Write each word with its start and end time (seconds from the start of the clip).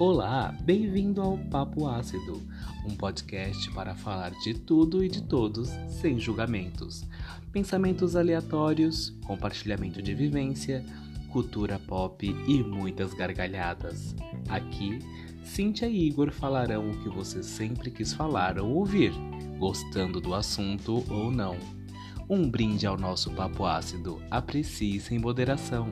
Olá, 0.00 0.56
bem-vindo 0.62 1.20
ao 1.20 1.36
Papo 1.36 1.86
Ácido, 1.86 2.40
um 2.86 2.96
podcast 2.96 3.70
para 3.72 3.94
falar 3.94 4.30
de 4.30 4.54
tudo 4.54 5.04
e 5.04 5.10
de 5.10 5.22
todos 5.22 5.68
sem 5.90 6.18
julgamentos. 6.18 7.04
Pensamentos 7.52 8.16
aleatórios, 8.16 9.10
compartilhamento 9.26 10.00
de 10.00 10.14
vivência, 10.14 10.82
cultura 11.28 11.78
pop 11.78 12.26
e 12.26 12.62
muitas 12.62 13.12
gargalhadas. 13.12 14.16
Aqui, 14.48 15.00
Cíntia 15.44 15.86
e 15.86 16.08
Igor 16.08 16.32
falarão 16.32 16.90
o 16.90 17.02
que 17.02 17.10
você 17.10 17.42
sempre 17.42 17.90
quis 17.90 18.14
falar 18.14 18.58
ou 18.58 18.76
ouvir, 18.76 19.12
gostando 19.58 20.18
do 20.18 20.32
assunto 20.32 21.04
ou 21.12 21.30
não. 21.30 21.58
Um 22.26 22.48
brinde 22.48 22.86
ao 22.86 22.96
nosso 22.96 23.30
papo 23.32 23.66
ácido. 23.66 24.18
Aprecie 24.30 24.98
sem 24.98 25.18
moderação. 25.18 25.90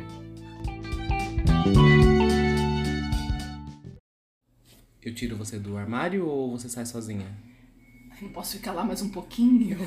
Eu 5.09 5.15
tiro 5.15 5.37
você 5.39 5.59
do 5.59 5.75
armário 5.79 6.27
ou 6.27 6.51
você 6.51 6.69
sai 6.69 6.85
sozinha? 6.85 7.25
Não 8.21 8.29
posso 8.29 8.59
ficar 8.59 8.73
lá 8.73 8.85
mais 8.85 9.01
um 9.01 9.09
pouquinho? 9.09 9.79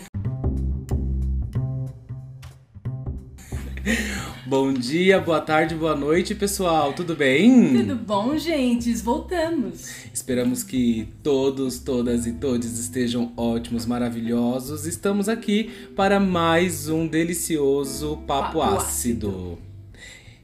Bom 4.47 4.73
dia, 4.73 5.19
boa 5.21 5.39
tarde, 5.39 5.75
boa 5.75 5.95
noite, 5.95 6.33
pessoal. 6.33 6.93
Tudo 6.93 7.15
bem? 7.15 7.77
Tudo 7.77 7.95
bom, 7.97 8.35
gente? 8.35 8.91
Voltamos. 8.95 10.07
Esperamos 10.11 10.63
que 10.63 11.07
todos, 11.21 11.77
todas 11.77 12.25
e 12.25 12.33
todos 12.33 12.79
estejam 12.79 13.31
ótimos, 13.37 13.85
maravilhosos. 13.85 14.87
Estamos 14.87 15.29
aqui 15.29 15.69
para 15.95 16.19
mais 16.19 16.89
um 16.89 17.05
delicioso 17.07 18.17
papo, 18.25 18.57
Papo 18.57 18.61
ácido. 18.63 19.27
ácido. 19.29 19.70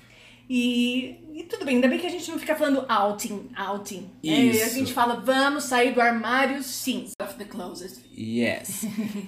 E, 0.49 1.15
e 1.33 1.43
tudo 1.43 1.65
bem, 1.65 1.75
ainda 1.75 1.87
bem 1.87 1.97
que 1.97 2.05
a 2.05 2.09
gente 2.09 2.29
não 2.29 2.37
fica 2.37 2.55
falando 2.55 2.85
outing, 2.89 3.49
outing. 3.57 4.09
né? 4.23 4.39
Isso. 4.45 4.63
a 4.65 4.69
gente 4.69 4.93
fala, 4.93 5.15
vamos 5.15 5.63
sair 5.63 5.93
do 5.93 6.01
armário, 6.01 6.61
sim. 6.61 7.07
Of 7.21 7.35
the 7.35 7.45
closet. 7.45 7.93
Yes. 8.15 8.85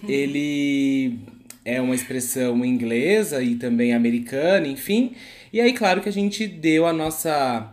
Ele 0.07 1.19
é 1.63 1.81
uma 1.81 1.95
expressão 1.95 2.63
inglesa 2.63 3.41
e 3.41 3.55
também 3.55 3.93
americana, 3.93 4.67
enfim. 4.67 5.15
E 5.51 5.59
aí, 5.59 5.73
claro 5.73 6.01
que 6.01 6.09
a 6.09 6.13
gente 6.13 6.45
deu 6.47 6.85
a 6.85 6.93
nossa. 6.93 7.71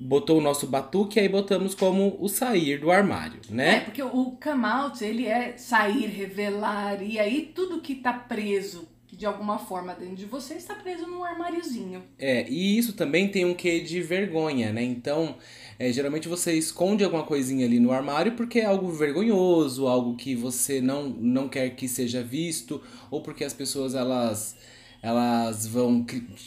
botou 0.00 0.38
o 0.38 0.40
nosso 0.40 0.66
batuque 0.66 1.18
e 1.18 1.22
aí 1.22 1.28
botamos 1.28 1.74
como 1.74 2.16
o 2.20 2.28
sair 2.28 2.78
do 2.78 2.90
armário, 2.90 3.40
É, 3.50 3.52
né? 3.54 3.80
porque 3.80 4.02
o 4.02 4.36
come 4.42 4.64
out, 4.64 5.04
ele 5.04 5.26
é 5.26 5.56
sair, 5.58 6.06
revelar, 6.06 7.02
e 7.02 7.18
aí 7.18 7.50
tudo 7.54 7.80
que 7.80 7.96
tá 7.96 8.12
preso 8.12 8.87
de 9.18 9.26
alguma 9.26 9.58
forma 9.58 9.96
dentro 9.96 10.14
de 10.14 10.26
você 10.26 10.54
está 10.54 10.76
preso 10.76 11.04
num 11.08 11.24
armáriozinho. 11.24 12.04
É, 12.16 12.48
e 12.48 12.78
isso 12.78 12.92
também 12.92 13.26
tem 13.26 13.44
um 13.44 13.52
quê 13.52 13.80
de 13.80 14.00
vergonha, 14.00 14.72
né? 14.72 14.80
Então, 14.80 15.34
é, 15.76 15.92
geralmente 15.92 16.28
você 16.28 16.52
esconde 16.52 17.02
alguma 17.02 17.24
coisinha 17.24 17.66
ali 17.66 17.80
no 17.80 17.90
armário 17.90 18.36
porque 18.36 18.60
é 18.60 18.66
algo 18.66 18.92
vergonhoso, 18.92 19.88
algo 19.88 20.14
que 20.14 20.36
você 20.36 20.80
não, 20.80 21.08
não 21.08 21.48
quer 21.48 21.70
que 21.70 21.88
seja 21.88 22.22
visto, 22.22 22.80
ou 23.10 23.20
porque 23.20 23.42
as 23.42 23.52
pessoas 23.52 23.96
elas, 23.96 24.56
elas 25.02 25.66
vão 25.66 26.06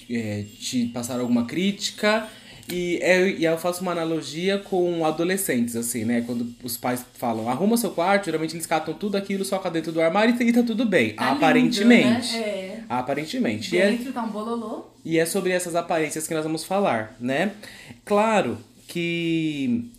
é, 0.09 0.45
te 0.57 0.85
passar 0.85 1.19
alguma 1.19 1.45
crítica. 1.45 2.29
E, 2.71 2.97
é, 3.01 3.29
e 3.29 3.45
eu 3.45 3.57
faço 3.57 3.81
uma 3.81 3.91
analogia 3.91 4.57
com 4.59 5.05
adolescentes, 5.05 5.75
assim, 5.75 6.05
né? 6.05 6.21
Quando 6.25 6.53
os 6.63 6.77
pais 6.77 7.03
falam, 7.15 7.49
arruma 7.49 7.75
seu 7.77 7.91
quarto, 7.91 8.25
geralmente 8.25 8.55
eles 8.55 8.65
catam 8.65 8.93
tudo 8.93 9.17
aquilo, 9.17 9.43
soca 9.43 9.69
dentro 9.69 9.91
do 9.91 10.01
armário 10.01 10.35
e 10.41 10.53
tá 10.53 10.63
tudo 10.63 10.85
bem. 10.85 11.13
Tá 11.15 11.25
lindo, 11.25 11.35
aparentemente. 11.37 12.33
né? 12.33 12.39
É. 12.39 12.83
Aparentemente. 12.87 13.75
E 13.75 13.79
é- 13.79 13.91
Dentro 13.91 14.13
tá 14.13 14.23
um 14.23 14.29
bololô. 14.29 14.85
e 15.03 15.17
é 15.17 15.25
sobre 15.25 15.51
essas 15.51 15.75
aparências 15.75 16.27
que 16.27 16.33
nós 16.33 16.43
vamos 16.43 16.63
falar, 16.63 17.15
né? 17.19 17.51
Claro 18.05 18.57
que 18.87 19.89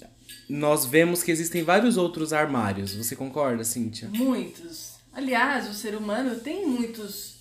nós 0.48 0.84
vemos 0.84 1.22
que 1.22 1.30
existem 1.30 1.62
vários 1.62 1.96
outros 1.96 2.32
armários. 2.32 2.94
Você 2.94 3.16
concorda, 3.16 3.64
Cíntia? 3.64 4.08
Muitos. 4.12 4.92
Aliás, 5.14 5.68
o 5.68 5.74
ser 5.74 5.94
humano 5.94 6.36
tem 6.40 6.66
muitos. 6.66 7.32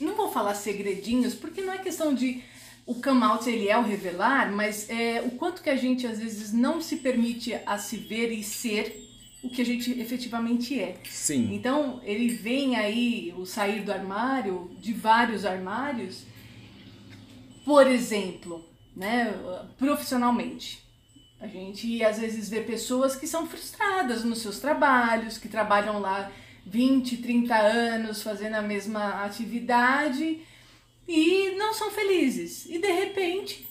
Não 0.00 0.14
vou 0.16 0.32
falar 0.32 0.54
segredinhos, 0.54 1.34
porque 1.34 1.60
não 1.60 1.72
é 1.72 1.78
questão 1.78 2.14
de. 2.14 2.42
O 2.90 3.00
come 3.00 3.22
out 3.22 3.48
ele 3.48 3.68
é 3.68 3.78
o 3.78 3.84
revelar, 3.84 4.50
mas 4.50 4.90
é 4.90 5.22
o 5.24 5.30
quanto 5.36 5.62
que 5.62 5.70
a 5.70 5.76
gente 5.76 6.08
às 6.08 6.18
vezes 6.18 6.52
não 6.52 6.80
se 6.80 6.96
permite 6.96 7.54
a 7.64 7.78
se 7.78 7.96
ver 7.96 8.32
e 8.32 8.42
ser 8.42 9.08
o 9.44 9.48
que 9.48 9.62
a 9.62 9.64
gente 9.64 9.92
efetivamente 10.00 10.76
é. 10.76 10.96
Sim. 11.08 11.54
Então, 11.54 12.00
ele 12.02 12.28
vem 12.30 12.74
aí, 12.74 13.32
o 13.38 13.46
sair 13.46 13.82
do 13.84 13.92
armário, 13.92 14.72
de 14.80 14.92
vários 14.92 15.44
armários, 15.44 16.24
por 17.64 17.86
exemplo, 17.86 18.68
né, 18.96 19.34
profissionalmente. 19.78 20.84
A 21.40 21.46
gente 21.46 22.02
às 22.02 22.18
vezes 22.18 22.48
vê 22.48 22.60
pessoas 22.60 23.14
que 23.14 23.28
são 23.28 23.46
frustradas 23.46 24.24
nos 24.24 24.42
seus 24.42 24.58
trabalhos, 24.58 25.38
que 25.38 25.46
trabalham 25.46 26.00
lá 26.00 26.28
20, 26.66 27.18
30 27.18 27.54
anos 27.54 28.20
fazendo 28.20 28.56
a 28.56 28.62
mesma 28.62 29.24
atividade 29.24 30.40
e 31.10 31.56
não 31.56 31.74
são 31.74 31.90
felizes. 31.90 32.66
E 32.66 32.78
de 32.78 32.90
repente, 32.92 33.66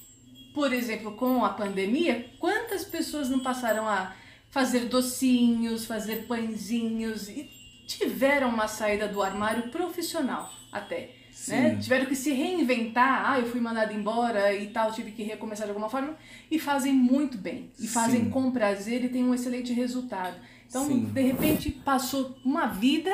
por 0.54 0.74
exemplo, 0.74 1.14
com 1.14 1.46
a 1.46 1.50
pandemia, 1.50 2.30
quantas 2.38 2.84
pessoas 2.84 3.30
não 3.30 3.40
passaram 3.40 3.88
a 3.88 4.14
fazer 4.52 4.86
docinhos, 4.86 5.86
fazer 5.86 6.28
pãezinhos 6.28 7.30
e 7.30 7.50
tiveram 7.88 8.50
uma 8.50 8.68
saída 8.68 9.08
do 9.08 9.22
armário 9.22 9.70
profissional 9.70 10.52
até. 10.70 11.12
Né? 11.48 11.78
Tiveram 11.78 12.06
que 12.08 12.16
se 12.16 12.34
reinventar, 12.34 13.32
ah, 13.32 13.40
eu 13.40 13.48
fui 13.48 13.62
mandada 13.62 13.94
embora 13.94 14.54
e 14.54 14.68
tal, 14.68 14.92
tive 14.92 15.12
que 15.12 15.24
recomeçar 15.24 15.66
de 15.66 15.72
alguma 15.72 15.90
forma, 15.90 16.18
e 16.52 16.60
fazem 16.60 16.92
muito 16.92 17.38
bem, 17.38 17.72
e 17.80 17.88
fazem 17.88 18.26
Sim. 18.26 18.30
com 18.30 18.52
prazer 18.52 19.06
e 19.06 19.10
têm 19.10 19.24
um 19.24 19.34
excelente 19.34 19.72
resultado. 19.72 20.36
Então, 20.68 20.86
Sim. 20.86 21.06
de 21.06 21.22
repente, 21.22 21.72
passou 21.72 22.38
uma 22.44 22.66
vida 22.68 23.10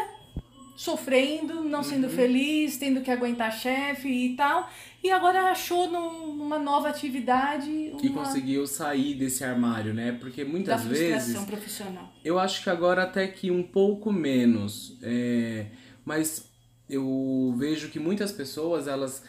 sofrendo, 0.76 1.64
não 1.64 1.82
sendo 1.82 2.08
Uhum. 2.08 2.14
feliz, 2.14 2.78
tendo 2.78 3.02
que 3.02 3.10
aguentar 3.10 3.52
chefe 3.52 4.08
e 4.10 4.36
tal, 4.36 4.70
e 5.04 5.10
agora 5.10 5.52
achou 5.52 5.90
num, 5.90 6.36
numa 6.36 6.60
nova 6.60 6.90
atividade 6.90 7.70
uma... 7.92 8.00
que 8.00 8.10
conseguiu 8.10 8.68
sair 8.68 9.16
desse 9.16 9.44
armário, 9.44 9.94
né? 9.94 10.12
Porque 10.20 10.44
muitas 10.44 10.84
da 10.84 10.90
vezes 10.90 11.38
profissional. 11.46 12.12
eu 12.24 12.38
acho 12.38 12.62
que 12.64 12.70
agora 12.70 13.04
até 13.04 13.28
que 13.28 13.50
um 13.50 13.64
pouco 13.64 14.12
menos, 14.12 14.98
é, 15.02 15.68
mas 16.04 16.52
eu 16.90 17.56
vejo 17.58 17.90
que 17.90 18.00
muitas 18.00 18.32
pessoas 18.32 18.88
elas 18.88 19.24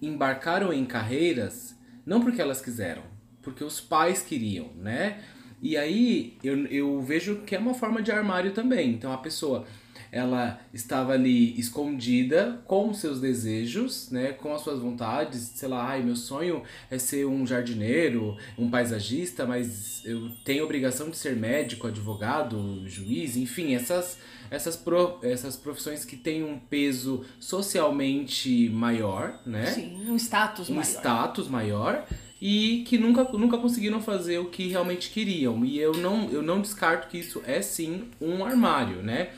embarcaram 0.00 0.72
em 0.72 0.84
carreiras 0.84 1.76
não 2.04 2.20
porque 2.20 2.40
elas 2.40 2.60
quiseram, 2.60 3.02
porque 3.42 3.62
os 3.62 3.80
pais 3.80 4.22
queriam, 4.22 4.70
né? 4.76 5.22
E 5.60 5.76
aí 5.76 6.36
eu, 6.42 6.66
eu 6.66 7.00
vejo 7.00 7.42
que 7.46 7.54
é 7.54 7.58
uma 7.58 7.74
forma 7.74 8.02
de 8.02 8.10
armário 8.10 8.52
também. 8.52 8.90
Então 8.90 9.12
a 9.12 9.18
pessoa 9.18 9.64
ela 10.12 10.60
estava 10.74 11.14
ali 11.14 11.58
escondida 11.58 12.62
com 12.66 12.92
seus 12.92 13.18
desejos, 13.18 14.10
né, 14.10 14.32
com 14.32 14.54
as 14.54 14.60
suas 14.60 14.78
vontades, 14.78 15.40
sei 15.54 15.68
lá, 15.68 15.88
ai, 15.88 16.02
meu 16.02 16.14
sonho 16.14 16.62
é 16.90 16.98
ser 16.98 17.24
um 17.24 17.46
jardineiro, 17.46 18.36
um 18.58 18.68
paisagista, 18.68 19.46
mas 19.46 20.04
eu 20.04 20.30
tenho 20.44 20.64
obrigação 20.64 21.08
de 21.08 21.16
ser 21.16 21.34
médico, 21.34 21.86
advogado, 21.86 22.86
juiz, 22.86 23.36
enfim, 23.38 23.74
essas 23.74 24.18
essas, 24.50 24.76
pro, 24.76 25.18
essas 25.22 25.56
profissões 25.56 26.04
que 26.04 26.14
têm 26.14 26.44
um 26.44 26.58
peso 26.58 27.24
socialmente 27.40 28.68
maior, 28.68 29.40
né? 29.46 29.64
Sim, 29.64 30.10
um 30.10 30.16
status 30.16 30.68
um 30.68 30.74
maior. 30.74 30.84
status 30.84 31.48
maior 31.48 32.06
e 32.38 32.84
que 32.86 32.98
nunca, 32.98 33.24
nunca 33.32 33.56
conseguiram 33.56 34.02
fazer 34.02 34.40
o 34.40 34.46
que 34.46 34.66
realmente 34.68 35.08
queriam. 35.08 35.64
E 35.64 35.78
eu 35.78 35.92
não, 35.92 36.28
eu 36.28 36.42
não 36.42 36.60
descarto 36.60 37.08
que 37.08 37.16
isso 37.16 37.40
é 37.46 37.62
sim 37.62 38.10
um 38.20 38.44
armário, 38.44 39.02
né? 39.02 39.30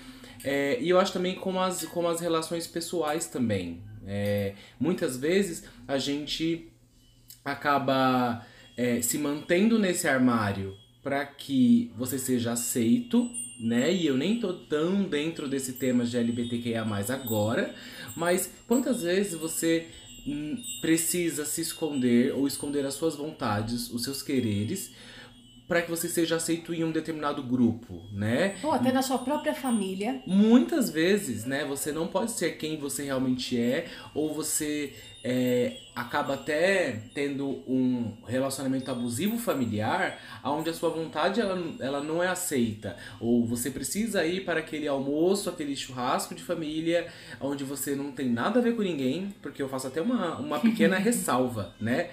É, 0.45 0.79
e 0.81 0.91
eu 0.91 1.01
acho 1.01 1.13
também 1.13 1.35
como 1.35 1.59
as, 1.59 1.85
como 1.87 2.07
as 2.07 2.21
relações 2.21 2.67
pessoais 2.67 3.27
também. 3.27 3.83
É, 4.07 4.55
muitas 4.79 5.17
vezes 5.17 5.65
a 5.89 5.97
gente 5.97 6.69
acaba 7.43 8.47
é, 8.77 9.01
se 9.01 9.17
mantendo 9.17 9.79
nesse 9.79 10.07
armário 10.07 10.77
para 11.03 11.25
que 11.25 11.91
você 11.97 12.19
seja 12.19 12.53
aceito, 12.53 13.31
né? 13.61 13.93
E 13.93 14.07
eu 14.07 14.17
nem 14.17 14.39
tô 14.39 14.53
tão 14.53 15.05
dentro 15.05 15.49
desse 15.49 15.75
tema 15.75 16.05
de 16.05 16.17
LGBTQIA 16.17 16.85
agora, 17.11 17.75
mas 18.17 18.51
quantas 18.67 19.03
vezes 19.03 19.35
você 19.35 19.87
hum, 20.27 20.57
precisa 20.81 21.45
se 21.45 21.61
esconder 21.61 22.35
ou 22.35 22.47
esconder 22.47 22.85
as 22.87 22.95
suas 22.95 23.17
vontades, 23.17 23.91
os 23.91 24.03
seus 24.03 24.23
quereres, 24.23 24.93
para 25.67 25.81
que 25.81 25.91
você 25.91 26.09
seja 26.09 26.37
aceito 26.37 26.75
em 26.75 26.85
um 26.85 26.93
determinado 26.93 27.43
grupo, 27.43 28.03
né? 28.13 28.57
Ou 28.63 28.73
até 28.73 28.93
na 28.93 29.03
sua 29.03 29.19
própria 29.19 29.55
família. 29.55 30.23
Muitas 30.27 30.91
vezes, 30.91 31.45
né? 31.45 31.65
Você 31.65 31.91
não 31.91 32.07
pode 32.07 32.33
ser 32.33 32.59
quem 32.59 32.77
você 32.79 33.05
realmente 33.05 33.59
é, 33.59 33.87
ou 34.15 34.35
você 34.35 34.93
é, 35.25 35.79
acaba 35.97 36.35
até 36.35 37.01
tendo 37.15 37.63
um 37.67 38.15
relacionamento 38.27 38.91
abusivo 38.91 39.39
familiar, 39.39 40.21
onde 40.45 40.69
a 40.69 40.75
sua 40.75 40.91
vontade 40.91 41.41
ela, 41.41 41.59
ela 41.81 42.03
não 42.03 42.23
é 42.23 42.29
aceita. 42.29 42.95
Ou 43.19 43.47
você 43.47 43.71
precisa 43.71 44.23
ir 44.27 44.45
para 44.45 44.61
aquele 44.61 44.87
almoço, 44.87 45.49
aquele 45.49 45.75
churrasco 45.75 46.35
de 46.35 46.43
família, 46.43 47.07
onde 47.41 47.65
você 47.65 47.95
não 47.95 48.13
tem 48.13 48.29
nada 48.29 48.61
a 48.61 48.63
ver 48.63 48.77
com 48.77 48.83
ninguém, 48.83 49.35
porque 49.41 49.63
eu 49.63 49.69
faço 49.69 49.87
até 49.87 50.03
uma, 50.03 50.37
uma 50.37 50.61
pequena 50.61 50.99
ressalva, 51.01 51.75
né? 51.81 52.11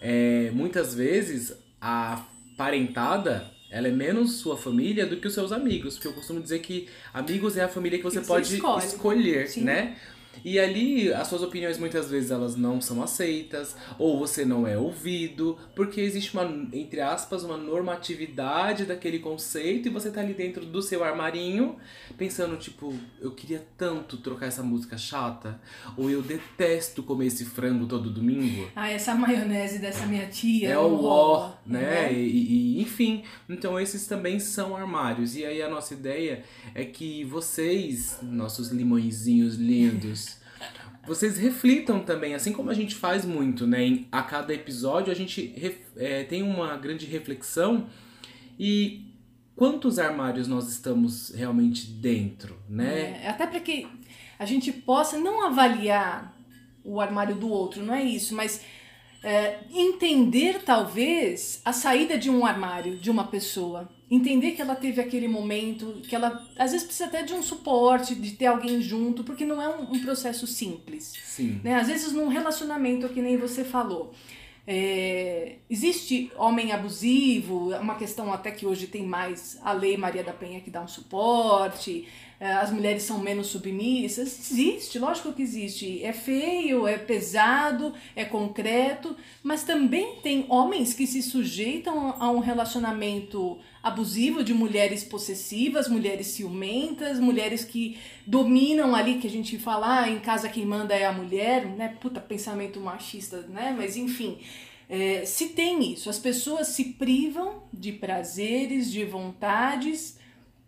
É, 0.00 0.50
muitas 0.52 0.94
vezes 0.94 1.56
a 1.80 2.24
parentada 2.58 3.50
ela 3.70 3.86
é 3.86 3.90
menos 3.90 4.36
sua 4.38 4.56
família 4.56 5.06
do 5.06 5.18
que 5.18 5.26
os 5.26 5.34
seus 5.34 5.52
amigos. 5.52 5.94
Porque 5.94 6.08
eu 6.08 6.12
costumo 6.12 6.40
dizer 6.40 6.58
que 6.60 6.88
amigos 7.12 7.56
é 7.56 7.64
a 7.64 7.68
família 7.68 7.98
que 7.98 8.04
você 8.04 8.20
que 8.20 8.26
pode 8.26 8.54
escolhe. 8.54 8.86
escolher, 8.86 9.48
Sim. 9.48 9.62
né? 9.62 9.96
E 10.44 10.58
ali 10.58 11.12
as 11.12 11.28
suas 11.28 11.42
opiniões 11.42 11.78
muitas 11.78 12.10
vezes 12.10 12.30
elas 12.30 12.56
não 12.56 12.80
são 12.80 13.02
aceitas, 13.02 13.76
ou 13.98 14.18
você 14.18 14.44
não 14.44 14.66
é 14.66 14.76
ouvido, 14.76 15.58
porque 15.74 16.00
existe 16.00 16.32
uma, 16.34 16.44
entre 16.72 17.00
aspas, 17.00 17.42
uma 17.44 17.56
normatividade 17.56 18.84
daquele 18.84 19.18
conceito 19.18 19.88
e 19.88 19.90
você 19.90 20.10
tá 20.10 20.20
ali 20.20 20.34
dentro 20.34 20.64
do 20.64 20.82
seu 20.82 21.04
armarinho 21.04 21.76
pensando, 22.16 22.56
tipo, 22.56 22.94
eu 23.20 23.32
queria 23.32 23.64
tanto 23.76 24.16
trocar 24.16 24.46
essa 24.46 24.62
música 24.62 24.96
chata, 24.96 25.60
ou 25.96 26.10
eu 26.10 26.22
detesto 26.22 27.02
comer 27.02 27.26
esse 27.26 27.44
frango 27.44 27.86
todo 27.86 28.10
domingo. 28.10 28.68
Ah, 28.74 28.90
essa 28.90 29.14
maionese 29.14 29.78
dessa 29.78 30.06
minha 30.06 30.26
tia. 30.26 30.70
É 30.70 30.78
o 30.78 31.04
ó, 31.04 31.52
né? 31.66 32.08
Uhum. 32.08 32.16
E, 32.16 32.78
e, 32.78 32.82
enfim, 32.82 33.22
então 33.48 33.78
esses 33.78 34.06
também 34.06 34.38
são 34.38 34.76
armários. 34.76 35.36
E 35.36 35.44
aí 35.44 35.62
a 35.62 35.68
nossa 35.68 35.94
ideia 35.94 36.42
é 36.74 36.84
que 36.84 37.24
vocês, 37.24 38.18
nossos 38.22 38.70
limõezinhos 38.70 39.56
lindos, 39.56 40.27
vocês 41.08 41.38
reflitam 41.38 42.00
também, 42.00 42.34
assim 42.34 42.52
como 42.52 42.70
a 42.70 42.74
gente 42.74 42.94
faz 42.94 43.24
muito, 43.24 43.66
né? 43.66 43.82
Em, 43.82 44.08
a 44.12 44.22
cada 44.22 44.52
episódio 44.52 45.10
a 45.10 45.16
gente 45.16 45.54
é, 45.96 46.22
tem 46.24 46.42
uma 46.42 46.76
grande 46.76 47.06
reflexão 47.06 47.88
e 48.58 49.14
quantos 49.56 49.98
armários 49.98 50.46
nós 50.46 50.68
estamos 50.68 51.30
realmente 51.30 51.86
dentro, 51.86 52.58
né? 52.68 53.22
É, 53.24 53.28
até 53.28 53.46
para 53.46 53.58
que 53.58 53.88
a 54.38 54.44
gente 54.44 54.70
possa 54.70 55.18
não 55.18 55.46
avaliar 55.46 56.36
o 56.84 57.00
armário 57.00 57.34
do 57.34 57.48
outro, 57.48 57.82
não 57.82 57.94
é 57.94 58.04
isso, 58.04 58.34
mas 58.34 58.60
é, 59.22 59.60
entender 59.72 60.62
talvez 60.62 61.62
a 61.64 61.72
saída 61.72 62.18
de 62.18 62.28
um 62.28 62.44
armário 62.44 62.96
de 62.98 63.10
uma 63.10 63.24
pessoa 63.24 63.88
entender 64.10 64.52
que 64.52 64.62
ela 64.62 64.74
teve 64.74 65.00
aquele 65.00 65.28
momento, 65.28 66.00
que 66.08 66.14
ela 66.14 66.46
às 66.58 66.72
vezes 66.72 66.86
precisa 66.86 67.08
até 67.08 67.22
de 67.22 67.34
um 67.34 67.42
suporte, 67.42 68.14
de 68.14 68.32
ter 68.32 68.46
alguém 68.46 68.80
junto, 68.80 69.22
porque 69.22 69.44
não 69.44 69.60
é 69.60 69.68
um, 69.68 69.92
um 69.92 70.00
processo 70.00 70.46
simples. 70.46 71.12
Sim. 71.24 71.60
Né? 71.62 71.74
Às 71.74 71.88
vezes 71.88 72.12
num 72.12 72.28
relacionamento, 72.28 73.08
que 73.08 73.20
nem 73.20 73.36
você 73.36 73.64
falou, 73.64 74.14
é, 74.66 75.56
existe 75.70 76.30
homem 76.36 76.72
abusivo, 76.72 77.72
é 77.72 77.78
uma 77.78 77.96
questão 77.96 78.32
até 78.32 78.50
que 78.50 78.66
hoje 78.66 78.86
tem 78.86 79.02
mais 79.02 79.58
a 79.62 79.72
lei 79.72 79.96
Maria 79.96 80.22
da 80.22 80.32
Penha 80.32 80.60
que 80.60 80.70
dá 80.70 80.82
um 80.82 80.88
suporte, 80.88 82.06
as 82.40 82.70
mulheres 82.70 83.02
são 83.02 83.18
menos 83.18 83.48
submissas. 83.48 84.50
Existe, 84.50 84.98
lógico 84.98 85.32
que 85.32 85.42
existe. 85.42 86.04
É 86.04 86.12
feio, 86.12 86.86
é 86.86 86.96
pesado, 86.96 87.92
é 88.14 88.24
concreto, 88.24 89.16
mas 89.42 89.64
também 89.64 90.16
tem 90.22 90.46
homens 90.48 90.94
que 90.94 91.06
se 91.06 91.20
sujeitam 91.20 92.14
a 92.18 92.30
um 92.30 92.38
relacionamento 92.38 93.58
abusivo 93.82 94.44
de 94.44 94.54
mulheres 94.54 95.02
possessivas, 95.02 95.88
mulheres 95.88 96.28
ciumentas, 96.28 97.18
mulheres 97.18 97.64
que 97.64 97.98
dominam 98.24 98.94
ali, 98.94 99.18
que 99.18 99.26
a 99.26 99.30
gente 99.30 99.58
fala, 99.58 100.02
ah, 100.02 100.08
em 100.08 100.20
casa 100.20 100.48
quem 100.48 100.64
manda 100.64 100.94
é 100.94 101.06
a 101.06 101.12
mulher, 101.12 101.66
né? 101.66 101.96
Puta, 102.00 102.20
pensamento 102.20 102.80
machista, 102.80 103.42
né? 103.48 103.74
Mas 103.76 103.96
enfim. 103.96 104.38
É, 104.90 105.26
se 105.26 105.50
tem 105.50 105.92
isso, 105.92 106.08
as 106.08 106.18
pessoas 106.18 106.68
se 106.68 106.84
privam 106.94 107.64
de 107.70 107.92
prazeres, 107.92 108.90
de 108.90 109.04
vontades 109.04 110.17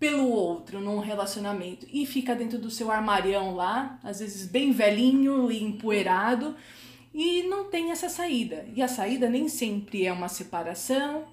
pelo 0.01 0.31
outro 0.31 0.81
num 0.81 0.99
relacionamento 0.99 1.87
e 1.93 2.07
fica 2.07 2.35
dentro 2.35 2.59
do 2.59 2.71
seu 2.71 2.91
armarião 2.91 3.55
lá, 3.55 4.01
às 4.03 4.19
vezes 4.19 4.47
bem 4.47 4.73
velhinho 4.73 5.53
e 5.53 5.63
empoeirado, 5.63 6.57
e 7.13 7.43
não 7.43 7.65
tem 7.65 7.91
essa 7.91 8.09
saída. 8.09 8.67
E 8.75 8.81
a 8.81 8.89
saída 8.89 9.29
nem 9.29 9.47
sempre 9.47 10.07
é 10.07 10.13
uma 10.13 10.29
separação, 10.29 11.27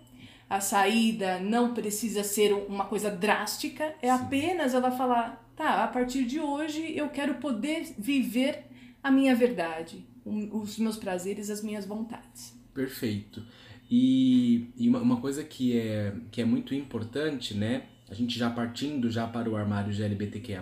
a 0.49 0.59
saída 0.59 1.39
não 1.39 1.73
precisa 1.73 2.23
ser 2.23 2.53
uma 2.53 2.85
coisa 2.85 3.09
drástica, 3.09 3.95
é 4.01 4.07
Sim. 4.07 4.23
apenas 4.23 4.73
ela 4.73 4.91
falar: 4.91 5.49
tá, 5.55 5.85
a 5.85 5.87
partir 5.87 6.25
de 6.25 6.39
hoje 6.39 6.93
eu 6.95 7.09
quero 7.09 7.35
poder 7.35 7.93
viver 7.97 8.65
a 9.01 9.09
minha 9.09 9.33
verdade, 9.33 10.05
os 10.25 10.77
meus 10.77 10.97
prazeres, 10.97 11.49
as 11.49 11.63
minhas 11.63 11.85
vontades. 11.85 12.53
Perfeito. 12.73 13.41
E, 13.89 14.67
e 14.75 14.89
uma, 14.89 14.99
uma 14.99 15.21
coisa 15.21 15.41
que 15.41 15.77
é, 15.77 16.13
que 16.29 16.41
é 16.41 16.45
muito 16.45 16.75
importante, 16.75 17.53
né? 17.53 17.83
A 18.09 18.13
gente 18.13 18.37
já 18.37 18.49
partindo 18.49 19.09
já 19.09 19.27
para 19.27 19.49
o 19.49 19.55
armário 19.55 19.93
de 19.93 20.01
LGBTQIA+, 20.03 20.61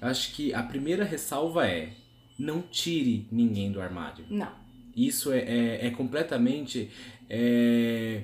eu 0.00 0.08
acho 0.08 0.32
que 0.32 0.52
a 0.54 0.62
primeira 0.62 1.04
ressalva 1.04 1.66
é 1.66 1.90
não 2.38 2.62
tire 2.62 3.28
ninguém 3.30 3.70
do 3.70 3.80
armário. 3.80 4.24
Não. 4.30 4.50
Isso 4.96 5.32
é, 5.32 5.40
é, 5.40 5.86
é 5.86 5.90
completamente 5.90 6.90
é, 7.28 8.22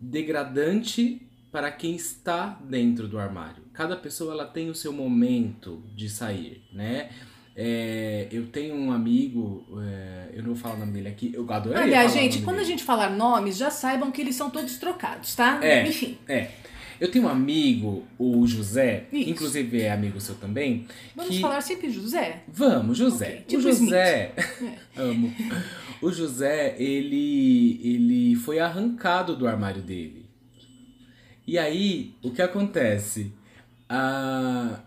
degradante 0.00 1.20
para 1.52 1.70
quem 1.70 1.94
está 1.94 2.58
dentro 2.64 3.06
do 3.06 3.18
armário. 3.18 3.62
Cada 3.74 3.94
pessoa 3.94 4.32
ela 4.32 4.46
tem 4.46 4.70
o 4.70 4.74
seu 4.74 4.92
momento 4.92 5.82
de 5.94 6.08
sair, 6.08 6.62
né? 6.72 7.10
É, 7.54 8.28
eu 8.32 8.46
tenho 8.46 8.74
um 8.74 8.90
amigo, 8.90 9.66
é, 9.82 10.30
eu 10.32 10.38
não 10.38 10.54
vou 10.54 10.56
falar 10.56 10.76
o 10.76 10.78
nome 10.78 10.92
dele 10.92 11.08
aqui, 11.08 11.30
eu 11.34 11.50
adoro 11.52 11.78
Aliás, 11.78 12.10
gente, 12.10 12.40
quando 12.40 12.56
dele. 12.56 12.66
a 12.66 12.70
gente 12.70 12.82
falar 12.82 13.10
nomes, 13.10 13.58
já 13.58 13.70
saibam 13.70 14.10
que 14.10 14.22
eles 14.22 14.34
são 14.34 14.48
todos 14.48 14.78
trocados, 14.78 15.34
tá? 15.34 15.60
É, 15.62 15.86
Enfim. 15.86 16.16
É. 16.26 16.50
Eu 17.00 17.10
tenho 17.10 17.24
um 17.24 17.28
amigo, 17.28 18.04
o 18.18 18.46
José, 18.46 19.06
Isso. 19.12 19.24
que 19.24 19.30
inclusive 19.30 19.80
é 19.80 19.92
amigo 19.92 20.20
seu 20.20 20.34
também. 20.34 20.86
Vamos 21.14 21.36
que... 21.36 21.40
falar 21.40 21.60
sempre 21.60 21.90
José? 21.90 22.42
Vamos, 22.48 22.98
José. 22.98 23.26
Okay, 23.26 23.40
tipo 23.46 23.58
o 23.58 23.62
José. 23.62 24.32
É. 24.34 24.34
amo. 24.96 25.32
O 26.00 26.10
José, 26.10 26.76
ele, 26.78 27.80
ele 27.82 28.36
foi 28.36 28.58
arrancado 28.58 29.36
do 29.36 29.46
armário 29.46 29.82
dele. 29.82 30.26
E 31.46 31.58
aí, 31.58 32.14
o 32.22 32.30
que 32.30 32.40
acontece? 32.40 33.32
Ah, 33.88 34.80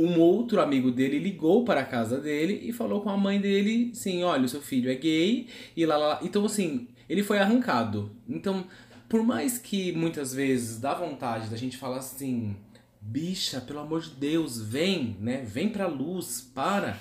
um 0.00 0.18
outro 0.18 0.60
amigo 0.60 0.90
dele 0.90 1.18
ligou 1.18 1.64
para 1.64 1.80
a 1.80 1.84
casa 1.84 2.18
dele 2.18 2.60
e 2.62 2.72
falou 2.72 3.02
com 3.02 3.10
a 3.10 3.16
mãe 3.16 3.38
dele, 3.38 3.90
sim, 3.92 4.22
olha, 4.22 4.44
o 4.44 4.48
seu 4.48 4.62
filho 4.62 4.90
é 4.90 4.94
gay 4.94 5.46
e 5.76 5.84
lá, 5.84 5.96
lá, 5.96 6.08
lá. 6.08 6.20
Então, 6.22 6.44
assim, 6.44 6.88
ele 7.08 7.22
foi 7.22 7.38
arrancado. 7.38 8.10
Então, 8.26 8.64
por 9.10 9.24
mais 9.24 9.58
que 9.58 9.90
muitas 9.90 10.32
vezes 10.32 10.78
dá 10.78 10.94
vontade 10.94 11.50
da 11.50 11.56
gente 11.56 11.76
falar 11.76 11.98
assim, 11.98 12.54
bicha, 13.00 13.60
pelo 13.60 13.80
amor 13.80 14.02
de 14.02 14.10
Deus, 14.10 14.62
vem, 14.62 15.16
né? 15.18 15.42
Vem 15.44 15.68
pra 15.68 15.88
luz, 15.88 16.40
para. 16.54 16.96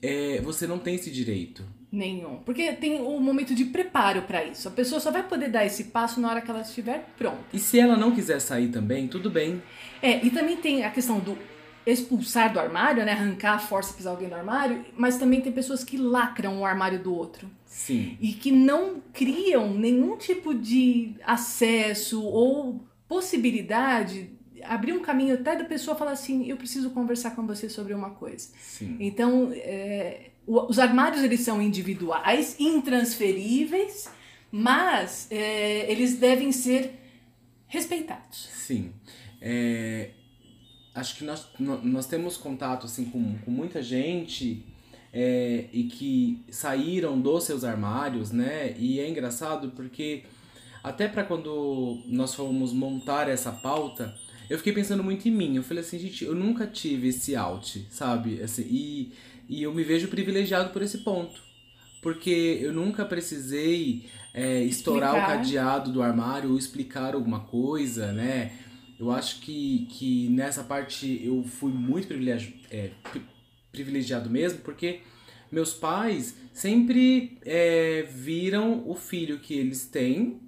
É, 0.00 0.40
você 0.42 0.68
não 0.68 0.78
tem 0.78 0.94
esse 0.94 1.10
direito. 1.10 1.64
Nenhum. 1.90 2.36
Porque 2.44 2.70
tem 2.74 3.00
um 3.00 3.18
momento 3.18 3.56
de 3.56 3.64
preparo 3.64 4.22
para 4.22 4.44
isso. 4.44 4.68
A 4.68 4.70
pessoa 4.70 5.00
só 5.00 5.10
vai 5.10 5.26
poder 5.26 5.50
dar 5.50 5.66
esse 5.66 5.84
passo 5.84 6.20
na 6.20 6.30
hora 6.30 6.40
que 6.40 6.50
ela 6.50 6.60
estiver 6.60 7.08
pronta. 7.18 7.42
E 7.52 7.58
se 7.58 7.80
ela 7.80 7.96
não 7.96 8.14
quiser 8.14 8.38
sair 8.38 8.68
também, 8.68 9.08
tudo 9.08 9.28
bem. 9.28 9.60
É, 10.00 10.24
e 10.24 10.30
também 10.30 10.58
tem 10.58 10.84
a 10.84 10.90
questão 10.90 11.18
do 11.18 11.36
expulsar 11.86 12.52
do 12.52 12.58
armário, 12.58 13.04
né? 13.04 13.12
Arrancar 13.12 13.54
a 13.54 13.58
força 13.58 13.94
pisar 13.94 14.10
alguém 14.10 14.28
do 14.28 14.34
armário, 14.34 14.84
mas 14.96 15.16
também 15.16 15.40
tem 15.40 15.52
pessoas 15.52 15.84
que 15.84 15.96
lacram 15.96 16.60
o 16.60 16.64
armário 16.64 16.98
do 16.98 17.14
outro. 17.14 17.48
Sim. 17.64 18.18
E 18.20 18.32
que 18.32 18.50
não 18.50 19.00
criam 19.12 19.72
nenhum 19.72 20.16
tipo 20.16 20.52
de 20.52 21.14
acesso 21.24 22.22
ou 22.22 22.84
possibilidade 23.08 24.30
abrir 24.64 24.92
um 24.92 25.00
caminho 25.00 25.34
até 25.34 25.54
da 25.54 25.64
pessoa 25.64 25.96
falar 25.96 26.12
assim, 26.12 26.48
eu 26.48 26.56
preciso 26.56 26.90
conversar 26.90 27.32
com 27.36 27.46
você 27.46 27.68
sobre 27.68 27.94
uma 27.94 28.10
coisa. 28.10 28.48
Sim. 28.58 28.96
Então, 28.98 29.52
é, 29.54 30.30
os 30.46 30.78
armários 30.78 31.22
eles 31.22 31.40
são 31.40 31.60
individuais, 31.60 32.56
intransferíveis, 32.58 34.08
mas 34.50 35.26
é, 35.30 35.90
eles 35.90 36.16
devem 36.16 36.52
ser 36.52 36.98
respeitados. 37.66 38.48
Sim. 38.52 38.92
É, 39.40 40.10
acho 40.96 41.16
que 41.16 41.24
nós, 41.24 41.46
nós 41.58 42.06
temos 42.06 42.36
contato 42.36 42.86
assim, 42.86 43.04
com, 43.04 43.36
com 43.44 43.50
muita 43.50 43.82
gente 43.82 44.64
é, 45.12 45.66
e 45.72 45.84
que 45.84 46.42
saíram 46.50 47.20
dos 47.20 47.44
seus 47.44 47.62
armários, 47.62 48.32
né? 48.32 48.74
E 48.78 48.98
é 48.98 49.08
engraçado 49.08 49.70
porque 49.76 50.24
até 50.82 51.06
para 51.06 51.22
quando 51.22 52.02
nós 52.06 52.34
fomos 52.34 52.72
montar 52.72 53.28
essa 53.28 53.52
pauta, 53.52 54.16
eu 54.48 54.56
fiquei 54.56 54.72
pensando 54.72 55.04
muito 55.04 55.28
em 55.28 55.30
mim. 55.30 55.56
Eu 55.56 55.62
falei 55.62 55.82
assim, 55.82 55.98
gente, 55.98 56.24
eu 56.24 56.34
nunca 56.34 56.66
tive 56.66 57.08
esse 57.08 57.36
out, 57.36 57.86
sabe? 57.90 58.40
Assim, 58.42 58.62
e, 58.62 59.12
e 59.48 59.62
eu 59.62 59.74
me 59.74 59.84
vejo 59.84 60.08
privilegiado 60.08 60.70
por 60.70 60.80
esse 60.82 60.98
ponto. 60.98 61.44
Porque 62.00 62.58
eu 62.62 62.72
nunca 62.72 63.04
precisei 63.04 64.04
é, 64.32 64.62
estourar 64.62 65.14
o 65.14 65.26
cadeado 65.26 65.90
do 65.90 66.00
armário 66.00 66.52
ou 66.52 66.58
explicar 66.58 67.14
alguma 67.14 67.40
coisa, 67.40 68.12
né? 68.12 68.52
Eu 68.98 69.10
acho 69.10 69.40
que, 69.40 69.86
que 69.90 70.28
nessa 70.30 70.64
parte 70.64 71.20
eu 71.24 71.42
fui 71.42 71.72
muito 71.72 72.08
privilegiado, 72.08 72.54
é, 72.70 72.90
privilegiado 73.70 74.30
mesmo, 74.30 74.60
porque 74.60 75.00
meus 75.52 75.74
pais 75.74 76.36
sempre 76.52 77.38
é, 77.44 78.02
viram 78.02 78.88
o 78.88 78.94
filho 78.94 79.38
que 79.38 79.54
eles 79.54 79.86
têm 79.86 80.40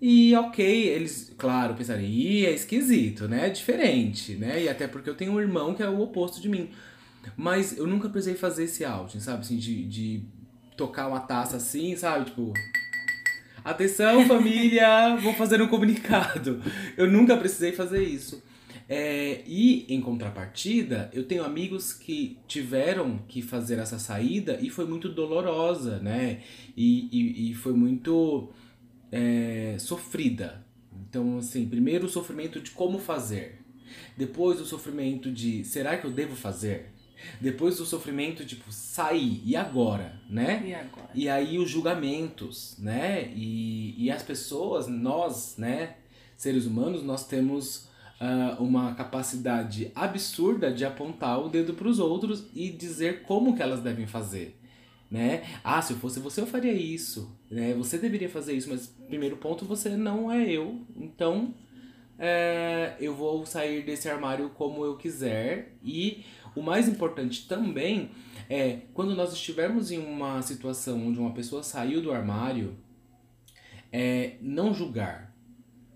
e 0.00 0.34
ok, 0.36 0.64
eles, 0.64 1.34
claro, 1.36 1.74
pensariam, 1.74 2.08
ih, 2.08 2.46
é 2.46 2.52
esquisito, 2.52 3.26
né? 3.26 3.46
É 3.46 3.50
diferente, 3.50 4.34
né? 4.34 4.62
E 4.62 4.68
até 4.68 4.86
porque 4.86 5.10
eu 5.10 5.14
tenho 5.14 5.32
um 5.32 5.40
irmão 5.40 5.74
que 5.74 5.82
é 5.82 5.88
o 5.88 6.00
oposto 6.00 6.40
de 6.40 6.48
mim. 6.48 6.70
Mas 7.36 7.76
eu 7.76 7.86
nunca 7.86 8.08
precisei 8.08 8.36
fazer 8.36 8.64
esse 8.64 8.84
outing, 8.84 9.20
sabe? 9.20 9.40
Assim, 9.40 9.56
de, 9.56 9.84
de 9.84 10.22
tocar 10.76 11.08
uma 11.08 11.20
taça 11.20 11.56
assim, 11.56 11.96
sabe? 11.96 12.26
Tipo, 12.26 12.52
Atenção, 13.68 14.26
família! 14.26 15.14
Vou 15.16 15.34
fazer 15.34 15.60
um 15.60 15.68
comunicado. 15.68 16.62
Eu 16.96 17.06
nunca 17.06 17.36
precisei 17.36 17.70
fazer 17.70 18.02
isso. 18.02 18.42
É, 18.88 19.42
e 19.46 19.84
em 19.90 20.00
contrapartida, 20.00 21.10
eu 21.12 21.24
tenho 21.24 21.44
amigos 21.44 21.92
que 21.92 22.38
tiveram 22.48 23.18
que 23.28 23.42
fazer 23.42 23.78
essa 23.78 23.98
saída 23.98 24.58
e 24.62 24.70
foi 24.70 24.86
muito 24.86 25.10
dolorosa, 25.10 25.98
né? 25.98 26.40
E, 26.74 27.10
e, 27.12 27.50
e 27.50 27.54
foi 27.54 27.74
muito 27.74 28.48
é, 29.12 29.76
sofrida. 29.78 30.64
Então, 31.06 31.36
assim, 31.36 31.68
primeiro 31.68 32.06
o 32.06 32.08
sofrimento 32.08 32.60
de 32.60 32.70
como 32.70 32.98
fazer, 32.98 33.58
depois 34.16 34.62
o 34.62 34.64
sofrimento 34.64 35.30
de 35.30 35.62
será 35.62 35.98
que 35.98 36.06
eu 36.06 36.10
devo 36.10 36.34
fazer? 36.34 36.94
Depois 37.40 37.76
do 37.76 37.84
sofrimento, 37.84 38.44
tipo, 38.44 38.70
sair, 38.70 39.42
e 39.44 39.56
agora, 39.56 40.20
né? 40.28 40.62
E 40.66 40.74
agora? 40.74 41.10
E 41.14 41.28
aí 41.28 41.58
os 41.58 41.70
julgamentos, 41.70 42.76
né? 42.78 43.32
E, 43.34 43.94
e 44.04 44.10
as 44.10 44.22
pessoas, 44.22 44.86
nós, 44.86 45.56
né, 45.56 45.96
seres 46.36 46.66
humanos, 46.66 47.02
nós 47.02 47.26
temos 47.26 47.88
uh, 48.20 48.62
uma 48.62 48.94
capacidade 48.94 49.90
absurda 49.94 50.72
de 50.72 50.84
apontar 50.84 51.40
o 51.44 51.48
dedo 51.48 51.74
para 51.74 51.88
os 51.88 51.98
outros 51.98 52.46
e 52.54 52.70
dizer 52.70 53.22
como 53.22 53.56
que 53.56 53.62
elas 53.62 53.80
devem 53.80 54.06
fazer. 54.06 54.58
Né? 55.10 55.42
Ah, 55.64 55.80
se 55.80 55.94
eu 55.94 55.98
fosse 55.98 56.20
você, 56.20 56.40
eu 56.40 56.46
faria 56.46 56.72
isso. 56.72 57.34
Né? 57.50 57.72
Você 57.74 57.96
deveria 57.96 58.28
fazer 58.28 58.52
isso, 58.52 58.68
mas 58.68 58.94
primeiro 59.06 59.38
ponto, 59.38 59.64
você 59.64 59.90
não 59.90 60.30
é 60.30 60.50
eu. 60.50 60.82
Então, 60.94 61.54
é, 62.18 62.94
eu 63.00 63.14
vou 63.14 63.46
sair 63.46 63.84
desse 63.84 64.08
armário 64.08 64.50
como 64.50 64.84
eu 64.84 64.96
quiser 64.96 65.76
e 65.82 66.24
o 66.58 66.62
mais 66.62 66.88
importante 66.88 67.46
também 67.46 68.10
é 68.50 68.80
quando 68.92 69.14
nós 69.14 69.32
estivermos 69.32 69.90
em 69.90 69.98
uma 69.98 70.42
situação 70.42 71.06
onde 71.06 71.18
uma 71.18 71.32
pessoa 71.32 71.62
saiu 71.62 72.02
do 72.02 72.10
armário, 72.10 72.76
é 73.92 74.36
não 74.40 74.74
julgar. 74.74 75.34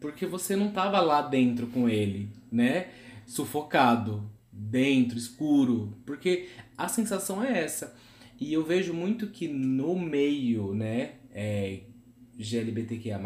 Porque 0.00 0.26
você 0.26 0.54
não 0.54 0.68
estava 0.68 1.00
lá 1.00 1.22
dentro 1.22 1.66
com 1.68 1.88
ele, 1.88 2.28
né? 2.50 2.88
Sufocado, 3.26 4.30
dentro, 4.52 5.18
escuro. 5.18 5.96
Porque 6.04 6.48
a 6.76 6.88
sensação 6.88 7.42
é 7.42 7.62
essa. 7.62 7.96
E 8.38 8.52
eu 8.52 8.64
vejo 8.64 8.92
muito 8.92 9.28
que 9.28 9.46
no 9.46 9.98
meio, 9.98 10.74
né, 10.74 11.12
é, 11.32 11.80
GLBTQIA, 12.38 13.20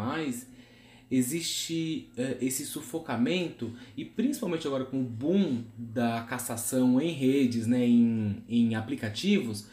existe 1.11 2.11
uh, 2.17 2.37
esse 2.41 2.65
sufocamento 2.65 3.73
e 3.97 4.05
principalmente 4.05 4.67
agora 4.67 4.85
com 4.85 5.01
o 5.01 5.05
boom 5.05 5.65
da 5.77 6.23
cassação 6.23 7.01
em 7.01 7.13
redes, 7.13 7.67
né, 7.67 7.85
em, 7.85 8.43
em 8.49 8.75
aplicativos, 8.75 9.69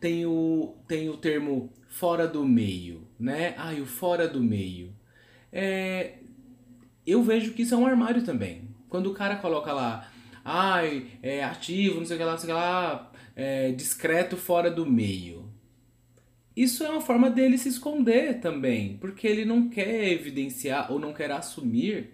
tem 0.00 0.24
o, 0.26 0.74
tem 0.86 1.08
o 1.08 1.16
termo 1.16 1.72
fora 1.88 2.26
do 2.26 2.44
meio, 2.44 3.06
né? 3.18 3.54
Ai, 3.56 3.80
o 3.80 3.86
fora 3.86 4.28
do 4.28 4.40
meio. 4.40 4.94
É, 5.52 6.18
eu 7.06 7.22
vejo 7.22 7.52
que 7.52 7.62
isso 7.62 7.74
é 7.74 7.76
um 7.76 7.86
armário 7.86 8.22
também. 8.22 8.68
Quando 8.88 9.10
o 9.10 9.14
cara 9.14 9.36
coloca 9.36 9.72
lá, 9.72 10.08
ai, 10.44 11.08
é 11.22 11.42
ativo, 11.42 11.98
não 11.98 12.06
sei 12.06 12.16
o 12.16 12.18
que 12.18 12.24
lá, 12.24 12.32
não 12.32 12.38
sei 12.38 12.50
o 12.50 12.54
que 12.54 12.60
lá, 12.60 13.12
é, 13.34 13.72
discreto 13.72 14.36
fora 14.36 14.70
do 14.70 14.86
meio 14.86 15.37
isso 16.60 16.82
é 16.82 16.90
uma 16.90 17.00
forma 17.00 17.30
dele 17.30 17.56
se 17.56 17.68
esconder 17.68 18.40
também, 18.40 18.96
porque 18.96 19.28
ele 19.28 19.44
não 19.44 19.68
quer 19.68 20.10
evidenciar 20.10 20.90
ou 20.90 20.98
não 20.98 21.12
quer 21.12 21.30
assumir 21.30 22.10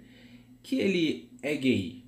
que 0.63 0.77
ele 0.77 1.31
é 1.41 1.57
gay. 1.57 2.05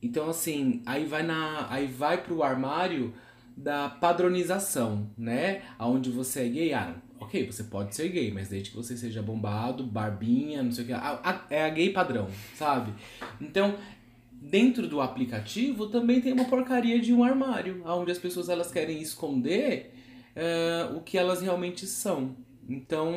Então 0.00 0.28
assim, 0.28 0.82
aí 0.86 1.04
vai 1.04 1.24
na 1.24 1.66
aí 1.68 1.88
vai 1.88 2.22
pro 2.22 2.44
armário 2.44 3.12
da 3.56 3.88
padronização, 3.88 5.10
né? 5.18 5.62
Aonde 5.76 6.10
você 6.10 6.42
é 6.42 6.48
gay, 6.48 6.72
ah, 6.74 6.94
ok, 7.18 7.50
você 7.50 7.64
pode 7.64 7.92
ser 7.96 8.08
gay, 8.08 8.30
mas 8.30 8.48
desde 8.48 8.70
que 8.70 8.76
você 8.76 8.96
seja 8.96 9.20
bombado, 9.20 9.84
barbinha, 9.84 10.62
não 10.62 10.70
sei 10.70 10.84
o 10.84 10.86
que, 10.86 10.92
é 11.50 11.64
a 11.64 11.68
gay 11.70 11.90
padrão, 11.90 12.28
sabe? 12.54 12.92
Então, 13.40 13.74
dentro 14.30 14.86
do 14.86 15.00
aplicativo 15.00 15.88
também 15.88 16.20
tem 16.20 16.32
uma 16.32 16.44
porcaria 16.44 17.00
de 17.00 17.12
um 17.12 17.24
armário, 17.24 17.82
onde 17.84 18.12
as 18.12 18.18
pessoas 18.18 18.48
elas 18.48 18.70
querem 18.70 19.02
esconder 19.02 19.92
uh, 20.36 20.96
o 20.96 21.00
que 21.00 21.16
elas 21.16 21.42
realmente 21.42 21.86
são. 21.86 22.36
Então, 22.68 23.12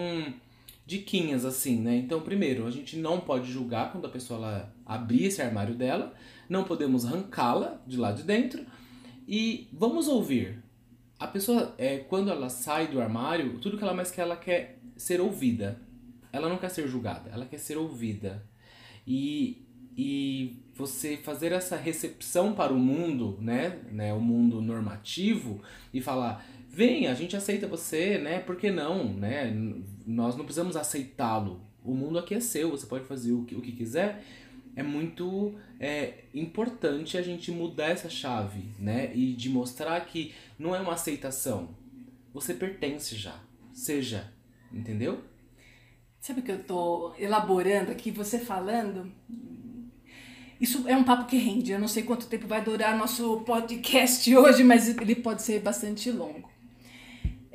diquinhas 0.85 1.45
assim, 1.45 1.81
né? 1.81 1.95
Então, 1.97 2.21
primeiro, 2.21 2.65
a 2.65 2.71
gente 2.71 2.97
não 2.97 3.19
pode 3.19 3.51
julgar 3.51 3.91
quando 3.91 4.05
a 4.05 4.09
pessoa 4.09 4.39
ela 4.39 4.75
abrir 4.85 5.25
esse 5.25 5.41
armário 5.41 5.75
dela, 5.75 6.13
não 6.47 6.63
podemos 6.63 7.05
arrancá-la 7.05 7.81
de 7.85 7.97
lá 7.97 8.11
de 8.11 8.23
dentro 8.23 8.65
e 9.27 9.67
vamos 9.73 10.07
ouvir. 10.07 10.63
A 11.19 11.27
pessoa, 11.27 11.73
é, 11.77 11.97
quando 11.97 12.29
ela 12.29 12.49
sai 12.49 12.87
do 12.87 13.01
armário, 13.01 13.59
tudo 13.59 13.77
que 13.77 13.83
ela 13.83 13.93
mais 13.93 14.11
quer, 14.11 14.21
ela 14.21 14.37
quer 14.37 14.79
ser 14.95 15.19
ouvida. 15.19 15.81
Ela 16.31 16.47
não 16.47 16.57
quer 16.57 16.69
ser 16.69 16.87
julgada, 16.87 17.29
ela 17.31 17.45
quer 17.45 17.57
ser 17.57 17.77
ouvida. 17.77 18.43
E, 19.05 19.65
e 19.97 20.61
você 20.75 21.17
fazer 21.17 21.51
essa 21.51 21.75
recepção 21.75 22.53
para 22.53 22.71
o 22.71 22.79
mundo, 22.79 23.37
né, 23.41 23.79
né, 23.91 24.13
o 24.13 24.21
mundo 24.21 24.61
normativo, 24.61 25.61
e 25.93 25.99
falar, 25.99 26.45
vem, 26.77 27.07
a 27.07 27.15
gente 27.15 27.35
aceita 27.35 27.65
você, 27.65 28.19
né? 28.19 28.37
Por 28.37 28.55
que 28.55 28.69
não, 28.69 29.11
né? 29.11 29.51
Nós 30.05 30.37
não 30.37 30.45
precisamos 30.45 30.75
aceitá-lo. 30.75 31.59
O 31.83 31.95
mundo 31.95 32.19
aqui 32.19 32.35
é 32.35 32.39
seu, 32.39 32.69
você 32.69 32.85
pode 32.85 33.05
fazer 33.05 33.31
o 33.31 33.45
que, 33.45 33.55
o 33.55 33.61
que 33.61 33.71
quiser. 33.71 34.23
É 34.75 34.83
muito 34.83 35.55
é, 35.79 36.25
importante 36.35 37.17
a 37.17 37.21
gente 37.23 37.49
mudar 37.49 37.87
essa 37.87 38.11
chave, 38.11 38.63
né? 38.77 39.11
E 39.15 39.33
de 39.33 39.49
mostrar 39.49 39.99
que 40.01 40.35
não 40.59 40.75
é 40.75 40.79
uma 40.79 40.93
aceitação. 40.93 41.69
Você 42.31 42.53
pertence 42.53 43.15
já. 43.15 43.39
Seja. 43.73 44.31
Entendeu? 44.71 45.23
Sabe 46.19 46.41
o 46.41 46.43
que 46.43 46.51
eu 46.51 46.63
tô 46.63 47.15
elaborando 47.17 47.89
aqui, 47.89 48.11
você 48.11 48.37
falando? 48.37 49.11
Isso 50.61 50.87
é 50.87 50.95
um 50.95 51.03
papo 51.03 51.25
que 51.25 51.37
rende. 51.37 51.71
Eu 51.71 51.79
não 51.79 51.87
sei 51.87 52.03
quanto 52.03 52.27
tempo 52.27 52.45
vai 52.45 52.63
durar 52.63 52.95
nosso 52.95 53.41
podcast 53.41 54.29
hoje, 54.37 54.63
mas 54.63 54.87
ele 54.87 55.15
pode 55.15 55.41
ser 55.41 55.59
bastante 55.59 56.11
longo. 56.11 56.56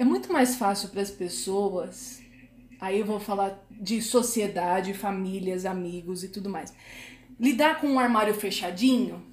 É 0.02 0.04
muito 0.04 0.32
mais 0.32 0.56
fácil 0.56 0.88
para 0.88 1.00
as 1.00 1.12
pessoas. 1.12 2.20
Aí 2.80 2.98
eu 2.98 3.06
vou 3.06 3.20
falar 3.20 3.64
de 3.70 4.02
sociedade, 4.02 4.94
famílias, 4.94 5.64
amigos 5.64 6.24
e 6.24 6.28
tudo 6.28 6.50
mais. 6.50 6.74
Lidar 7.38 7.80
com 7.80 7.86
um 7.86 8.00
armário 8.00 8.34
fechadinho, 8.34 9.24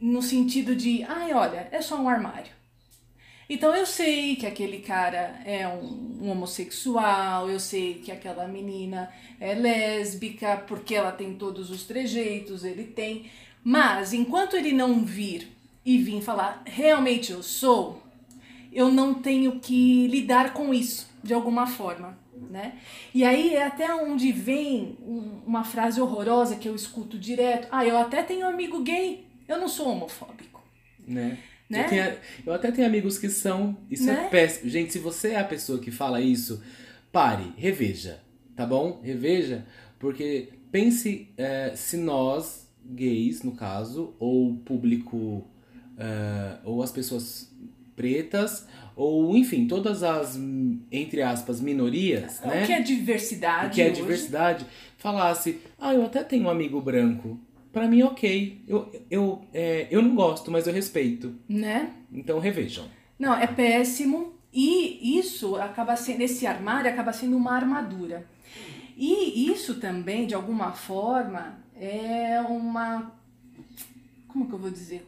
no 0.00 0.20
sentido 0.20 0.74
de, 0.74 1.04
ai, 1.04 1.32
olha, 1.32 1.68
é 1.70 1.80
só 1.80 1.96
um 1.96 2.08
armário. 2.08 2.50
Então 3.48 3.72
eu 3.72 3.86
sei 3.86 4.34
que 4.34 4.46
aquele 4.48 4.80
cara 4.80 5.40
é 5.44 5.68
um, 5.68 6.24
um, 6.24 6.30
homossexual, 6.30 7.48
eu 7.48 7.60
sei 7.60 8.00
que 8.00 8.10
aquela 8.10 8.48
menina 8.48 9.12
é 9.38 9.54
lésbica, 9.54 10.56
porque 10.66 10.96
ela 10.96 11.12
tem 11.12 11.36
todos 11.36 11.70
os 11.70 11.84
trejeitos, 11.84 12.64
ele 12.64 12.82
tem. 12.82 13.30
Mas 13.62 14.12
enquanto 14.12 14.56
ele 14.56 14.72
não 14.72 15.04
vir 15.04 15.56
e 15.84 15.98
vir 15.98 16.20
falar, 16.20 16.64
realmente 16.66 17.30
eu 17.30 17.44
sou, 17.44 18.02
eu 18.74 18.90
não 18.90 19.14
tenho 19.14 19.60
que 19.60 20.06
lidar 20.08 20.52
com 20.52 20.74
isso 20.74 21.08
de 21.22 21.32
alguma 21.32 21.66
forma. 21.66 22.18
Né? 22.50 22.74
E 23.14 23.24
aí 23.24 23.54
é 23.54 23.64
até 23.64 23.94
onde 23.94 24.32
vem 24.32 24.98
uma 25.46 25.64
frase 25.64 26.00
horrorosa 26.00 26.56
que 26.56 26.68
eu 26.68 26.74
escuto 26.74 27.18
direto. 27.18 27.68
Ah, 27.70 27.86
eu 27.86 27.96
até 27.96 28.22
tenho 28.22 28.46
amigo 28.46 28.82
gay, 28.82 29.26
eu 29.48 29.58
não 29.58 29.68
sou 29.68 29.88
homofóbico. 29.88 30.62
Né? 31.06 31.38
Né? 31.68 31.84
Eu, 31.84 31.88
tenho, 31.88 32.16
eu, 32.46 32.52
até 32.52 32.70
tenho 32.70 32.86
amigos 32.86 33.18
que 33.18 33.28
são. 33.28 33.76
Isso 33.90 34.08
é 34.10 34.12
né? 34.12 34.26
é 34.26 34.28
péssimo. 34.28 34.68
Gente, 34.68 34.92
se 34.92 34.98
você 34.98 35.30
é 35.30 35.38
a 35.38 35.44
pessoa 35.44 35.78
que 35.78 35.90
fala 35.90 36.20
isso, 36.20 36.62
pare, 37.10 37.52
reveja. 37.56 38.20
Tá 38.54 38.66
bom? 38.66 39.00
Reveja. 39.02 39.64
Porque 39.98 40.50
pense 40.70 41.32
é, 41.36 41.72
se 41.74 41.96
nós, 41.96 42.68
gays, 42.84 43.42
no 43.42 43.52
caso, 43.52 44.14
ou 44.18 44.56
público, 44.56 45.48
é, 45.96 46.58
ou 46.64 46.82
as 46.82 46.92
pessoas 46.92 47.53
pretas, 47.96 48.66
ou 48.96 49.36
enfim, 49.36 49.66
todas 49.66 50.02
as, 50.02 50.38
entre 50.90 51.22
aspas, 51.22 51.60
minorias, 51.60 52.40
o 52.42 52.48
né? 52.48 52.62
O 52.62 52.66
que 52.66 52.72
é 52.72 52.80
diversidade. 52.80 53.66
O 53.66 53.70
que 53.70 53.82
é 53.82 53.86
hoje. 53.86 53.94
diversidade, 53.94 54.66
falasse, 54.98 55.60
ah, 55.78 55.94
eu 55.94 56.04
até 56.04 56.22
tenho 56.22 56.44
um 56.44 56.50
amigo 56.50 56.80
branco 56.80 57.40
para 57.74 57.88
mim, 57.88 58.02
ok. 58.02 58.62
Eu, 58.68 58.90
eu, 59.10 59.42
é, 59.52 59.88
eu 59.90 60.00
não 60.00 60.14
gosto, 60.14 60.48
mas 60.48 60.68
eu 60.68 60.72
respeito. 60.72 61.34
Né? 61.48 61.90
Então 62.12 62.38
revejam. 62.38 62.84
Não, 63.18 63.34
é 63.36 63.48
péssimo. 63.48 64.32
E 64.52 65.18
isso 65.18 65.56
acaba 65.56 65.96
sendo, 65.96 66.20
esse 66.20 66.46
armário 66.46 66.88
acaba 66.88 67.12
sendo 67.12 67.36
uma 67.36 67.52
armadura. 67.52 68.24
E 68.96 69.50
isso 69.50 69.80
também, 69.80 70.24
de 70.24 70.34
alguma 70.34 70.70
forma, 70.70 71.58
é 71.74 72.40
uma. 72.42 73.12
Como 74.28 74.46
que 74.46 74.52
eu 74.52 74.58
vou 74.58 74.70
dizer? 74.70 75.04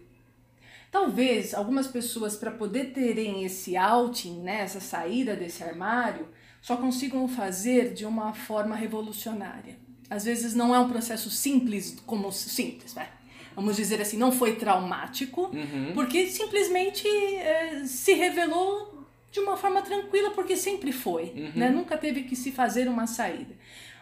Talvez 0.97 1.53
algumas 1.53 1.87
pessoas, 1.87 2.37
para 2.37 2.51
poder 2.51 2.87
terem 2.87 3.45
esse 3.45 3.77
outing, 3.77 4.41
né, 4.41 4.63
essa 4.63 4.81
saída 4.81 5.37
desse 5.37 5.63
armário, 5.63 6.27
só 6.63 6.75
consigam 6.75 7.29
fazer 7.29 7.93
de 7.93 8.07
uma 8.07 8.33
forma 8.33 8.75
revolucionária. 8.75 9.77
Às 10.09 10.25
vezes 10.25 10.55
não 10.55 10.75
é 10.75 10.79
um 10.81 10.89
processo 10.89 11.29
simples, 11.29 12.01
como 12.07 12.33
simples, 12.33 12.95
vai. 12.95 13.11
Vamos 13.55 13.77
dizer 13.77 14.01
assim, 14.01 14.17
não 14.17 14.33
foi 14.33 14.57
traumático, 14.57 15.51
uhum. 15.53 15.93
porque 15.93 16.29
simplesmente 16.29 17.07
é, 17.07 17.85
se 17.85 18.15
revelou 18.15 19.07
de 19.31 19.39
uma 19.39 19.59
forma 19.59 19.83
tranquila, 19.83 20.31
porque 20.31 20.57
sempre 20.57 20.93
foi, 20.93 21.25
uhum. 21.25 21.53
né? 21.55 21.69
Nunca 21.69 21.99
teve 21.99 22.23
que 22.23 22.35
se 22.35 22.51
fazer 22.51 22.89
uma 22.89 23.07
saída. 23.07 23.55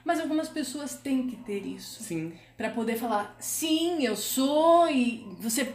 Mas 0.04 0.20
algumas 0.20 0.48
pessoas 0.48 0.94
têm 0.94 1.26
que 1.26 1.34
ter 1.38 1.66
isso. 1.66 2.04
Sim. 2.04 2.34
Para 2.56 2.70
poder 2.70 2.96
falar, 2.96 3.34
sim, 3.40 4.04
eu 4.04 4.14
sou, 4.14 4.88
e 4.88 5.26
você 5.40 5.74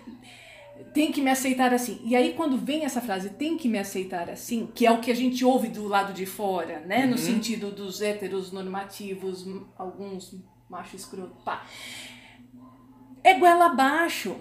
tem 0.93 1.11
que 1.11 1.21
me 1.21 1.29
aceitar 1.29 1.73
assim. 1.73 1.99
E 2.03 2.15
aí, 2.15 2.33
quando 2.33 2.57
vem 2.57 2.85
essa 2.85 3.01
frase, 3.01 3.29
tem 3.31 3.57
que 3.57 3.67
me 3.67 3.77
aceitar 3.77 4.29
assim, 4.29 4.69
que 4.73 4.85
é 4.85 4.91
o 4.91 4.99
que 4.99 5.11
a 5.11 5.15
gente 5.15 5.43
ouve 5.43 5.67
do 5.67 5.87
lado 5.87 6.13
de 6.13 6.25
fora, 6.25 6.81
né? 6.81 7.05
Uhum. 7.05 7.11
No 7.11 7.17
sentido 7.17 7.71
dos 7.71 8.01
héteros 8.01 8.51
normativos, 8.51 9.45
alguns 9.77 10.35
macho 10.69 10.95
escroto, 10.95 11.35
pá. 11.43 11.65
É 13.23 13.33
goela 13.33 13.67
abaixo. 13.67 14.35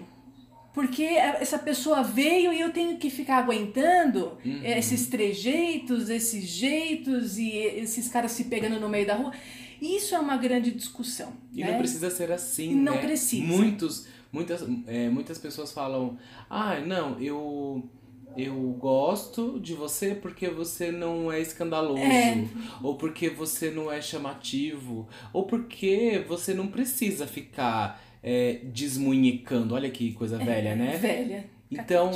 Porque 0.71 1.03
essa 1.03 1.57
pessoa 1.57 2.03
veio 2.03 2.53
e 2.53 2.61
eu 2.61 2.71
tenho 2.71 2.97
que 2.97 3.09
ficar 3.09 3.39
aguentando 3.39 4.37
uhum. 4.45 4.61
esses 4.63 5.07
trejeitos, 5.07 6.09
esses 6.09 6.47
jeitos 6.47 7.37
e 7.39 7.49
esses 7.49 8.07
caras 8.07 8.31
se 8.31 8.45
pegando 8.45 8.79
no 8.79 8.87
meio 8.87 9.05
da 9.05 9.15
rua. 9.15 9.33
Isso 9.81 10.13
é 10.13 10.19
uma 10.19 10.37
grande 10.37 10.71
discussão. 10.71 11.33
E 11.51 11.63
né? 11.63 11.71
não 11.71 11.79
precisa 11.79 12.09
ser 12.11 12.31
assim, 12.31 12.75
não 12.75 12.95
né? 12.95 13.01
precisa. 13.01 13.45
Muitos 13.45 14.07
Muitas, 14.31 14.63
é, 14.85 15.09
muitas 15.09 15.37
pessoas 15.37 15.71
falam, 15.71 16.17
ah, 16.49 16.79
não, 16.79 17.19
eu 17.19 17.89
eu 18.37 18.55
gosto 18.79 19.59
de 19.59 19.73
você 19.73 20.13
porque 20.13 20.47
você 20.49 20.91
não 20.91 21.31
é 21.31 21.41
escandaloso, 21.41 21.99
é. 21.99 22.47
ou 22.81 22.95
porque 22.95 23.29
você 23.29 23.71
não 23.71 23.91
é 23.91 24.01
chamativo, 24.01 25.07
ou 25.33 25.45
porque 25.45 26.23
você 26.27 26.53
não 26.53 26.67
precisa 26.67 27.25
ficar 27.25 28.01
é, 28.21 28.61
desmunhecando. 28.65 29.73
Olha 29.73 29.89
que 29.89 30.13
coisa 30.13 30.41
é, 30.41 30.45
velha, 30.45 30.75
né? 30.75 30.97
Velha. 30.97 31.49
Então, 31.71 32.11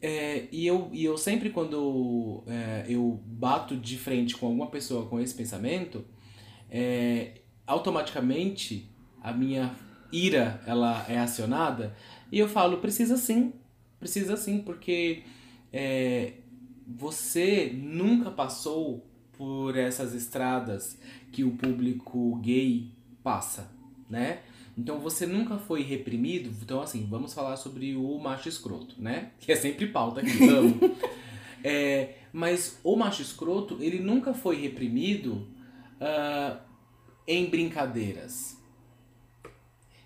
é, 0.00 0.44
e, 0.50 0.66
eu, 0.66 0.88
e 0.92 1.04
eu 1.04 1.16
sempre 1.16 1.50
quando 1.50 2.42
é, 2.46 2.86
eu 2.88 3.20
bato 3.24 3.76
de 3.76 3.96
frente 3.96 4.36
com 4.36 4.46
alguma 4.46 4.66
pessoa 4.68 5.06
com 5.06 5.20
esse 5.20 5.34
pensamento, 5.34 6.04
é, 6.70 7.40
automaticamente 7.66 8.90
a 9.22 9.32
minha 9.32 9.74
ira 10.12 10.60
ela 10.66 11.04
é 11.08 11.18
acionada? 11.18 11.94
E 12.30 12.38
eu 12.38 12.48
falo 12.48 12.78
precisa 12.78 13.16
sim 13.16 13.52
precisa 13.98 14.36
sim 14.36 14.58
porque 14.58 15.22
é, 15.72 16.34
você 16.86 17.72
nunca 17.74 18.30
passou 18.30 19.06
por 19.32 19.76
essas 19.76 20.14
estradas 20.14 20.98
que 21.32 21.42
o 21.42 21.52
público 21.52 22.36
gay 22.36 22.90
passa 23.22 23.72
né? 24.08 24.40
Então 24.76 24.98
você 24.98 25.24
nunca 25.26 25.56
foi 25.56 25.82
reprimido. 25.82 26.50
Então 26.62 26.80
assim 26.82 27.06
vamos 27.08 27.32
falar 27.32 27.56
sobre 27.56 27.96
o 27.96 28.18
macho 28.18 28.48
escroto 28.48 28.94
né? 29.00 29.30
Que 29.40 29.52
é 29.52 29.56
sempre 29.56 29.86
pauta 29.86 30.20
aqui 30.20 30.48
amo 30.48 30.78
é, 31.64 32.14
mas 32.32 32.78
o 32.84 32.96
macho 32.96 33.22
escroto 33.22 33.78
ele 33.80 34.00
nunca 34.00 34.34
foi 34.34 34.56
reprimido 34.60 35.46
uh, 36.00 36.58
em 37.26 37.46
brincadeiras 37.46 38.62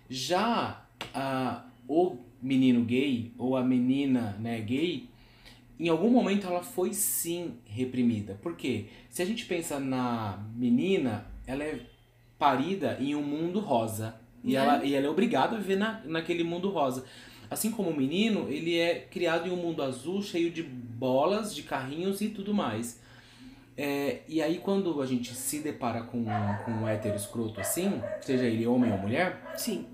já 0.09 0.83
a, 1.13 1.65
o 1.87 2.17
menino 2.41 2.83
gay 2.83 3.31
ou 3.37 3.55
a 3.55 3.63
menina 3.63 4.35
né, 4.39 4.59
gay, 4.61 5.07
em 5.79 5.87
algum 5.87 6.09
momento 6.09 6.47
ela 6.47 6.63
foi 6.63 6.93
sim 6.93 7.53
reprimida. 7.65 8.37
Por 8.41 8.55
quê? 8.55 8.85
Se 9.09 9.21
a 9.21 9.25
gente 9.25 9.45
pensa 9.45 9.79
na 9.79 10.39
menina, 10.55 11.25
ela 11.47 11.63
é 11.63 11.79
parida 12.37 12.97
em 12.99 13.15
um 13.15 13.23
mundo 13.23 13.59
rosa. 13.59 14.15
E, 14.43 14.55
ela, 14.55 14.79
uhum. 14.79 14.85
e 14.85 14.95
ela 14.95 15.07
é 15.07 15.09
obrigada 15.09 15.55
a 15.55 15.59
viver 15.59 15.77
na, 15.77 16.01
naquele 16.05 16.43
mundo 16.43 16.69
rosa. 16.69 17.05
Assim 17.49 17.71
como 17.71 17.89
o 17.89 17.95
menino, 17.95 18.47
ele 18.49 18.77
é 18.77 18.99
criado 18.99 19.47
em 19.47 19.51
um 19.51 19.55
mundo 19.55 19.81
azul, 19.81 20.21
cheio 20.21 20.51
de 20.51 20.61
bolas, 20.63 21.53
de 21.53 21.63
carrinhos 21.63 22.21
e 22.21 22.29
tudo 22.29 22.53
mais. 22.53 23.01
É, 23.75 24.19
e 24.27 24.41
aí 24.41 24.57
quando 24.57 25.01
a 25.01 25.05
gente 25.05 25.33
se 25.33 25.59
depara 25.59 26.01
com, 26.01 26.25
com 26.65 26.71
um 26.71 26.87
hétero 26.87 27.15
escroto 27.15 27.61
assim, 27.61 28.01
seja 28.19 28.43
ele 28.43 28.67
homem 28.67 28.91
ou 28.91 28.97
mulher, 28.97 29.41
Sim. 29.55 29.85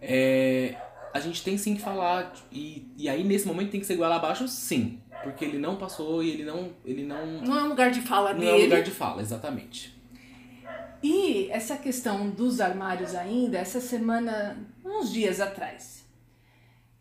É, 0.00 0.76
a 1.12 1.20
gente 1.20 1.42
tem 1.42 1.58
sim 1.58 1.74
que 1.74 1.82
falar. 1.82 2.32
E, 2.52 2.88
e 2.96 3.08
aí, 3.08 3.24
nesse 3.24 3.46
momento, 3.46 3.70
tem 3.70 3.80
que 3.80 3.86
ser 3.86 3.94
igual 3.94 4.12
abaixo, 4.12 4.46
sim. 4.48 5.00
Porque 5.22 5.44
ele 5.44 5.58
não 5.58 5.76
passou 5.76 6.22
e 6.22 6.30
ele 6.30 6.44
não. 6.44 6.70
Ele 6.84 7.04
não, 7.04 7.40
não 7.42 7.58
é 7.58 7.62
um 7.64 7.68
lugar 7.68 7.90
de 7.90 8.00
fala 8.00 8.32
não 8.32 8.40
dele. 8.40 8.50
Não 8.50 8.56
é 8.56 8.60
um 8.60 8.64
lugar 8.64 8.82
de 8.82 8.90
fala, 8.90 9.20
exatamente. 9.20 9.98
E 11.02 11.48
essa 11.50 11.76
questão 11.76 12.30
dos 12.30 12.60
armários 12.60 13.14
ainda, 13.14 13.58
essa 13.58 13.80
semana, 13.80 14.56
uns 14.84 15.10
dias 15.10 15.40
atrás, 15.40 16.04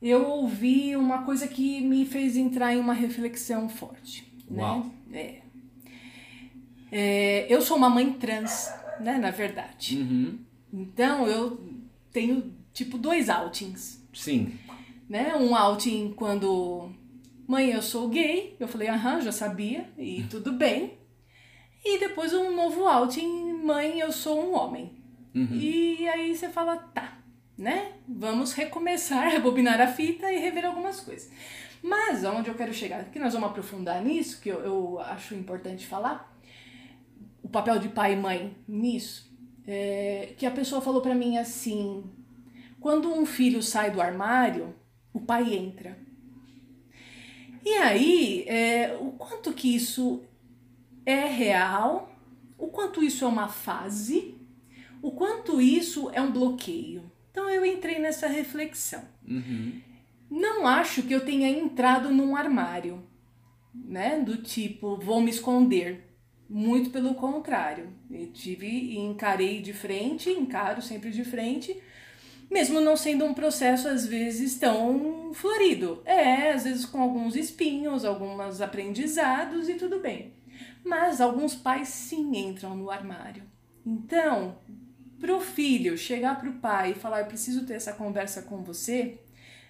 eu 0.01 0.25
ouvi 0.25 0.95
uma 0.95 1.23
coisa 1.23 1.47
que 1.47 1.81
me 1.81 2.05
fez 2.05 2.37
entrar 2.37 2.73
em 2.73 2.79
uma 2.79 2.93
reflexão 2.93 3.67
forte. 3.67 4.31
Né? 4.49 4.61
Uau. 4.61 4.85
Né? 5.07 5.41
É. 6.91 7.45
é. 7.45 7.53
eu 7.53 7.61
sou 7.61 7.75
uma 7.75 7.89
mãe 7.89 8.13
trans, 8.13 8.73
né, 9.01 9.17
na 9.17 9.31
verdade. 9.31 9.97
Uhum. 9.97 10.39
Então 10.71 11.27
eu 11.27 11.61
tenho 12.11 12.53
tipo 12.73 12.97
dois 12.97 13.29
outings. 13.29 14.05
Sim. 14.13 14.57
Né? 15.07 15.35
Um 15.35 15.55
outing 15.55 16.13
quando 16.15 16.91
mãe, 17.49 17.71
eu 17.71 17.81
sou 17.81 18.07
gay. 18.09 18.55
Eu 18.59 18.67
falei, 18.67 18.87
aham, 18.87 19.21
já 19.21 19.31
sabia 19.31 19.89
e 19.97 20.23
tudo 20.29 20.51
bem. 20.51 20.99
E 21.83 21.97
depois 21.99 22.31
um 22.31 22.55
novo 22.55 22.87
outing, 22.87 23.53
mãe, 23.53 23.99
eu 23.99 24.11
sou 24.11 24.39
um 24.39 24.53
homem. 24.53 24.91
Uhum. 25.33 25.55
E 25.55 26.07
aí 26.07 26.35
você 26.35 26.49
fala, 26.49 26.77
tá, 26.77 27.17
né? 27.57 27.93
Vamos 28.07 28.53
recomeçar, 28.53 29.29
rebobinar 29.33 29.81
a 29.81 29.87
fita 29.87 30.31
e 30.31 30.37
rever 30.37 30.65
algumas 30.65 30.99
coisas. 30.99 31.31
Mas 31.81 32.23
aonde 32.25 32.49
eu 32.49 32.55
quero 32.55 32.73
chegar, 32.73 33.05
que 33.05 33.17
nós 33.17 33.33
vamos 33.33 33.49
aprofundar 33.49 34.03
nisso, 34.03 34.39
que 34.41 34.49
eu, 34.49 34.59
eu 34.59 34.99
acho 34.99 35.33
importante 35.33 35.87
falar, 35.87 36.37
o 37.41 37.49
papel 37.49 37.79
de 37.79 37.87
pai 37.89 38.13
e 38.13 38.17
mãe 38.17 38.55
nisso, 38.67 39.33
é, 39.65 40.33
que 40.37 40.45
a 40.45 40.51
pessoa 40.51 40.81
falou 40.81 41.01
para 41.01 41.15
mim 41.15 41.37
assim, 41.37 42.03
quando 42.79 43.13
um 43.13 43.25
filho 43.25 43.61
sai 43.61 43.91
do 43.91 44.01
armário, 44.01 44.73
o 45.13 45.19
pai 45.19 45.53
entra. 45.53 45.97
E 47.65 47.73
aí, 47.75 48.45
é, 48.47 48.97
o 48.99 49.11
quanto 49.11 49.53
que 49.53 49.75
isso 49.75 50.23
é 51.05 51.25
real, 51.25 52.15
o 52.57 52.67
quanto 52.67 53.03
isso 53.03 53.25
é 53.25 53.27
uma 53.27 53.47
fase, 53.47 54.35
o 55.01 55.11
quanto 55.11 55.61
isso 55.61 56.09
é 56.13 56.21
um 56.21 56.31
bloqueio. 56.31 57.11
Então 57.31 57.49
eu 57.49 57.65
entrei 57.65 57.99
nessa 57.99 58.27
reflexão. 58.27 59.03
Uhum. 59.27 59.81
Não 60.29 60.67
acho 60.67 61.03
que 61.03 61.13
eu 61.13 61.25
tenha 61.25 61.49
entrado 61.49 62.11
num 62.11 62.35
armário, 62.35 63.03
né? 63.73 64.19
Do 64.19 64.37
tipo, 64.37 64.97
vou 64.97 65.21
me 65.21 65.29
esconder. 65.29 66.05
Muito 66.47 66.89
pelo 66.89 67.13
contrário. 67.13 67.93
Eu 68.09 68.31
tive 68.31 68.67
e 68.67 68.97
encarei 68.97 69.61
de 69.61 69.71
frente, 69.71 70.29
encaro 70.29 70.81
sempre 70.81 71.11
de 71.11 71.23
frente, 71.23 71.79
mesmo 72.49 72.81
não 72.81 72.97
sendo 72.97 73.25
um 73.25 73.33
processo 73.33 73.87
às 73.87 74.05
vezes 74.05 74.57
tão 74.57 75.33
florido. 75.33 76.01
É, 76.05 76.51
às 76.51 76.63
vezes 76.63 76.85
com 76.85 77.01
alguns 77.01 77.35
espinhos, 77.35 78.03
alguns 78.03 78.61
aprendizados 78.61 79.69
e 79.69 79.75
tudo 79.75 79.99
bem. 79.99 80.33
Mas 80.83 81.21
alguns 81.21 81.55
pais 81.55 81.89
sim 81.89 82.35
entram 82.35 82.75
no 82.75 82.89
armário. 82.89 83.43
Então, 83.85 84.57
pro 85.19 85.39
filho 85.39 85.97
chegar 85.97 86.39
pro 86.39 86.53
pai 86.53 86.91
e 86.91 86.95
falar: 86.95 87.21
Eu 87.21 87.27
preciso 87.27 87.65
ter 87.65 87.75
essa 87.75 87.93
conversa 87.93 88.41
com 88.41 88.63
você, 88.63 89.19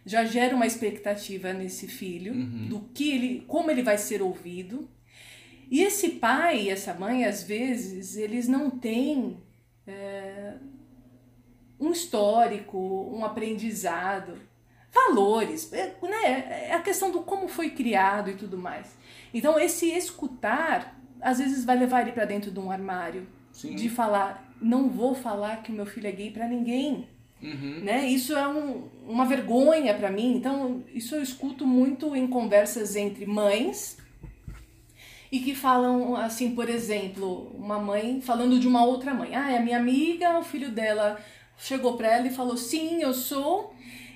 já 0.05 0.23
gera 0.23 0.55
uma 0.55 0.65
expectativa 0.67 1.53
nesse 1.53 1.87
filho 1.87 2.33
do 2.67 2.81
que 2.93 3.11
ele, 3.11 3.43
como 3.47 3.69
ele 3.69 3.83
vai 3.83 3.97
ser 3.97 4.21
ouvido. 4.21 4.89
E 5.69 5.81
esse 5.81 6.09
pai 6.11 6.63
e 6.63 6.69
essa 6.69 6.93
mãe, 6.93 7.25
às 7.25 7.43
vezes, 7.43 8.15
eles 8.15 8.47
não 8.47 8.71
têm 8.71 9.37
é, 9.85 10.55
um 11.79 11.91
histórico, 11.91 12.77
um 12.77 13.23
aprendizado, 13.23 14.33
valores, 14.91 15.71
é, 15.73 15.95
né? 16.01 16.67
É 16.69 16.73
a 16.73 16.81
questão 16.81 17.11
do 17.11 17.21
como 17.21 17.47
foi 17.47 17.69
criado 17.69 18.29
e 18.29 18.35
tudo 18.35 18.57
mais. 18.57 18.97
Então, 19.33 19.59
esse 19.59 19.89
escutar, 19.89 20.99
às 21.21 21.39
vezes, 21.39 21.63
vai 21.63 21.77
levar 21.77 22.01
ele 22.01 22.11
para 22.11 22.25
dentro 22.25 22.51
de 22.51 22.59
um 22.59 22.71
armário. 22.71 23.27
Sim. 23.51 23.75
De 23.75 23.89
falar, 23.89 24.53
não 24.61 24.89
vou 24.89 25.13
falar 25.13 25.63
que 25.63 25.71
o 25.71 25.75
meu 25.75 25.85
filho 25.85 26.07
é 26.07 26.11
gay 26.11 26.31
para 26.31 26.47
ninguém 26.47 27.07
Uhum. 27.41 27.79
né? 27.83 28.05
Isso 28.05 28.35
é 28.35 28.47
um, 28.47 28.89
uma 29.07 29.25
vergonha 29.25 29.93
para 29.93 30.11
mim. 30.11 30.35
Então, 30.35 30.83
isso 30.93 31.15
eu 31.15 31.23
escuto 31.23 31.65
muito 31.65 32.15
em 32.15 32.27
conversas 32.27 32.95
entre 32.95 33.25
mães 33.25 33.97
e 35.31 35.39
que 35.39 35.55
falam 35.55 36.15
assim, 36.15 36.53
por 36.53 36.69
exemplo, 36.69 37.51
uma 37.55 37.79
mãe 37.79 38.19
falando 38.21 38.59
de 38.59 38.67
uma 38.67 38.83
outra 38.83 39.13
mãe. 39.13 39.35
Ah, 39.35 39.51
é 39.51 39.57
a 39.57 39.61
minha 39.61 39.77
amiga, 39.77 40.37
o 40.37 40.43
filho 40.43 40.69
dela 40.69 41.19
chegou 41.59 41.95
para 41.95 42.07
ela 42.07 42.27
e 42.27 42.33
falou: 42.33 42.57
"Sim, 42.57 43.01
eu 43.01 43.13
sou". 43.13 43.73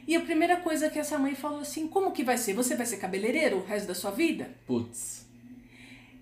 E 0.08 0.16
a 0.16 0.22
primeira 0.22 0.58
coisa 0.58 0.90
que 0.90 1.00
essa 1.00 1.20
mãe 1.20 1.36
falou 1.36 1.60
assim: 1.60 1.88
"Como 1.88 2.12
que 2.12 2.24
vai 2.24 2.38
ser? 2.38 2.54
Você 2.54 2.76
vai 2.76 2.86
ser 2.86 2.98
cabeleireiro 2.98 3.58
o 3.58 3.64
resto 3.64 3.88
da 3.88 3.96
sua 3.96 4.12
vida?" 4.12 4.50
Putz. 4.66 5.26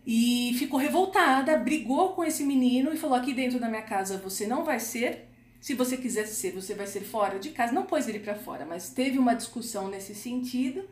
E 0.06 0.56
ficou 0.58 0.80
revoltada, 0.80 1.56
brigou 1.58 2.10
com 2.10 2.24
esse 2.24 2.44
menino 2.44 2.94
e 2.94 2.98
falou: 2.98 3.16
"Aqui 3.16 3.34
dentro 3.34 3.60
da 3.60 3.70
minha 3.70 3.84
casa 3.84 4.18
você 4.18 4.48
não 4.48 4.64
vai 4.64 4.80
ser 4.80 5.32
se 5.62 5.76
você 5.76 5.96
quiser 5.96 6.26
ser, 6.26 6.54
você 6.54 6.74
vai 6.74 6.88
ser 6.88 7.02
fora 7.02 7.38
de 7.38 7.52
casa. 7.52 7.72
Não 7.72 7.86
pôs 7.86 8.08
ele 8.08 8.20
para 8.20 8.34
fora, 8.34 8.66
mas 8.66 8.90
teve 8.90 9.20
uma 9.20 9.36
discussão 9.36 9.88
nesse 9.88 10.16
sentido. 10.16 10.84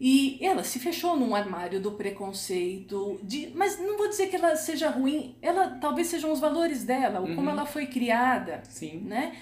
E 0.00 0.38
ela 0.40 0.62
se 0.62 0.78
fechou 0.78 1.16
num 1.16 1.34
armário 1.34 1.80
do 1.80 1.92
preconceito, 1.92 3.18
de, 3.22 3.50
mas 3.54 3.78
não 3.80 3.96
vou 3.96 4.08
dizer 4.08 4.28
que 4.28 4.36
ela 4.36 4.54
seja 4.54 4.88
ruim, 4.88 5.36
ela 5.42 5.70
talvez 5.80 6.06
sejam 6.06 6.32
os 6.32 6.38
valores 6.38 6.84
dela, 6.84 7.18
ou 7.18 7.34
como 7.34 7.50
ela 7.50 7.66
foi 7.66 7.86
criada, 7.86 8.62
Sim. 8.68 9.00
né? 9.00 9.36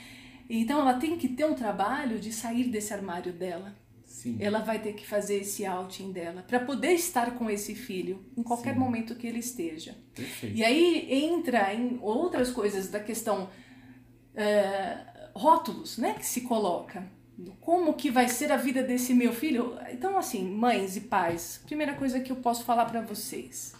Então 0.49 0.81
ela 0.81 0.95
tem 0.95 1.19
que 1.19 1.29
ter 1.29 1.45
um 1.45 1.55
trabalho 1.55 2.19
de 2.19 2.33
sair 2.33 2.65
desse 2.65 2.95
armário 2.95 3.33
dela. 3.33 3.77
Sim. 4.07 4.39
Ela 4.41 4.61
vai 4.61 4.79
ter 4.79 4.95
que 4.95 5.07
fazer 5.07 5.41
esse 5.41 5.67
outing 5.67 6.11
dela 6.11 6.43
para 6.49 6.61
poder 6.61 6.93
estar 6.93 7.33
com 7.33 7.51
esse 7.51 7.75
filho 7.75 8.25
em 8.37 8.43
qualquer 8.43 8.73
Sim. 8.73 8.81
momento 8.81 9.15
que 9.15 9.27
ele 9.27 9.41
esteja. 9.41 9.95
Perfeito. 10.15 10.57
E 10.57 10.65
aí 10.65 11.07
entra 11.11 11.75
em 11.75 11.99
outras 12.01 12.51
coisas 12.51 12.89
da 12.89 12.99
questão 12.99 13.51
é, 14.35 14.99
rótulos, 15.35 15.99
né, 15.99 16.15
que 16.15 16.25
se 16.25 16.43
coloca. 16.43 17.07
Como 17.61 17.95
que 17.95 18.11
vai 18.11 18.29
ser 18.29 18.51
a 18.51 18.57
vida 18.57 18.83
desse 18.83 19.13
meu 19.13 19.33
filho? 19.33 19.79
Então, 19.93 20.17
assim, 20.17 20.43
mães 20.43 20.97
e 20.97 21.03
pais, 21.03 21.61
primeira 21.67 21.95
coisa 21.95 22.21
que 22.21 22.33
eu 22.33 22.37
posso 22.37 22.65
falar 22.65 22.87
para 22.87 23.03
vocês: 23.03 23.75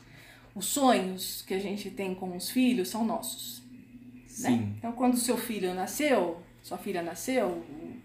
os 0.55 0.67
sonhos 0.67 1.43
que 1.43 1.55
a 1.55 1.59
gente 1.59 1.91
tem 1.91 2.15
com 2.15 2.37
os 2.37 2.51
filhos 2.51 2.89
são 2.89 3.05
nossos. 3.05 3.63
Né? 4.41 4.51
Sim. 4.51 4.75
Então, 4.77 4.93
quando 4.93 5.17
seu 5.17 5.39
filho 5.39 5.73
nasceu, 5.75 6.43
sua 6.63 6.77
filha 6.77 7.03
nasceu, 7.03 7.49
o, 7.49 7.97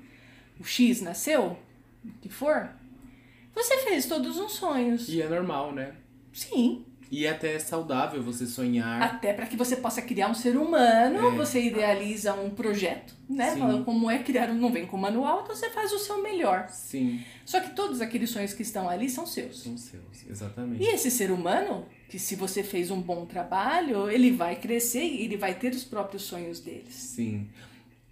o 0.62 0.64
X 0.64 1.02
nasceu, 1.02 1.58
o 2.06 2.12
que 2.22 2.30
for, 2.30 2.70
você 3.54 3.78
fez 3.80 4.06
todos 4.06 4.38
os 4.38 4.54
sonhos. 4.54 5.10
E 5.10 5.22
é 5.22 5.28
normal, 5.28 5.74
né? 5.74 5.96
Sim, 6.32 6.86
E 7.12 7.26
é 7.26 7.30
até 7.32 7.60
saudável 7.60 8.24
você 8.24 8.48
sonhar. 8.48 9.02
Até 9.02 9.34
para 9.34 9.46
que 9.46 9.58
você 9.58 9.76
possa 9.76 10.02
criar 10.02 10.30
um 10.30 10.34
ser 10.34 10.56
humano, 10.56 11.28
É. 11.28 11.36
você 11.36 11.62
idealiza 11.62 12.34
um 12.34 12.50
projeto, 12.52 13.14
né? 13.30 13.52
Sim. 13.52 13.60
Fala 13.60 13.84
como 13.84 14.10
é 14.10 14.20
criar 14.20 14.50
um, 14.50 14.54
não 14.56 14.72
vem 14.72 14.86
com 14.86 14.96
manual, 14.96 15.42
então 15.44 15.54
você 15.54 15.70
faz 15.72 15.92
o 15.92 16.00
seu 16.00 16.22
melhor. 16.24 16.70
Sim, 16.70 17.20
Só 17.46 17.60
que 17.60 17.72
todos 17.76 18.00
aqueles 18.00 18.30
sonhos 18.30 18.54
que 18.54 18.62
estão 18.62 18.88
ali 18.90 19.10
são 19.10 19.26
seus. 19.28 19.62
são 19.62 19.76
seus, 19.78 20.26
exatamente. 20.30 20.82
E 20.82 20.88
esse 20.88 21.12
ser 21.12 21.32
humano, 21.32 21.86
que 22.08 22.18
se 22.18 22.34
você 22.36 22.64
fez 22.64 22.90
um 22.90 23.02
bom 23.02 23.26
trabalho, 23.26 24.10
ele 24.10 24.32
vai 24.32 24.56
crescer 24.56 25.04
e 25.04 25.26
ele 25.26 25.36
vai 25.36 25.54
ter 25.54 25.74
os 25.74 25.84
próprios 25.84 26.24
sonhos 26.24 26.62
deles. 26.62 26.94
Sim. 26.94 27.50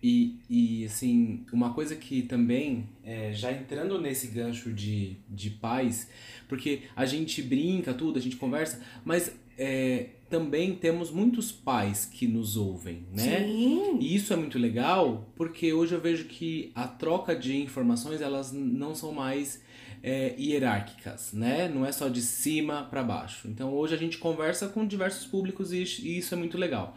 E, 0.01 0.37
e 0.49 0.85
assim, 0.85 1.45
uma 1.51 1.73
coisa 1.73 1.95
que 1.95 2.21
também, 2.21 2.87
é, 3.03 3.33
já 3.33 3.51
entrando 3.51 3.99
nesse 3.99 4.27
gancho 4.27 4.71
de, 4.71 5.17
de 5.29 5.49
pais, 5.49 6.09
porque 6.47 6.83
a 6.95 7.05
gente 7.05 7.41
brinca, 7.41 7.93
tudo, 7.93 8.17
a 8.17 8.21
gente 8.21 8.37
conversa, 8.37 8.81
mas 9.03 9.37
é, 9.57 10.11
também 10.29 10.73
temos 10.73 11.11
muitos 11.11 11.51
pais 11.51 12.05
que 12.05 12.27
nos 12.27 12.55
ouvem, 12.55 13.03
né? 13.13 13.39
Sim. 13.39 13.97
E 13.99 14.15
isso 14.15 14.31
é 14.31 14.37
muito 14.37 14.57
legal, 14.57 15.27
porque 15.35 15.73
hoje 15.73 15.93
eu 15.93 15.99
vejo 15.99 16.25
que 16.25 16.71
a 16.73 16.87
troca 16.87 17.35
de 17.35 17.57
informações, 17.57 18.21
elas 18.21 18.53
não 18.53 18.95
são 18.95 19.11
mais 19.11 19.61
é, 20.01 20.33
hierárquicas, 20.39 21.33
né? 21.33 21.67
Não 21.67 21.85
é 21.85 21.91
só 21.91 22.07
de 22.07 22.21
cima 22.21 22.87
para 22.89 23.03
baixo. 23.03 23.49
Então 23.49 23.73
hoje 23.73 23.93
a 23.93 23.97
gente 23.97 24.17
conversa 24.17 24.69
com 24.69 24.87
diversos 24.87 25.25
públicos 25.27 25.73
e 25.73 25.79
e 25.79 26.17
isso 26.17 26.33
é 26.33 26.37
muito 26.37 26.57
legal. 26.57 26.95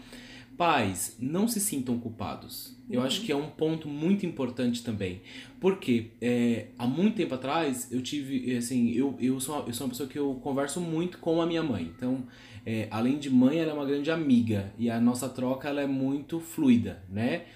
Pais, 0.56 1.16
não 1.18 1.48
se 1.48 1.58
sintam 1.60 1.98
culpados. 1.98 2.76
Eu 2.90 3.02
acho 3.02 3.22
que 3.22 3.32
é 3.32 3.36
um 3.36 3.48
ponto 3.48 3.88
muito 3.88 4.26
importante 4.26 4.82
também. 4.82 5.22
Porque 5.58 6.10
é, 6.20 6.68
há 6.78 6.86
muito 6.86 7.16
tempo 7.16 7.34
atrás 7.34 7.90
eu 7.90 8.02
tive, 8.02 8.54
assim, 8.56 8.90
eu, 8.92 9.16
eu, 9.18 9.40
sou, 9.40 9.56
uma- 9.56 9.66
eu 9.68 9.72
sou 9.72 9.86
uma 9.86 9.90
pessoa 9.90 10.08
que 10.08 10.18
eu 10.18 10.34
converso 10.42 10.80
muito 10.80 11.18
com 11.18 11.40
a 11.40 11.46
minha 11.46 11.62
mãe. 11.62 11.90
Então, 11.96 12.26
é, 12.66 12.86
além 12.90 13.18
de 13.18 13.30
mãe, 13.30 13.58
ela 13.58 13.70
é 13.70 13.74
uma 13.74 13.86
grande 13.86 14.10
amiga. 14.10 14.72
E 14.78 14.90
a 14.90 15.00
nossa 15.00 15.28
troca 15.28 15.68
ela 15.68 15.80
é 15.80 15.86
muito 15.86 16.38
fluida, 16.38 17.02
né? 17.08 17.46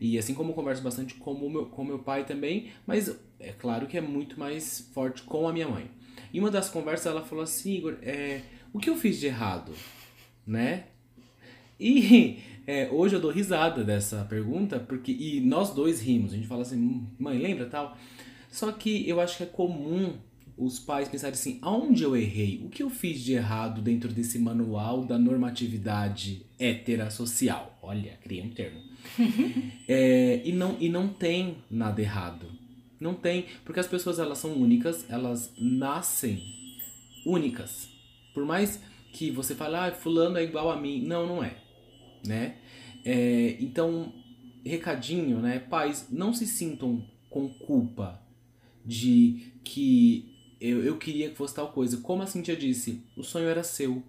E 0.00 0.18
assim 0.18 0.34
como 0.34 0.50
eu 0.50 0.54
converso 0.54 0.82
bastante 0.82 1.14
com 1.14 1.32
o 1.32 1.50
meu, 1.50 1.66
com 1.66 1.84
meu 1.84 2.00
pai 2.00 2.24
também, 2.26 2.68
mas 2.86 3.16
é 3.40 3.52
claro 3.52 3.86
que 3.86 3.96
é 3.96 4.00
muito 4.00 4.38
mais 4.38 4.90
forte 4.92 5.22
com 5.22 5.48
a 5.48 5.52
minha 5.52 5.68
mãe. 5.68 5.90
E 6.32 6.38
uma 6.40 6.50
das 6.50 6.68
conversas 6.68 7.06
ela 7.06 7.22
falou 7.24 7.44
assim, 7.44 7.76
Igor, 7.76 7.96
é, 8.02 8.42
o 8.72 8.78
que 8.78 8.90
eu 8.90 8.96
fiz 8.96 9.18
de 9.18 9.26
errado? 9.26 9.72
Né? 10.46 10.84
E 11.82 12.38
é, 12.66 12.88
hoje 12.90 13.16
eu 13.16 13.20
dou 13.20 13.30
risada 13.30 13.82
dessa 13.82 14.24
pergunta, 14.24 14.78
porque 14.78 15.10
e 15.10 15.40
nós 15.40 15.74
dois 15.74 16.00
rimos. 16.00 16.32
A 16.32 16.36
gente 16.36 16.46
fala 16.46 16.62
assim, 16.62 16.76
"Hum, 16.76 17.06
mãe, 17.18 17.38
lembra 17.38 17.66
tal? 17.66 17.96
Só 18.50 18.70
que 18.70 19.08
eu 19.08 19.20
acho 19.20 19.38
que 19.38 19.42
é 19.42 19.46
comum 19.46 20.12
os 20.56 20.78
pais 20.78 21.08
pensarem 21.08 21.32
assim, 21.32 21.58
aonde 21.62 22.02
eu 22.02 22.14
errei? 22.14 22.62
O 22.64 22.68
que 22.68 22.82
eu 22.82 22.90
fiz 22.90 23.20
de 23.20 23.32
errado 23.32 23.80
dentro 23.80 24.12
desse 24.12 24.38
manual 24.38 25.04
da 25.04 25.18
normatividade 25.18 26.44
hétera 26.58 27.10
social? 27.10 27.78
Olha, 27.82 28.18
criei 28.22 28.42
um 28.42 28.50
termo. 28.50 28.80
É, 29.88 30.40
e, 30.44 30.52
não, 30.52 30.76
e 30.78 30.88
não 30.88 31.08
tem 31.08 31.56
nada 31.70 32.00
errado. 32.00 32.46
Não 33.00 33.14
tem, 33.14 33.46
porque 33.64 33.80
as 33.80 33.86
pessoas 33.86 34.18
elas 34.18 34.38
são 34.38 34.52
únicas, 34.52 35.04
elas 35.10 35.52
nascem 35.58 36.40
únicas. 37.26 37.88
Por 38.32 38.44
mais 38.46 38.80
que 39.12 39.30
você 39.30 39.54
fale, 39.54 39.76
ah, 39.76 39.92
fulano 39.92 40.38
é 40.38 40.44
igual 40.44 40.70
a 40.70 40.76
mim. 40.76 41.02
Não, 41.04 41.26
não 41.26 41.42
é. 41.42 41.56
Né? 42.24 42.56
É, 43.04 43.56
então, 43.60 44.12
recadinho, 44.64 45.40
né? 45.40 45.58
Pais, 45.58 46.08
não 46.10 46.32
se 46.32 46.46
sintam 46.46 47.04
com 47.28 47.48
culpa 47.48 48.20
de 48.84 49.52
que 49.64 50.32
eu, 50.60 50.82
eu 50.84 50.96
queria 50.96 51.30
que 51.30 51.36
fosse 51.36 51.54
tal 51.54 51.72
coisa. 51.72 51.96
Como 51.98 52.22
a 52.22 52.26
Cintia 52.26 52.56
disse, 52.56 53.02
o 53.16 53.22
sonho 53.22 53.48
era 53.48 53.64
seu. 53.64 54.02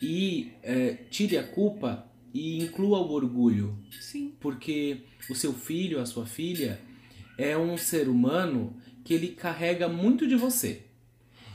E 0.00 0.52
é, 0.62 0.94
tire 1.10 1.36
a 1.36 1.46
culpa 1.46 2.06
e 2.32 2.58
inclua 2.58 2.98
o 3.00 3.10
orgulho 3.10 3.76
Sim. 4.00 4.32
porque 4.40 5.02
o 5.28 5.34
seu 5.34 5.52
filho, 5.52 6.00
a 6.00 6.06
sua 6.06 6.24
filha, 6.24 6.80
é 7.36 7.56
um 7.56 7.76
ser 7.76 8.08
humano 8.08 8.76
que 9.04 9.12
ele 9.12 9.28
carrega 9.28 9.88
muito 9.88 10.26
de 10.26 10.36
você. 10.36 10.82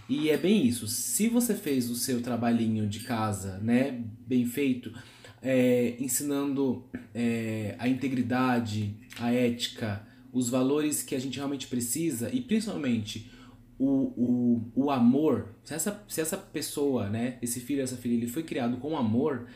E 0.07 0.29
é 0.29 0.37
bem 0.37 0.65
isso. 0.65 0.87
Se 0.87 1.27
você 1.27 1.55
fez 1.55 1.89
o 1.89 1.95
seu 1.95 2.21
trabalhinho 2.21 2.87
de 2.87 2.99
casa, 3.01 3.57
né, 3.59 4.03
bem 4.27 4.45
feito, 4.45 4.93
é, 5.41 5.95
ensinando 5.99 6.83
é, 7.13 7.75
a 7.77 7.87
integridade, 7.87 8.95
a 9.19 9.31
ética, 9.31 10.05
os 10.31 10.49
valores 10.49 11.01
que 11.01 11.15
a 11.15 11.19
gente 11.19 11.37
realmente 11.37 11.67
precisa 11.67 12.29
e 12.33 12.41
principalmente 12.41 13.31
o, 13.77 13.85
o, 13.85 14.71
o 14.75 14.91
amor, 14.91 15.55
se 15.63 15.73
essa, 15.73 16.03
se 16.07 16.21
essa 16.21 16.37
pessoa, 16.37 17.09
né, 17.09 17.37
esse 17.41 17.59
filho, 17.59 17.81
essa 17.81 17.97
filha, 17.97 18.13
ele 18.13 18.27
foi 18.27 18.43
criado 18.43 18.77
com 18.77 18.97
amor, 18.97 19.47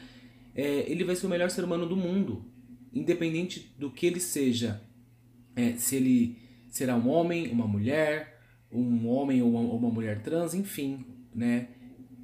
é, 0.55 0.89
ele 0.89 1.03
vai 1.03 1.15
ser 1.15 1.25
o 1.25 1.29
melhor 1.29 1.49
ser 1.49 1.63
humano 1.63 1.85
do 1.85 1.95
mundo, 1.95 2.45
independente 2.93 3.73
do 3.77 3.89
que 3.91 4.05
ele 4.05 4.19
seja, 4.19 4.81
é, 5.55 5.73
se 5.73 5.95
ele 5.95 6.37
será 6.69 6.95
um 6.95 7.09
homem, 7.09 7.49
uma 7.49 7.67
mulher, 7.67 8.39
um 8.71 9.07
homem 9.07 9.41
ou 9.41 9.49
uma, 9.49 9.59
uma 9.59 9.89
mulher 9.89 10.21
trans, 10.21 10.53
enfim, 10.53 11.05
né, 11.33 11.69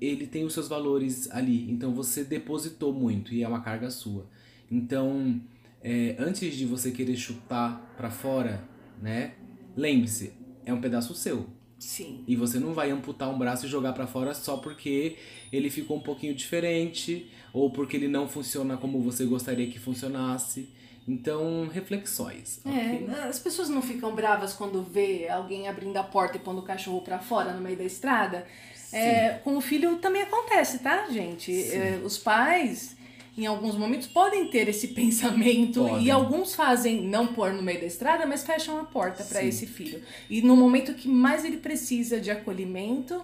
ele 0.01 0.27
tem 0.27 0.43
os 0.43 0.53
seus 0.53 0.67
valores 0.67 1.29
ali, 1.31 1.69
então 1.69 1.93
você 1.93 2.23
depositou 2.23 2.93
muito 2.93 3.33
e 3.33 3.43
é 3.43 3.47
uma 3.47 3.61
carga 3.61 3.89
sua. 3.89 4.27
Então, 4.69 5.39
é, 5.81 6.15
antes 6.19 6.55
de 6.55 6.65
você 6.65 6.91
querer 6.91 7.15
chutar 7.15 7.93
para 7.95 8.09
fora, 8.09 8.63
né, 9.01 9.33
lembre-se, 9.75 10.33
é 10.65 10.73
um 10.73 10.81
pedaço 10.81 11.13
seu. 11.13 11.47
Sim. 11.77 12.23
E 12.27 12.35
você 12.35 12.59
não 12.59 12.73
vai 12.73 12.89
amputar 12.89 13.29
um 13.29 13.37
braço 13.37 13.65
e 13.65 13.69
jogar 13.69 13.93
para 13.93 14.07
fora 14.07 14.33
só 14.33 14.57
porque 14.57 15.17
ele 15.51 15.69
ficou 15.69 15.97
um 15.97 16.01
pouquinho 16.01 16.33
diferente 16.33 17.29
ou 17.53 17.69
porque 17.69 17.95
ele 17.95 18.07
não 18.07 18.27
funciona 18.27 18.77
como 18.77 19.01
você 19.01 19.25
gostaria 19.25 19.67
que 19.67 19.77
funcionasse. 19.77 20.69
Então, 21.07 21.67
reflexões. 21.71 22.61
É, 22.65 22.69
ok? 22.69 23.09
as 23.29 23.37
pessoas 23.37 23.69
não 23.69 23.81
ficam 23.81 24.15
bravas 24.15 24.53
quando 24.53 24.81
vê 24.81 25.29
alguém 25.29 25.67
abrindo 25.67 25.95
a 25.97 26.03
porta 26.03 26.37
e 26.37 26.39
pondo 26.39 26.61
o 26.61 26.63
cachorro 26.63 27.01
pra 27.01 27.19
fora 27.19 27.53
no 27.53 27.61
meio 27.61 27.77
da 27.77 27.83
estrada. 27.83 28.47
É, 28.91 29.39
com 29.43 29.57
o 29.57 29.61
filho 29.61 29.97
também 29.97 30.21
acontece, 30.21 30.79
tá, 30.79 31.07
gente? 31.09 31.51
É, 31.51 31.99
os 32.03 32.17
pais, 32.17 32.95
em 33.37 33.45
alguns 33.45 33.75
momentos, 33.75 34.07
podem 34.07 34.47
ter 34.49 34.67
esse 34.69 34.89
pensamento 34.95 35.81
Podem. 35.87 36.05
e 36.05 36.11
alguns 36.11 36.55
fazem 36.55 37.01
não 37.01 37.27
pôr 37.27 37.53
no 37.53 37.61
meio 37.61 37.79
da 37.79 37.85
estrada, 37.85 38.25
mas 38.25 38.43
fecham 38.43 38.79
a 38.79 38.83
porta 38.83 39.23
para 39.23 39.43
esse 39.43 39.65
filho. 39.65 40.01
E 40.29 40.41
no 40.41 40.55
momento 40.55 40.93
que 40.93 41.07
mais 41.07 41.43
ele 41.43 41.57
precisa 41.57 42.19
de 42.19 42.31
acolhimento, 42.31 43.23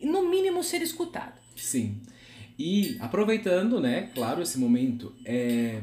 no 0.00 0.28
mínimo 0.28 0.62
ser 0.62 0.82
escutado. 0.82 1.38
Sim. 1.56 2.00
E 2.58 2.96
aproveitando, 3.00 3.80
né, 3.80 4.10
claro, 4.14 4.42
esse 4.42 4.58
momento, 4.58 5.14
é, 5.24 5.80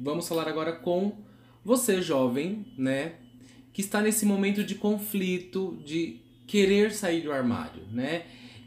vamos 0.00 0.28
falar 0.28 0.46
agora 0.46 0.72
com 0.72 1.16
você, 1.64 2.02
jovem, 2.02 2.66
né, 2.76 3.14
que 3.72 3.80
está 3.80 4.00
nesse 4.00 4.26
momento 4.26 4.62
de 4.62 4.74
conflito, 4.74 5.80
de 5.84 6.20
querer 6.46 6.92
sair 6.92 7.22
do 7.22 7.32
armário, 7.32 7.82
né? 7.90 8.24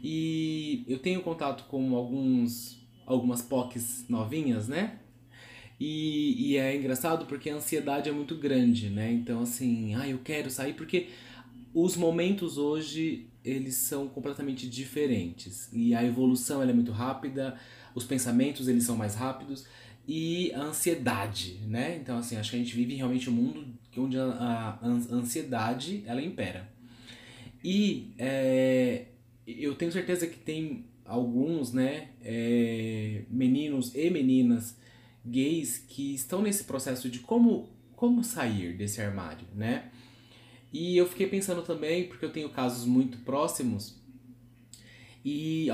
E 0.08 0.84
eu 0.86 1.00
tenho 1.00 1.20
contato 1.20 1.64
com 1.64 1.96
alguns 1.96 2.78
algumas 3.04 3.42
POCs 3.42 4.04
novinhas, 4.08 4.68
né? 4.68 5.00
E, 5.80 6.50
e 6.52 6.56
é 6.56 6.76
engraçado 6.76 7.26
porque 7.26 7.50
a 7.50 7.56
ansiedade 7.56 8.08
é 8.08 8.12
muito 8.12 8.36
grande, 8.36 8.88
né? 8.88 9.12
Então, 9.12 9.42
assim, 9.42 9.94
ah, 9.96 10.08
eu 10.08 10.18
quero 10.18 10.50
sair 10.50 10.74
porque 10.74 11.08
os 11.74 11.96
momentos 11.96 12.58
hoje 12.58 13.26
eles 13.44 13.74
são 13.76 14.08
completamente 14.08 14.68
diferentes 14.68 15.68
e 15.72 15.94
a 15.94 16.04
evolução 16.04 16.62
é 16.62 16.72
muito 16.72 16.92
rápida, 16.92 17.58
os 17.94 18.04
pensamentos 18.04 18.68
eles 18.68 18.84
são 18.84 18.96
mais 18.96 19.14
rápidos 19.16 19.66
e 20.08 20.52
a 20.54 20.62
ansiedade, 20.62 21.60
né? 21.66 21.96
Então, 22.00 22.18
assim, 22.18 22.36
acho 22.36 22.50
que 22.50 22.56
a 22.56 22.60
gente 22.60 22.74
vive 22.76 22.94
realmente 22.94 23.28
um 23.28 23.32
mundo 23.34 23.66
onde 23.98 24.18
a, 24.18 24.24
a 24.24 24.86
an- 24.86 25.06
ansiedade 25.12 26.04
ela 26.06 26.22
impera. 26.22 26.68
E 27.64 28.12
é, 28.18 29.06
eu 29.46 29.74
tenho 29.74 29.92
certeza 29.92 30.26
que 30.26 30.38
tem 30.38 30.86
alguns, 31.04 31.72
né, 31.72 32.10
é, 32.20 33.22
meninos 33.30 33.94
e 33.94 34.10
meninas 34.10 34.76
gays 35.24 35.78
que 35.78 36.14
estão 36.14 36.42
nesse 36.42 36.64
processo 36.64 37.08
de 37.08 37.20
como, 37.20 37.68
como 37.94 38.24
sair 38.24 38.76
desse 38.76 39.00
armário, 39.00 39.46
né? 39.54 39.90
E 40.72 40.96
eu 40.96 41.06
fiquei 41.06 41.26
pensando 41.26 41.62
também, 41.62 42.08
porque 42.08 42.24
eu 42.24 42.32
tenho 42.32 42.50
casos 42.50 42.84
muito 42.84 43.18
próximos, 43.18 44.00
e 45.24 45.68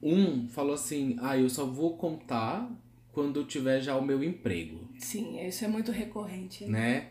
um 0.00 0.48
falou 0.48 0.74
assim: 0.74 1.16
ah, 1.20 1.36
eu 1.36 1.48
só 1.48 1.66
vou 1.66 1.96
contar 1.96 2.70
quando 3.12 3.40
eu 3.40 3.46
tiver 3.46 3.80
já 3.80 3.96
o 3.96 4.04
meu 4.04 4.22
emprego 4.22 4.88
Sim, 4.98 5.44
isso 5.44 5.64
é 5.64 5.68
muito 5.68 5.90
recorrente. 5.90 6.64
né? 6.66 7.10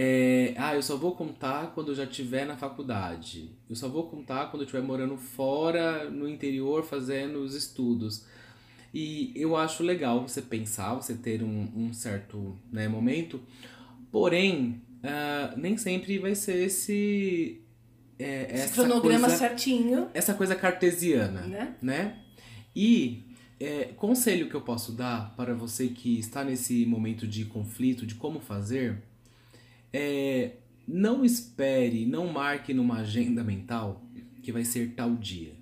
É, 0.00 0.54
ah, 0.56 0.76
eu 0.76 0.82
só 0.82 0.96
vou 0.96 1.16
contar 1.16 1.72
quando 1.74 1.88
eu 1.88 1.94
já 1.96 2.04
estiver 2.04 2.46
na 2.46 2.56
faculdade. 2.56 3.50
Eu 3.68 3.74
só 3.74 3.88
vou 3.88 4.04
contar 4.04 4.46
quando 4.48 4.62
eu 4.62 4.64
estiver 4.66 4.80
morando 4.80 5.16
fora, 5.16 6.08
no 6.08 6.28
interior, 6.28 6.84
fazendo 6.84 7.40
os 7.40 7.52
estudos. 7.52 8.24
E 8.94 9.32
eu 9.34 9.56
acho 9.56 9.82
legal 9.82 10.22
você 10.22 10.40
pensar, 10.40 10.94
você 10.94 11.14
ter 11.14 11.42
um, 11.42 11.68
um 11.74 11.92
certo 11.92 12.56
né, 12.70 12.86
momento. 12.86 13.40
Porém, 14.12 14.80
ah, 15.02 15.54
nem 15.56 15.76
sempre 15.76 16.16
vai 16.20 16.36
ser 16.36 16.66
esse... 16.66 17.60
é, 18.20 18.54
Esse 18.54 18.74
cronograma 18.74 19.26
coisa, 19.26 19.36
certinho, 19.36 20.08
essa 20.14 20.32
coisa 20.32 20.54
cartesiana 20.54 21.40
né? 21.40 21.74
né? 21.82 22.18
E 22.74 23.24
é, 23.58 23.86
conselho 23.96 24.48
que 24.48 24.54
eu 24.54 24.60
posso 24.60 24.92
dar 24.92 25.34
para 25.34 25.54
você 25.54 25.88
que 25.88 26.20
está 26.20 26.44
nesse 26.44 26.86
momento 26.86 27.26
de 27.26 27.44
conflito, 27.46 28.06
de 28.06 28.14
como 28.14 28.38
fazer, 28.38 29.02
é 29.92 30.56
não 30.86 31.24
espere, 31.24 32.06
não 32.06 32.32
marque 32.32 32.72
numa 32.72 33.00
agenda 33.00 33.44
mental 33.44 34.02
que 34.42 34.50
vai 34.50 34.64
ser 34.64 34.94
tal 34.94 35.14
dia. 35.14 35.52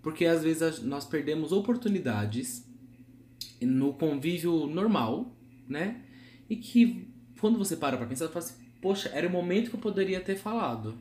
Porque 0.00 0.24
às 0.24 0.42
vezes 0.42 0.82
nós 0.82 1.04
perdemos 1.04 1.50
oportunidades 1.50 2.64
no 3.60 3.92
convívio 3.92 4.66
normal, 4.66 5.36
né? 5.68 6.02
E 6.48 6.56
que 6.56 7.08
quando 7.40 7.58
você 7.58 7.76
para 7.76 7.96
pra 7.96 8.06
pensar, 8.06 8.26
você 8.26 8.32
fala 8.32 8.44
assim, 8.44 8.54
poxa, 8.80 9.10
era 9.12 9.26
o 9.26 9.30
momento 9.30 9.70
que 9.70 9.76
eu 9.76 9.80
poderia 9.80 10.20
ter 10.20 10.36
falado. 10.36 10.96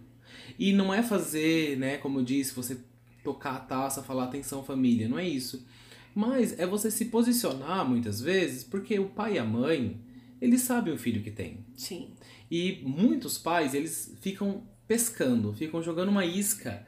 E 0.57 0.73
não 0.73 0.93
é 0.93 1.01
fazer, 1.01 1.77
né, 1.77 1.97
como 1.97 2.19
eu 2.19 2.23
disse, 2.23 2.53
você 2.53 2.77
tocar 3.23 3.55
a 3.55 3.59
taça, 3.59 4.03
falar 4.03 4.25
atenção 4.25 4.63
família, 4.63 5.07
não 5.07 5.19
é 5.19 5.27
isso. 5.27 5.65
Mas 6.15 6.57
é 6.59 6.65
você 6.65 6.89
se 6.89 7.05
posicionar 7.05 7.87
muitas 7.87 8.19
vezes, 8.19 8.63
porque 8.63 8.99
o 8.99 9.09
pai 9.09 9.35
e 9.35 9.39
a 9.39 9.45
mãe, 9.45 9.99
eles 10.41 10.61
sabem 10.61 10.93
o 10.93 10.97
filho 10.97 11.21
que 11.21 11.31
tem. 11.31 11.65
Sim. 11.75 12.09
E 12.49 12.81
muitos 12.83 13.37
pais, 13.37 13.73
eles 13.73 14.15
ficam 14.21 14.63
pescando, 14.87 15.53
ficam 15.53 15.81
jogando 15.83 16.09
uma 16.09 16.25
isca 16.25 16.85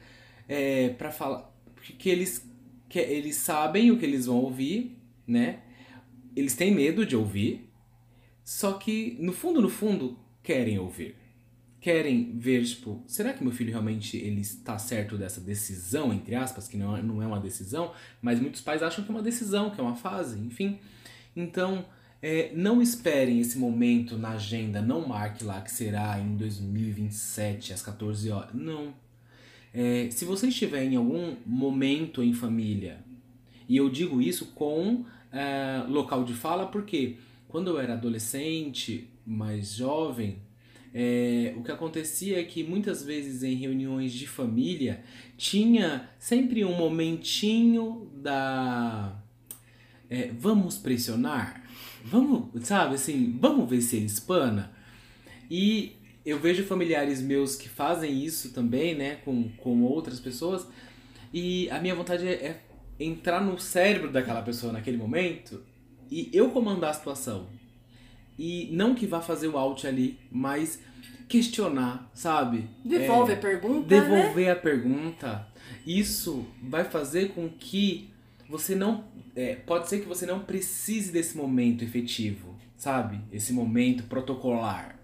é, 0.47 0.89
para 0.89 1.11
falar. 1.11 1.51
Porque 1.75 2.09
eles, 2.09 2.49
que, 2.89 2.99
eles 2.99 3.35
sabem 3.35 3.91
o 3.91 3.97
que 3.97 4.05
eles 4.05 4.25
vão 4.25 4.37
ouvir, 4.37 4.97
né? 5.27 5.59
Eles 6.35 6.55
têm 6.55 6.73
medo 6.73 7.05
de 7.05 7.15
ouvir, 7.15 7.69
só 8.43 8.73
que 8.73 9.17
no 9.19 9.33
fundo, 9.33 9.61
no 9.61 9.69
fundo, 9.69 10.17
querem 10.41 10.79
ouvir. 10.79 11.15
Querem 11.79 12.37
ver, 12.37 12.63
tipo, 12.63 13.03
será 13.07 13.33
que 13.33 13.43
meu 13.43 13.51
filho 13.51 13.71
realmente 13.71 14.15
ele 14.15 14.41
está 14.41 14.77
certo 14.77 15.17
dessa 15.17 15.41
decisão, 15.41 16.13
entre 16.13 16.35
aspas, 16.35 16.67
que 16.67 16.77
não 16.77 16.95
é, 16.95 17.01
não 17.01 17.21
é 17.21 17.27
uma 17.27 17.39
decisão, 17.39 17.91
mas 18.21 18.39
muitos 18.39 18.61
pais 18.61 18.83
acham 18.83 19.03
que 19.03 19.09
é 19.11 19.13
uma 19.13 19.23
decisão, 19.23 19.71
que 19.71 19.79
é 19.79 19.83
uma 19.83 19.95
fase, 19.95 20.39
enfim. 20.39 20.79
Então, 21.35 21.85
é, 22.21 22.51
não 22.53 22.81
esperem 22.81 23.39
esse 23.39 23.57
momento 23.57 24.17
na 24.17 24.31
agenda, 24.31 24.81
não 24.81 25.07
marque 25.07 25.43
lá 25.43 25.59
que 25.61 25.71
será 25.71 26.19
em 26.19 26.35
2027, 26.35 27.73
às 27.73 27.81
14 27.81 28.29
horas. 28.29 28.53
Não. 28.53 28.93
É, 29.73 30.09
se 30.11 30.23
você 30.25 30.47
estiver 30.47 30.83
em 30.83 30.95
algum 30.95 31.35
momento 31.45 32.21
em 32.21 32.33
família, 32.33 32.99
e 33.67 33.77
eu 33.77 33.89
digo 33.89 34.21
isso 34.21 34.47
com 34.47 35.05
é, 35.31 35.83
local 35.87 36.23
de 36.23 36.33
fala, 36.33 36.67
porque 36.67 37.17
quando 37.47 37.69
eu 37.69 37.79
era 37.79 37.93
adolescente, 37.93 39.09
mais 39.25 39.73
jovem, 39.73 40.39
é, 40.93 41.53
o 41.57 41.63
que 41.63 41.71
acontecia 41.71 42.39
é 42.39 42.43
que 42.43 42.63
muitas 42.63 43.03
vezes 43.03 43.43
em 43.43 43.55
reuniões 43.55 44.11
de 44.11 44.27
família 44.27 45.03
tinha 45.37 46.09
sempre 46.19 46.65
um 46.65 46.75
momentinho 46.75 48.11
da. 48.15 49.17
é, 50.09 50.31
vamos 50.37 50.77
pressionar? 50.77 51.63
Vamos, 52.05 52.65
sabe 52.65 52.95
assim, 52.95 53.37
vamos 53.39 53.69
ver 53.69 53.81
se 53.81 53.97
ele 53.97 54.05
espana? 54.05 54.71
E 55.49 55.93
eu 56.25 56.39
vejo 56.39 56.63
familiares 56.63 57.21
meus 57.21 57.55
que 57.55 57.67
fazem 57.69 58.23
isso 58.23 58.53
também, 58.53 58.95
né, 58.95 59.15
com, 59.25 59.49
com 59.57 59.81
outras 59.83 60.19
pessoas, 60.19 60.67
e 61.33 61.69
a 61.69 61.79
minha 61.79 61.95
vontade 61.95 62.27
é, 62.27 62.31
é 62.31 62.61
entrar 62.99 63.41
no 63.41 63.59
cérebro 63.59 64.11
daquela 64.11 64.41
pessoa 64.41 64.71
naquele 64.71 64.97
momento 64.97 65.63
e 66.09 66.29
eu 66.33 66.51
comandar 66.51 66.91
a 66.91 66.93
situação. 66.93 67.47
E 68.37 68.69
não 68.71 68.93
que 68.93 69.07
vá 69.07 69.21
fazer 69.21 69.47
o 69.47 69.57
out 69.57 69.85
ali, 69.87 70.19
mas 70.31 70.79
questionar, 71.27 72.09
sabe? 72.13 72.69
Devolve 72.83 73.31
É, 73.31 73.35
a 73.35 73.39
pergunta, 73.39 73.95
né? 73.95 74.01
devolver 74.01 74.49
a 74.49 74.55
pergunta. 74.55 75.47
Isso 75.85 76.45
vai 76.61 76.83
fazer 76.83 77.29
com 77.29 77.47
que 77.49 78.10
você 78.51 78.75
não. 78.75 79.05
é, 79.33 79.55
pode 79.55 79.87
ser 79.87 80.01
que 80.01 80.07
você 80.07 80.25
não 80.25 80.41
precise 80.41 81.09
desse 81.09 81.37
momento 81.37 81.83
efetivo, 81.85 82.59
sabe? 82.75 83.21
Esse 83.31 83.53
momento 83.53 84.03
protocolar. 84.03 84.99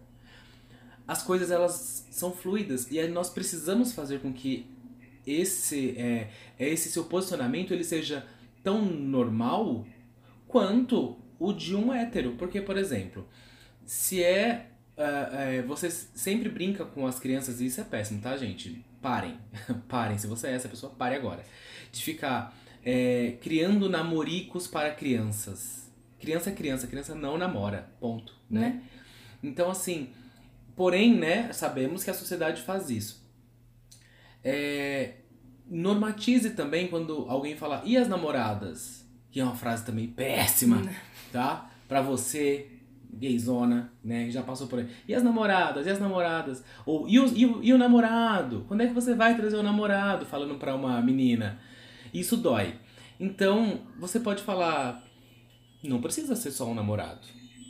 As 1.07 1.23
coisas 1.23 1.49
elas 1.49 2.05
são 2.11 2.33
fluidas 2.33 2.91
e 2.91 3.01
nós 3.07 3.29
precisamos 3.29 3.93
fazer 3.93 4.19
com 4.19 4.33
que 4.33 4.67
esse 5.25 5.91
é, 5.97 6.29
esse 6.59 6.91
seu 6.91 7.05
posicionamento 7.05 7.73
ele 7.73 7.85
seja 7.85 8.27
tão 8.61 8.81
normal 8.83 9.87
quanto 10.45 11.17
o 11.39 11.53
de 11.53 11.73
um 11.73 11.93
hétero. 11.93 12.35
Porque, 12.37 12.61
por 12.61 12.77
exemplo, 12.77 13.25
se 13.85 14.21
é. 14.21 14.67
Uh, 14.97 15.67
você 15.67 15.91
sempre 15.91 16.49
brinca 16.49 16.83
com 16.83 17.05
as 17.05 17.19
crianças, 17.19 17.61
e 17.61 17.67
isso 17.67 17.79
é 17.79 17.83
péssimo, 17.83 18.19
tá, 18.19 18.35
gente? 18.35 18.83
Parem. 18.99 19.37
Parem. 19.87 20.17
Se 20.17 20.25
você 20.25 20.47
é 20.47 20.53
essa 20.53 20.67
pessoa, 20.67 20.91
pare 20.91 21.15
agora. 21.15 21.45
De 21.91 22.01
ficar 22.03 22.51
é, 22.89 23.33
criando 23.41 23.89
namoricos 23.89 24.65
para 24.65 24.91
crianças. 24.91 25.91
Criança 26.21 26.51
é 26.51 26.53
criança, 26.53 26.87
criança 26.87 27.13
não 27.13 27.37
namora. 27.37 27.89
Ponto. 27.99 28.33
Né? 28.49 28.61
né? 28.61 28.83
Então, 29.43 29.69
assim. 29.69 30.07
Porém, 30.73 31.17
né, 31.17 31.51
sabemos 31.51 32.01
que 32.03 32.09
a 32.09 32.13
sociedade 32.13 32.61
faz 32.61 32.89
isso. 32.89 33.27
É, 34.41 35.15
normatize 35.69 36.51
também 36.51 36.87
quando 36.87 37.25
alguém 37.27 37.57
fala, 37.57 37.81
e 37.83 37.97
as 37.97 38.07
namoradas? 38.07 39.05
Que 39.31 39.41
é 39.41 39.43
uma 39.43 39.55
frase 39.55 39.83
também 39.83 40.07
péssima, 40.07 40.81
tá? 41.33 41.69
Pra 41.89 42.01
você, 42.01 42.69
gayzona, 43.11 43.91
né? 44.01 44.29
Já 44.29 44.43
passou 44.43 44.67
por 44.67 44.79
aí. 44.79 44.87
E 45.07 45.13
as 45.13 45.23
namoradas? 45.23 45.87
E 45.87 45.89
as 45.89 45.99
namoradas? 45.99 46.63
Ou, 46.85 47.05
e 47.09 47.19
o, 47.19 47.25
e 47.35 47.45
o, 47.45 47.63
e 47.63 47.73
o 47.73 47.77
namorado? 47.77 48.63
Quando 48.67 48.81
é 48.81 48.87
que 48.87 48.93
você 48.93 49.13
vai 49.13 49.35
trazer 49.35 49.57
o 49.57 49.63
namorado? 49.63 50.25
Falando 50.25 50.55
pra 50.55 50.73
uma 50.73 51.01
menina. 51.01 51.59
Isso 52.13 52.37
dói. 52.37 52.75
Então, 53.19 53.81
você 53.99 54.19
pode 54.19 54.43
falar, 54.43 55.03
não 55.83 56.01
precisa 56.01 56.35
ser 56.35 56.51
só 56.51 56.67
um 56.69 56.73
namorado. 56.73 57.27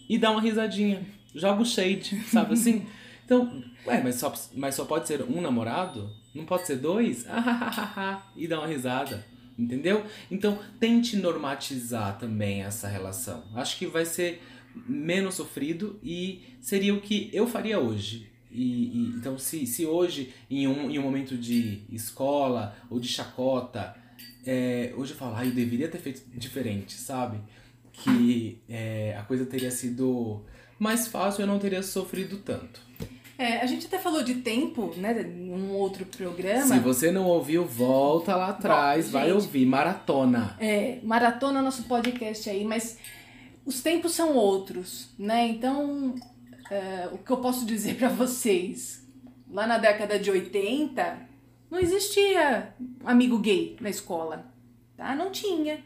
E 0.10 0.18
dar 0.18 0.32
uma 0.32 0.42
risadinha. 0.42 1.06
Joga 1.34 1.62
o 1.62 1.66
shade, 1.66 2.22
sabe 2.28 2.54
assim? 2.54 2.86
Então, 3.28 3.62
ué, 3.86 4.02
mas 4.02 4.16
só, 4.16 4.34
mas 4.56 4.74
só 4.74 4.86
pode 4.86 5.06
ser 5.06 5.22
um 5.22 5.42
namorado? 5.42 6.10
Não 6.34 6.46
pode 6.46 6.66
ser 6.66 6.78
dois? 6.78 7.26
e 8.38 8.48
dar 8.48 8.60
uma 8.60 8.68
risada. 8.68 9.26
Entendeu? 9.60 10.06
Então, 10.32 10.58
tente 10.80 11.18
normatizar 11.18 12.18
também 12.18 12.62
essa 12.62 12.88
relação. 12.88 13.44
Acho 13.54 13.78
que 13.78 13.86
vai 13.86 14.06
ser 14.06 14.42
menos 14.88 15.36
sofrido 15.36 16.00
e 16.02 16.42
seria 16.62 16.94
o 16.94 17.02
que 17.02 17.30
eu 17.34 17.46
faria 17.48 17.78
hoje. 17.80 18.32
E, 18.50 18.64
e, 18.64 19.14
então, 19.18 19.38
se, 19.38 19.66
se 19.68 19.86
hoje, 19.86 20.34
em 20.50 20.66
um, 20.68 20.90
em 20.90 20.98
um 20.98 21.02
momento 21.02 21.38
de 21.38 21.82
escola 21.92 22.76
ou 22.90 23.00
de 23.00 23.10
chacota, 23.10 23.96
é, 24.46 24.94
hoje 24.96 25.14
eu 25.14 25.18
falo, 25.18 25.36
ah, 25.36 25.46
eu 25.46 25.52
deveria 25.52 25.88
ter 25.88 26.00
feito 26.00 26.22
diferente, 26.34 26.94
sabe? 26.94 27.40
Que 27.92 28.62
é, 28.70 29.16
a 29.18 29.24
coisa 29.24 29.46
teria 29.46 29.72
sido 29.72 30.44
mais 30.80 31.08
fácil 31.08 31.42
e 31.42 31.44
eu 31.44 31.48
não 31.48 31.60
teria 31.60 31.82
sofrido 31.82 32.38
tanto. 32.38 32.82
É, 33.38 33.58
a 33.62 33.66
gente 33.68 33.86
até 33.86 34.00
falou 34.00 34.24
de 34.24 34.36
tempo, 34.36 34.92
né, 34.98 35.14
num 35.14 35.72
outro 35.74 36.06
programa. 36.06 36.66
Se 36.66 36.80
você 36.80 37.12
não 37.12 37.26
ouviu, 37.26 37.66
volta 37.66 38.36
lá 38.36 38.50
atrás, 38.50 39.06
Bom, 39.06 39.12
vai 39.12 39.32
ouvir, 39.32 39.66
maratona. 39.66 40.56
É, 40.60 41.00
maratona 41.04 41.62
nosso 41.62 41.84
podcast 41.84 42.50
aí, 42.50 42.64
mas 42.64 42.98
os 43.64 43.82
tempos 43.82 44.14
são 44.14 44.34
outros, 44.36 45.10
né? 45.20 45.48
Então, 45.48 46.16
é, 46.72 47.10
o 47.12 47.20
que 47.20 47.30
eu 47.30 47.38
posso 47.38 47.64
dizer 47.64 47.96
para 47.96 48.10
vocês, 48.10 49.06
lá 49.52 49.68
na 49.68 49.78
década 49.78 50.18
de 50.18 50.32
80, 50.32 51.27
não 51.70 51.80
existia 51.80 52.74
amigo 53.04 53.38
gay 53.40 53.78
na 53.80 53.90
escola, 53.90 54.52
tá? 54.96 55.16
Não 55.16 55.32
tinha. 55.32 55.84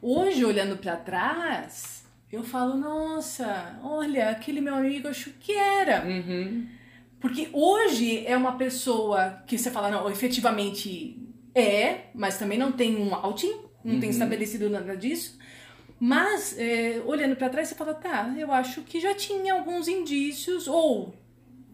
Hoje, 0.00 0.44
olhando 0.44 0.76
para 0.76 0.96
trás, 0.96 2.04
eu 2.30 2.42
falo, 2.42 2.76
nossa, 2.76 3.78
olha, 3.82 4.30
aquele 4.30 4.60
meu 4.60 4.74
amigo, 4.74 5.08
acho 5.08 5.30
que 5.40 5.52
era. 5.52 6.04
Uhum. 6.04 6.66
Porque 7.20 7.48
hoje 7.52 8.26
é 8.26 8.36
uma 8.36 8.56
pessoa 8.56 9.42
que 9.46 9.56
você 9.56 9.70
fala, 9.70 9.90
não, 9.90 10.10
efetivamente 10.10 11.18
é, 11.54 12.06
mas 12.14 12.36
também 12.36 12.58
não 12.58 12.72
tem 12.72 12.96
um 12.96 13.14
outing, 13.14 13.54
não 13.82 13.94
uhum. 13.94 14.00
tem 14.00 14.10
estabelecido 14.10 14.68
nada 14.68 14.96
disso. 14.96 15.38
Mas, 15.98 16.58
é, 16.58 17.00
olhando 17.06 17.36
para 17.36 17.48
trás, 17.48 17.68
você 17.68 17.74
fala, 17.74 17.94
tá, 17.94 18.34
eu 18.36 18.52
acho 18.52 18.82
que 18.82 19.00
já 19.00 19.14
tinha 19.14 19.54
alguns 19.54 19.88
indícios, 19.88 20.66
ou 20.66 21.14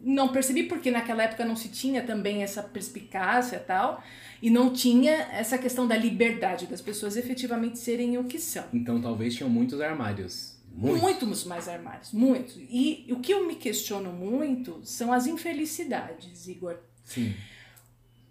não 0.01 0.29
percebi 0.29 0.65
porque 0.65 0.91
naquela 0.91 1.23
época 1.23 1.45
não 1.45 1.55
se 1.55 1.69
tinha 1.69 2.03
também 2.03 2.43
essa 2.43 2.63
perspicácia 2.63 3.57
e 3.57 3.61
tal, 3.61 4.03
e 4.43 4.51
não 4.51 4.73
tinha 4.73 5.13
essa 5.33 5.59
questão 5.59 5.87
da 5.87 5.97
liberdade 5.97 6.67
das 6.67 6.81
pessoas 6.81 7.17
efetivamente 7.17 7.79
serem 7.79 8.17
o 8.19 8.25
que 8.25 8.39
são. 8.39 8.65
Então 8.73 9.01
talvez 9.01 9.35
tinham 9.35 9.51
muitos 9.51 9.81
armários. 9.81 10.59
Muitos. 10.73 11.03
muitos 11.03 11.45
mais 11.45 11.69
armários, 11.69 12.13
muitos. 12.13 12.57
E 12.57 13.07
o 13.11 13.21
que 13.21 13.33
eu 13.33 13.47
me 13.47 13.57
questiono 13.57 14.13
muito 14.13 14.81
são 14.85 15.13
as 15.13 15.27
infelicidades, 15.27 16.47
Igor. 16.47 16.79
Sim. 17.05 17.35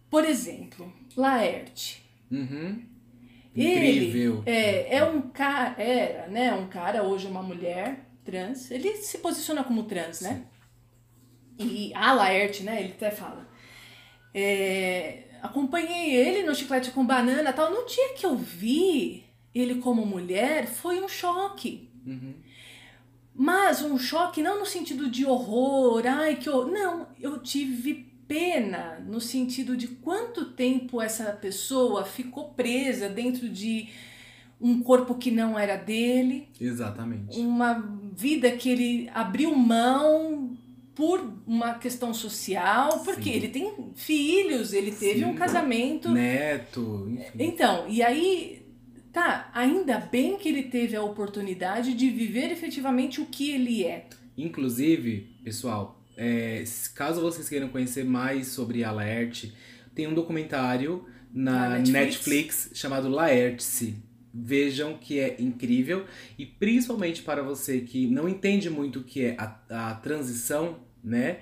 Por 0.10 0.24
exemplo, 0.24 0.92
Laerte. 1.16 2.04
Uhum. 2.32 2.82
Incrível. 3.56 4.44
Ele 4.46 4.58
é, 4.58 4.98
é 4.98 5.04
um 5.04 5.22
cara, 5.22 5.76
era, 5.82 6.28
né, 6.28 6.54
um 6.54 6.68
cara, 6.68 7.04
hoje 7.04 7.28
uma 7.28 7.44
mulher 7.44 8.06
trans. 8.24 8.72
Ele 8.72 8.96
se 8.96 9.18
posiciona 9.18 9.64
como 9.64 9.84
trans, 9.84 10.22
né? 10.22 10.44
E 11.60 11.94
a 11.94 12.14
Laerte, 12.14 12.64
né, 12.64 12.82
ele 12.82 12.94
até 12.94 13.12
fala. 13.12 13.48
É, 14.34 15.24
acompanhei 15.42 16.16
ele 16.16 16.44
no 16.44 16.56
chiclete 16.56 16.92
com 16.92 17.06
banana 17.06 17.52
tal. 17.52 17.70
No 17.72 17.86
dia 17.86 18.14
que 18.16 18.26
eu 18.26 18.36
vi 18.36 19.26
ele 19.54 19.76
como 19.76 20.06
mulher, 20.06 20.68
foi 20.68 21.04
um 21.04 21.10
choque. 21.10 21.90
Uhum. 22.06 22.34
Mas 23.36 23.82
um 23.82 23.98
choque 23.98 24.42
não 24.42 24.60
no 24.60 24.66
sentido 24.66 25.10
de 25.10 25.26
horror, 25.26 26.04
ai 26.06 26.36
que 26.36 26.50
horror. 26.50 26.72
Não, 26.72 27.08
eu 27.20 27.40
tive 27.40 28.10
pena 28.28 29.00
no 29.08 29.20
sentido 29.20 29.76
de 29.76 29.88
quanto 29.88 30.52
tempo 30.52 31.02
essa 31.02 31.32
pessoa 31.32 32.06
ficou 32.06 32.50
presa 32.50 33.10
dentro 33.10 33.50
de 33.50 33.90
um 34.62 34.84
corpo 34.84 35.16
que 35.16 35.32
não 35.32 35.58
era 35.58 35.76
dele. 35.76 36.48
Exatamente. 36.60 37.40
Uma 37.40 37.74
vida 38.14 38.52
que 38.52 38.70
ele 38.70 39.10
abriu 39.14 39.56
mão 39.56 40.58
por 41.00 41.42
uma 41.48 41.76
questão 41.76 42.14
social, 42.14 43.00
porque 43.06 43.30
Sim. 43.30 43.36
ele 43.38 43.48
tem 43.48 43.74
filhos, 43.96 44.74
ele 44.74 44.92
teve 44.92 45.20
Sim. 45.20 45.28
um 45.28 45.34
casamento. 45.34 46.10
Neto. 46.10 47.08
Enfim. 47.10 47.32
Então, 47.40 47.88
e 47.88 48.04
aí 48.04 48.60
Tá, 49.14 49.50
ainda 49.56 49.98
bem 49.98 50.38
que 50.38 50.50
ele 50.50 50.64
teve 50.64 50.96
a 50.96 51.02
oportunidade 51.02 51.96
de 51.96 52.10
viver 52.10 52.52
efetivamente 52.52 53.20
o 53.20 53.26
que 53.26 53.50
ele 53.50 53.84
é. 53.84 54.08
Inclusive, 54.38 55.36
pessoal, 55.44 56.04
é, 56.16 56.64
caso 56.94 57.20
vocês 57.22 57.50
queiram 57.50 57.70
conhecer 57.70 58.06
mais 58.06 58.50
sobre 58.50 58.84
a 58.84 58.92
Laerte, 58.92 59.54
tem 59.96 60.06
um 60.06 60.14
documentário 60.14 61.06
na, 61.34 61.80
Netflix. 61.80 61.94
Netflix. 61.94 62.72
chamado 62.76 63.10
Laerte-se. 63.10 63.96
Vejam 64.32 64.96
que 64.96 65.20
é 65.20 65.38
incrível 65.40 66.06
e 66.38 66.46
principalmente 66.46 67.24
para 67.24 67.42
você 67.42 67.82
que 67.82 68.06
não 68.06 68.30
entende 68.30 68.70
muito 68.70 69.00
o 69.00 69.04
que 69.04 69.26
é 69.26 69.36
a, 69.40 69.90
a 69.90 69.96
transição, 69.96 70.78
né? 71.04 71.40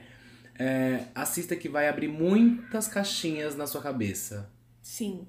É, 0.60 1.06
assista 1.14 1.56
que 1.56 1.70
vai 1.70 1.88
abrir 1.88 2.08
muitas 2.08 2.88
caixinhas 2.88 3.56
na 3.56 3.68
sua 3.68 3.82
cabeça. 3.82 4.52
Sim 4.82 5.28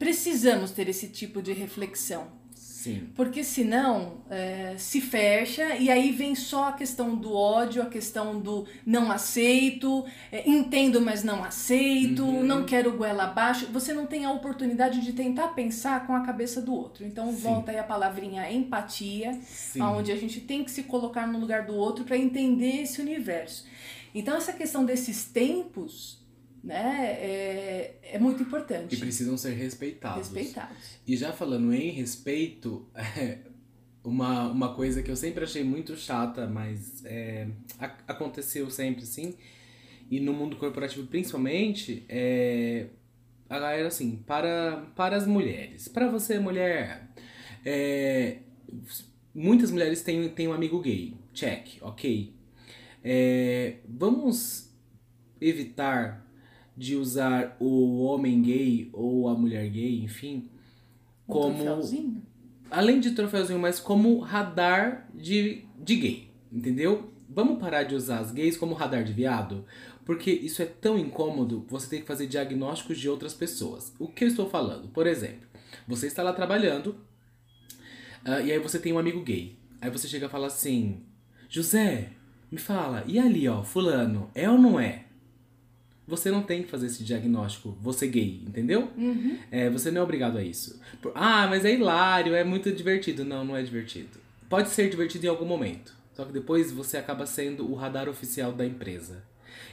precisamos 0.00 0.70
ter 0.70 0.88
esse 0.88 1.08
tipo 1.08 1.42
de 1.42 1.52
reflexão. 1.52 2.39
Sim. 2.80 3.10
Porque 3.14 3.44
senão 3.44 4.22
é, 4.30 4.74
se 4.78 5.02
fecha 5.02 5.76
e 5.76 5.90
aí 5.90 6.12
vem 6.12 6.34
só 6.34 6.68
a 6.68 6.72
questão 6.72 7.14
do 7.14 7.34
ódio, 7.34 7.82
a 7.82 7.86
questão 7.86 8.40
do 8.40 8.66
não 8.86 9.12
aceito, 9.12 10.06
é, 10.32 10.48
entendo, 10.48 10.98
mas 10.98 11.22
não 11.22 11.44
aceito, 11.44 12.24
uhum. 12.24 12.42
não 12.42 12.64
quero 12.64 12.96
goela 12.96 13.24
abaixo. 13.24 13.66
Você 13.70 13.92
não 13.92 14.06
tem 14.06 14.24
a 14.24 14.32
oportunidade 14.32 15.02
de 15.02 15.12
tentar 15.12 15.48
pensar 15.48 16.06
com 16.06 16.14
a 16.14 16.22
cabeça 16.22 16.62
do 16.62 16.72
outro. 16.72 17.04
Então 17.04 17.26
Sim. 17.26 17.36
volta 17.36 17.70
aí 17.70 17.78
a 17.78 17.84
palavrinha 17.84 18.50
empatia, 18.50 19.38
Sim. 19.42 19.82
onde 19.82 20.10
a 20.10 20.16
gente 20.16 20.40
tem 20.40 20.64
que 20.64 20.70
se 20.70 20.84
colocar 20.84 21.26
no 21.26 21.38
lugar 21.38 21.66
do 21.66 21.74
outro 21.74 22.06
para 22.06 22.16
entender 22.16 22.80
esse 22.80 22.98
universo. 22.98 23.66
Então 24.14 24.38
essa 24.38 24.54
questão 24.54 24.86
desses 24.86 25.26
tempos 25.26 26.19
né, 26.62 27.16
é, 27.20 27.98
é 28.02 28.18
muito 28.18 28.42
importante. 28.42 28.94
E 28.94 28.98
precisam 28.98 29.36
ser 29.36 29.52
respeitados. 29.54 30.28
Respeitados. 30.28 30.76
E 31.06 31.16
já 31.16 31.32
falando 31.32 31.72
em 31.72 31.90
respeito, 31.90 32.88
é, 32.94 33.38
uma, 34.04 34.50
uma 34.50 34.74
coisa 34.74 35.02
que 35.02 35.10
eu 35.10 35.16
sempre 35.16 35.44
achei 35.44 35.64
muito 35.64 35.96
chata, 35.96 36.46
mas 36.46 37.04
é, 37.04 37.48
aconteceu 38.06 38.70
sempre 38.70 39.06
sim, 39.06 39.34
e 40.10 40.20
no 40.20 40.32
mundo 40.32 40.56
corporativo 40.56 41.06
principalmente, 41.06 42.04
é 42.08 42.86
a 43.48 43.58
galera 43.58 43.88
assim, 43.88 44.16
para, 44.26 44.86
para 44.94 45.16
as 45.16 45.26
mulheres. 45.26 45.88
Para 45.88 46.08
você, 46.08 46.38
mulher, 46.38 47.08
é, 47.64 48.38
muitas 49.34 49.70
mulheres 49.72 50.02
têm, 50.02 50.28
têm 50.28 50.46
um 50.46 50.52
amigo 50.52 50.80
gay. 50.80 51.14
Check, 51.32 51.78
ok. 51.80 52.32
É, 53.02 53.76
vamos 53.88 54.70
evitar 55.40 56.29
de 56.80 56.96
usar 56.96 57.58
o 57.60 58.02
homem 58.04 58.40
gay 58.40 58.88
ou 58.94 59.28
a 59.28 59.34
mulher 59.34 59.68
gay, 59.68 60.02
enfim, 60.02 60.48
um 61.28 61.32
como. 61.32 61.56
Troféuzinho? 61.56 62.22
Além 62.70 63.00
de 63.00 63.10
troféuzinho, 63.10 63.58
mas 63.58 63.78
como 63.78 64.18
radar 64.20 65.06
de, 65.14 65.66
de 65.78 65.96
gay, 65.96 66.30
entendeu? 66.50 67.12
Vamos 67.28 67.58
parar 67.58 67.82
de 67.82 67.94
usar 67.94 68.20
as 68.20 68.32
gays 68.32 68.56
como 68.56 68.72
radar 68.72 69.04
de 69.04 69.12
viado? 69.12 69.66
Porque 70.06 70.30
isso 70.30 70.62
é 70.62 70.64
tão 70.64 70.98
incômodo, 70.98 71.66
você 71.68 71.86
tem 71.90 72.00
que 72.00 72.06
fazer 72.06 72.26
diagnósticos 72.26 72.98
de 72.98 73.10
outras 73.10 73.34
pessoas. 73.34 73.92
O 73.98 74.08
que 74.08 74.24
eu 74.24 74.28
estou 74.28 74.48
falando? 74.48 74.88
Por 74.88 75.06
exemplo, 75.06 75.46
você 75.86 76.06
está 76.06 76.22
lá 76.22 76.32
trabalhando, 76.32 76.96
Ah, 78.24 78.40
e 78.40 78.50
aí 78.52 78.58
você 78.58 78.78
tem 78.78 78.92
um 78.92 78.98
amigo 78.98 79.22
gay. 79.22 79.58
Aí 79.82 79.90
você 79.90 80.08
chega 80.08 80.26
e 80.26 80.30
fala 80.30 80.46
assim: 80.46 81.02
José, 81.46 82.12
me 82.50 82.58
fala, 82.58 83.04
e 83.06 83.18
ali, 83.18 83.46
ó, 83.48 83.62
Fulano, 83.62 84.30
é 84.34 84.48
ou 84.48 84.56
não 84.58 84.80
é? 84.80 85.09
Você 86.10 86.30
não 86.30 86.42
tem 86.42 86.62
que 86.62 86.68
fazer 86.70 86.86
esse 86.88 87.02
diagnóstico, 87.04 87.76
você 87.80 88.06
gay, 88.06 88.42
entendeu? 88.46 88.88
Uhum. 88.98 89.38
É, 89.50 89.70
você 89.70 89.90
não 89.90 90.00
é 90.00 90.04
obrigado 90.04 90.36
a 90.36 90.42
isso. 90.42 90.78
Ah, 91.14 91.46
mas 91.48 91.64
é 91.64 91.72
hilário, 91.72 92.34
é 92.34 92.44
muito 92.44 92.70
divertido. 92.72 93.24
Não, 93.24 93.44
não 93.44 93.56
é 93.56 93.62
divertido. 93.62 94.18
Pode 94.48 94.68
ser 94.70 94.90
divertido 94.90 95.24
em 95.24 95.28
algum 95.28 95.46
momento. 95.46 95.94
Só 96.12 96.24
que 96.24 96.32
depois 96.32 96.70
você 96.72 96.96
acaba 96.98 97.24
sendo 97.24 97.70
o 97.70 97.74
radar 97.74 98.08
oficial 98.08 98.52
da 98.52 98.66
empresa. 98.66 99.22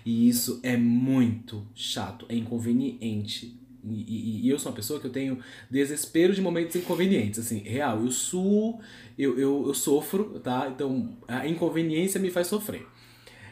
E 0.06 0.30
isso 0.30 0.60
é 0.64 0.78
muito 0.78 1.66
chato, 1.76 2.26
é 2.30 2.36
inconveniente. 2.36 3.60
E, 3.84 3.90
e- 3.90 4.42
e 4.46 4.50
eu 4.50 4.60
sou 4.60 4.72
uma 4.72 4.76
pessoa 4.76 5.00
que 5.00 5.08
eu 5.08 5.12
tenho 5.12 5.40
desespero 5.72 6.34
de 6.34 6.42
momentos 6.42 6.76
inconvenientes, 6.76 7.40
assim, 7.40 7.60
real. 7.60 8.02
Eu 8.02 8.12
suo, 8.12 8.80
eu, 9.18 9.38
eu, 9.40 9.64
eu 9.68 9.74
sofro, 9.74 10.40
tá? 10.40 10.70
Então 10.74 11.18
a 11.28 11.48
inconveniência 11.48 12.20
me 12.20 12.30
faz 12.30 12.48
sofrer. 12.48 12.86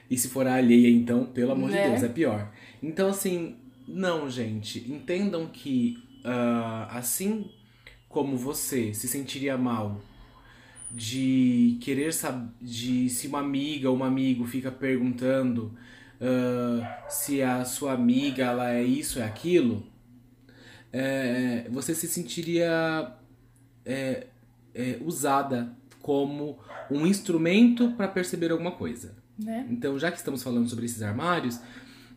E 0.10 0.18
se 0.18 0.28
for 0.28 0.46
a 0.46 0.56
alheia, 0.56 0.90
então, 0.90 1.26
pelo 1.26 1.52
amor 1.54 1.70
Né? 1.72 1.84
de 1.84 1.90
Deus, 1.90 2.04
é 2.04 2.08
pior. 2.10 2.52
Então, 2.86 3.10
assim, 3.10 3.56
não, 3.88 4.30
gente. 4.30 4.80
Entendam 4.92 5.48
que 5.48 5.98
ah, 6.24 6.88
assim 6.92 7.50
como 8.08 8.38
você 8.38 8.94
se 8.94 9.08
sentiria 9.08 9.58
mal 9.58 10.00
de 10.92 11.78
querer 11.82 12.14
saber 12.14 12.52
de 12.62 13.10
se 13.10 13.28
uma 13.28 13.40
amiga 13.40 13.90
ou 13.90 13.98
um 13.98 14.04
amigo 14.04 14.46
fica 14.46 14.72
perguntando 14.72 15.76
ah, 16.22 17.06
se 17.10 17.42
a 17.42 17.66
sua 17.66 17.94
amiga 17.94 18.44
ela 18.44 18.72
é 18.72 18.84
isso, 18.84 19.20
é 19.20 19.24
aquilo, 19.24 19.84
é, 20.94 21.68
você 21.72 21.94
se 21.94 22.08
sentiria 22.08 23.12
é, 23.84 24.28
é, 24.74 24.98
usada 25.04 25.76
como 26.02 26.58
um 26.90 27.06
instrumento 27.06 27.92
para 27.94 28.08
perceber 28.08 28.52
alguma 28.52 28.72
coisa. 28.72 29.16
Né? 29.38 29.68
Então, 29.70 30.00
já 30.00 30.10
que 30.12 30.18
estamos 30.18 30.42
falando 30.42 30.70
sobre 30.70 30.86
esses 30.86 31.02
armários, 31.02 31.60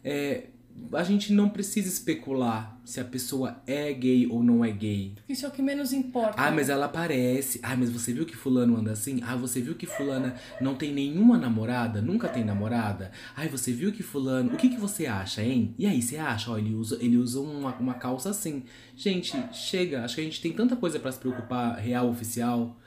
é, 0.05 0.45
a 0.93 1.03
gente 1.03 1.33
não 1.33 1.49
precisa 1.49 1.89
especular 1.89 2.79
se 2.85 3.01
a 3.01 3.05
pessoa 3.05 3.61
é 3.67 3.93
gay 3.93 4.27
ou 4.27 4.43
não 4.43 4.65
é 4.65 4.71
gay. 4.71 5.15
Isso 5.29 5.45
é 5.45 5.49
o 5.49 5.53
que 5.53 5.61
menos 5.61 5.93
importa. 5.93 6.35
Ah, 6.37 6.51
mas 6.51 6.69
ela 6.69 6.89
parece. 6.89 7.61
Ah, 7.63 7.77
mas 7.77 7.91
você 7.91 8.13
viu 8.13 8.25
que 8.25 8.35
fulano 8.35 8.77
anda 8.77 8.93
assim? 8.93 9.21
Ah, 9.23 9.37
você 9.37 9.61
viu 9.61 9.75
que 9.75 9.87
fulana 9.87 10.35
não 10.61 10.75
tem 10.75 10.93
nenhuma 10.93 11.37
namorada? 11.37 12.01
Nunca 12.01 12.29
tem 12.29 12.45
namorada? 12.45 13.11
Ai, 13.37 13.49
você 13.49 13.73
viu 13.73 13.93
que 13.93 14.03
fulano... 14.03 14.55
O 14.55 14.57
que, 14.57 14.71
que 14.71 14.79
você 14.79 15.07
acha, 15.07 15.43
hein? 15.43 15.75
E 15.79 15.87
aí, 15.87 16.01
você 16.01 16.17
acha? 16.17 16.51
Ó, 16.51 16.57
ele 16.57 16.75
usa, 16.75 16.97
ele 17.01 17.17
usa 17.19 17.41
uma, 17.41 17.75
uma 17.77 17.95
calça 17.95 18.31
assim. 18.31 18.65
Gente, 18.97 19.37
chega. 19.53 20.05
Acho 20.05 20.15
que 20.15 20.21
a 20.23 20.25
gente 20.25 20.41
tem 20.41 20.53
tanta 20.53 20.75
coisa 20.75 20.99
pra 20.99 21.13
se 21.13 21.19
preocupar, 21.19 21.77
real, 21.77 22.09
oficial. 22.09 22.79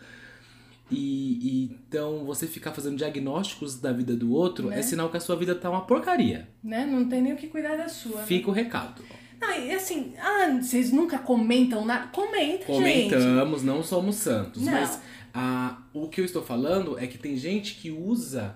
E, 0.91 1.39
e 1.41 1.63
então 1.87 2.25
você 2.25 2.45
ficar 2.47 2.71
fazendo 2.73 2.97
diagnósticos 2.97 3.79
da 3.79 3.91
vida 3.93 4.15
do 4.15 4.31
outro 4.33 4.69
Né? 4.69 4.79
é 4.79 4.81
sinal 4.81 5.09
que 5.09 5.17
a 5.17 5.19
sua 5.21 5.35
vida 5.35 5.55
tá 5.55 5.69
uma 5.69 5.81
porcaria. 5.81 6.49
Né? 6.63 6.85
Não 6.85 7.07
tem 7.07 7.21
nem 7.21 7.33
o 7.33 7.37
que 7.37 7.47
cuidar 7.47 7.77
da 7.77 7.87
sua. 7.87 8.17
né? 8.19 8.25
Fica 8.25 8.49
o 8.49 8.53
recado. 8.53 9.01
Ah, 9.41 9.57
e 9.57 9.71
assim, 9.73 10.13
ah, 10.19 10.59
vocês 10.61 10.91
nunca 10.91 11.17
comentam 11.17 11.83
nada? 11.83 12.07
Comenta, 12.07 12.65
gente. 12.73 13.09
Comentamos, 13.09 13.63
não 13.63 13.81
somos 13.81 14.17
santos. 14.17 14.61
Não. 14.61 14.71
Mas 14.71 15.01
ah, 15.33 15.81
o 15.93 16.07
que 16.09 16.21
eu 16.21 16.25
estou 16.25 16.43
falando 16.43 16.99
é 16.99 17.07
que 17.07 17.17
tem 17.17 17.35
gente 17.37 17.75
que 17.75 17.89
usa 17.89 18.55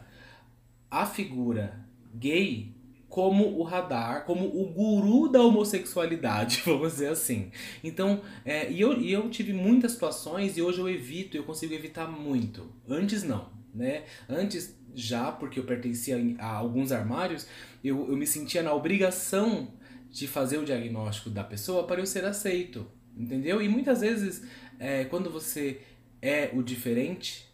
a 0.91 1.05
figura 1.05 1.79
gay 2.13 2.74
como 3.15 3.57
o 3.57 3.63
radar, 3.63 4.25
como 4.25 4.45
o 4.45 4.65
guru 4.65 5.29
da 5.29 5.41
homossexualidade, 5.41 6.63
vamos 6.67 6.91
dizer 6.91 7.07
assim. 7.07 7.49
Então, 7.81 8.21
é, 8.43 8.69
e, 8.69 8.81
eu, 8.81 8.99
e 8.99 9.09
eu 9.09 9.29
tive 9.29 9.53
muitas 9.53 9.93
situações 9.93 10.57
e 10.57 10.61
hoje 10.61 10.79
eu 10.79 10.89
evito, 10.89 11.37
eu 11.37 11.45
consigo 11.45 11.73
evitar 11.73 12.11
muito. 12.11 12.69
Antes 12.85 13.23
não, 13.23 13.47
né? 13.73 14.03
Antes, 14.27 14.77
já 14.93 15.31
porque 15.31 15.57
eu 15.57 15.63
pertencia 15.63 16.17
a 16.39 16.57
alguns 16.57 16.91
armários, 16.91 17.47
eu, 17.81 18.05
eu 18.09 18.17
me 18.17 18.27
sentia 18.27 18.61
na 18.61 18.73
obrigação 18.73 19.69
de 20.11 20.27
fazer 20.27 20.57
o 20.57 20.65
diagnóstico 20.65 21.29
da 21.29 21.43
pessoa 21.45 21.87
para 21.87 22.01
eu 22.01 22.05
ser 22.05 22.25
aceito, 22.25 22.85
entendeu? 23.15 23.61
E 23.61 23.69
muitas 23.69 24.01
vezes, 24.01 24.43
é, 24.77 25.05
quando 25.05 25.29
você 25.29 25.79
é 26.21 26.49
o 26.53 26.61
diferente, 26.61 27.49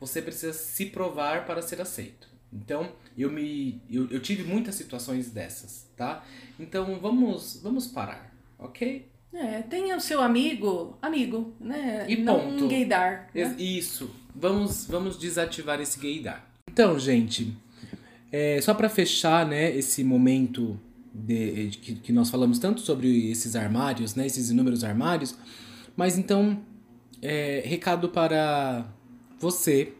você 0.00 0.22
precisa 0.22 0.54
se 0.54 0.86
provar 0.86 1.44
para 1.44 1.60
ser 1.60 1.82
aceito. 1.82 2.35
Então, 2.52 2.92
eu 3.16 3.30
me 3.30 3.80
eu, 3.90 4.08
eu 4.10 4.20
tive 4.20 4.42
muitas 4.44 4.74
situações 4.74 5.30
dessas, 5.30 5.88
tá? 5.96 6.24
Então, 6.58 6.98
vamos 7.00 7.60
vamos 7.62 7.86
parar, 7.86 8.34
ok? 8.58 9.06
É, 9.32 9.60
tenha 9.62 9.96
o 9.96 10.00
seu 10.00 10.22
amigo, 10.22 10.96
amigo, 11.02 11.52
né? 11.60 12.06
E 12.08 12.16
não 12.16 12.40
ponto. 12.40 12.64
um 12.64 12.68
gaydar. 12.68 13.28
Né? 13.34 13.54
Isso. 13.58 14.10
Vamos, 14.34 14.86
vamos 14.86 15.18
desativar 15.18 15.78
esse 15.80 15.98
gaydar. 15.98 16.50
Então, 16.70 16.98
gente, 16.98 17.54
é, 18.32 18.60
só 18.60 18.72
para 18.72 18.88
fechar, 18.88 19.46
né, 19.46 19.74
esse 19.74 20.02
momento 20.02 20.78
de, 21.12 21.68
de 21.68 21.78
que, 21.78 21.94
que 21.96 22.12
nós 22.12 22.30
falamos 22.30 22.58
tanto 22.58 22.80
sobre 22.80 23.30
esses 23.30 23.54
armários, 23.56 24.14
né, 24.14 24.26
esses 24.26 24.50
inúmeros 24.50 24.84
armários, 24.84 25.36
mas 25.96 26.18
então, 26.18 26.60
é, 27.20 27.62
recado 27.64 28.08
para 28.08 28.86
você, 29.38 29.92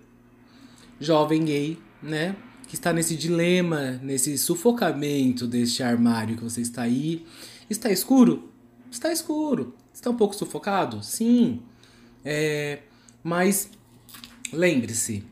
jovem 1.00 1.44
gay, 1.44 1.78
né, 2.02 2.36
que 2.68 2.74
está 2.74 2.92
nesse 2.92 3.16
dilema, 3.16 4.00
nesse 4.02 4.36
sufocamento 4.38 5.46
deste 5.46 5.82
armário 5.82 6.36
que 6.36 6.44
você 6.44 6.60
está 6.60 6.82
aí. 6.82 7.24
Está 7.68 7.90
escuro? 7.90 8.50
Está 8.90 9.12
escuro. 9.12 9.74
Está 9.92 10.10
um 10.10 10.16
pouco 10.16 10.34
sufocado? 10.34 11.02
Sim. 11.02 11.60
É, 12.24 12.80
mas 13.22 13.70
lembre-se, 14.52 15.24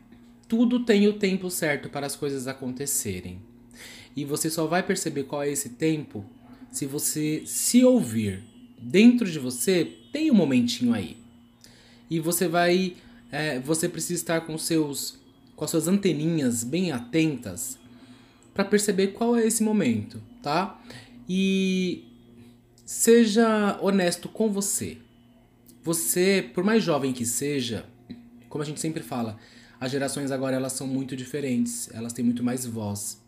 tudo 0.47 0.85
tem 0.85 1.07
o 1.07 1.13
tempo 1.13 1.49
certo 1.49 1.89
para 1.89 2.05
as 2.05 2.15
coisas 2.15 2.47
acontecerem. 2.47 3.39
E 4.15 4.23
você 4.23 4.49
só 4.49 4.65
vai 4.65 4.81
perceber 4.81 5.23
qual 5.23 5.43
é 5.43 5.49
esse 5.49 5.69
tempo 5.69 6.25
se 6.71 6.85
você 6.85 7.43
se 7.45 7.83
ouvir. 7.83 8.43
Dentro 8.81 9.29
de 9.29 9.39
você 9.39 9.93
tem 10.11 10.29
um 10.29 10.35
momentinho 10.35 10.93
aí. 10.93 11.17
E 12.09 12.19
você 12.19 12.47
vai. 12.47 12.95
é, 13.31 13.59
você 13.59 13.89
precisa 13.89 14.21
estar 14.21 14.41
com 14.41 14.57
seus. 14.57 15.19
Com 15.55 15.63
as 15.63 15.71
suas 15.71 15.87
anteninhas 15.87 16.63
bem 16.63 16.91
atentas 16.91 17.77
para 18.53 18.65
perceber 18.65 19.07
qual 19.07 19.35
é 19.35 19.45
esse 19.45 19.63
momento, 19.63 20.21
tá? 20.41 20.81
E 21.27 22.05
seja 22.85 23.77
honesto 23.81 24.29
com 24.29 24.51
você. 24.51 24.97
Você, 25.83 26.49
por 26.53 26.63
mais 26.63 26.83
jovem 26.83 27.13
que 27.13 27.25
seja, 27.25 27.85
como 28.49 28.63
a 28.63 28.65
gente 28.65 28.79
sempre 28.79 29.03
fala, 29.03 29.37
as 29.79 29.91
gerações 29.91 30.31
agora 30.31 30.55
elas 30.55 30.73
são 30.73 30.87
muito 30.87 31.15
diferentes, 31.15 31.89
elas 31.93 32.13
têm 32.13 32.23
muito 32.23 32.43
mais 32.43 32.65
voz. 32.65 33.21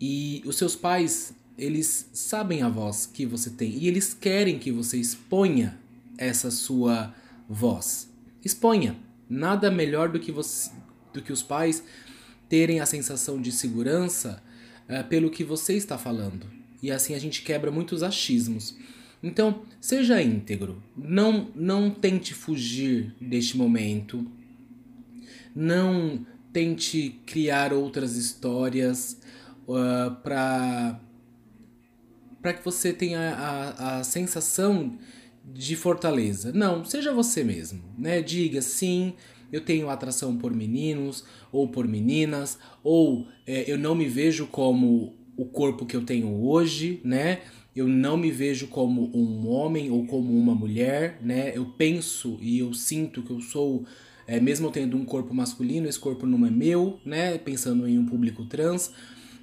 E 0.00 0.42
os 0.44 0.56
seus 0.56 0.76
pais, 0.76 1.34
eles 1.56 2.10
sabem 2.12 2.62
a 2.62 2.68
voz 2.68 3.06
que 3.06 3.24
você 3.24 3.50
tem 3.50 3.70
e 3.70 3.88
eles 3.88 4.12
querem 4.12 4.58
que 4.58 4.70
você 4.70 4.98
exponha 4.98 5.78
essa 6.18 6.50
sua 6.50 7.14
voz. 7.48 8.08
Exponha. 8.44 8.96
Nada 9.28 9.70
melhor 9.70 10.08
do 10.08 10.20
que 10.20 10.30
você, 10.30 10.70
do 11.16 11.22
que 11.22 11.32
os 11.32 11.42
pais 11.42 11.82
terem 12.48 12.80
a 12.80 12.86
sensação 12.86 13.40
de 13.40 13.50
segurança 13.50 14.42
eh, 14.88 15.02
pelo 15.02 15.30
que 15.30 15.42
você 15.42 15.74
está 15.74 15.98
falando. 15.98 16.46
E 16.82 16.90
assim 16.90 17.14
a 17.14 17.18
gente 17.18 17.42
quebra 17.42 17.70
muitos 17.70 18.02
achismos. 18.02 18.76
Então, 19.22 19.62
seja 19.80 20.22
íntegro. 20.22 20.82
Não, 20.96 21.50
não 21.54 21.90
tente 21.90 22.34
fugir 22.34 23.14
deste 23.20 23.56
momento. 23.56 24.24
Não 25.54 26.24
tente 26.52 27.20
criar 27.26 27.72
outras 27.72 28.16
histórias 28.16 29.20
uh, 29.66 30.14
para 30.22 31.00
para 32.40 32.52
que 32.52 32.64
você 32.64 32.92
tenha 32.92 33.34
a, 33.34 33.98
a 33.98 34.04
sensação 34.04 34.96
de 35.44 35.74
fortaleza. 35.74 36.52
Não, 36.52 36.84
seja 36.84 37.12
você 37.12 37.42
mesmo, 37.42 37.82
né? 37.98 38.22
Diga 38.22 38.62
sim, 38.62 39.14
eu 39.52 39.60
tenho 39.60 39.88
atração 39.88 40.36
por 40.36 40.52
meninos 40.52 41.24
ou 41.52 41.68
por 41.68 41.86
meninas, 41.86 42.58
ou 42.82 43.26
é, 43.46 43.70
eu 43.70 43.78
não 43.78 43.94
me 43.94 44.06
vejo 44.08 44.46
como 44.46 45.14
o 45.36 45.44
corpo 45.44 45.84
que 45.86 45.96
eu 45.96 46.04
tenho 46.04 46.44
hoje, 46.44 47.00
né? 47.04 47.40
Eu 47.74 47.86
não 47.86 48.16
me 48.16 48.30
vejo 48.30 48.68
como 48.68 49.10
um 49.14 49.48
homem 49.48 49.90
ou 49.90 50.06
como 50.06 50.36
uma 50.36 50.54
mulher, 50.54 51.18
né? 51.22 51.52
Eu 51.54 51.66
penso 51.66 52.38
e 52.40 52.58
eu 52.58 52.72
sinto 52.72 53.22
que 53.22 53.30
eu 53.30 53.40
sou, 53.40 53.84
é, 54.26 54.40
mesmo 54.40 54.70
tendo 54.70 54.96
um 54.96 55.04
corpo 55.04 55.34
masculino, 55.34 55.86
esse 55.86 55.98
corpo 55.98 56.26
não 56.26 56.46
é 56.46 56.50
meu, 56.50 56.98
né? 57.04 57.36
Pensando 57.36 57.86
em 57.86 57.98
um 57.98 58.06
público 58.06 58.46
trans. 58.46 58.92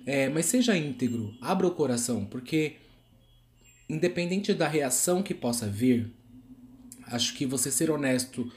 É, 0.05 0.27
mas 0.29 0.47
seja 0.47 0.75
íntegro, 0.75 1.33
abra 1.39 1.67
o 1.67 1.71
coração, 1.71 2.25
porque 2.25 2.73
independente 3.87 4.53
da 4.53 4.67
reação 4.67 5.23
que 5.23 5.33
possa 5.33 5.67
vir, 5.67 6.11
acho 7.07 7.33
que 7.35 7.45
você 7.45 7.71
ser 7.71 7.89
honesto 7.89 8.51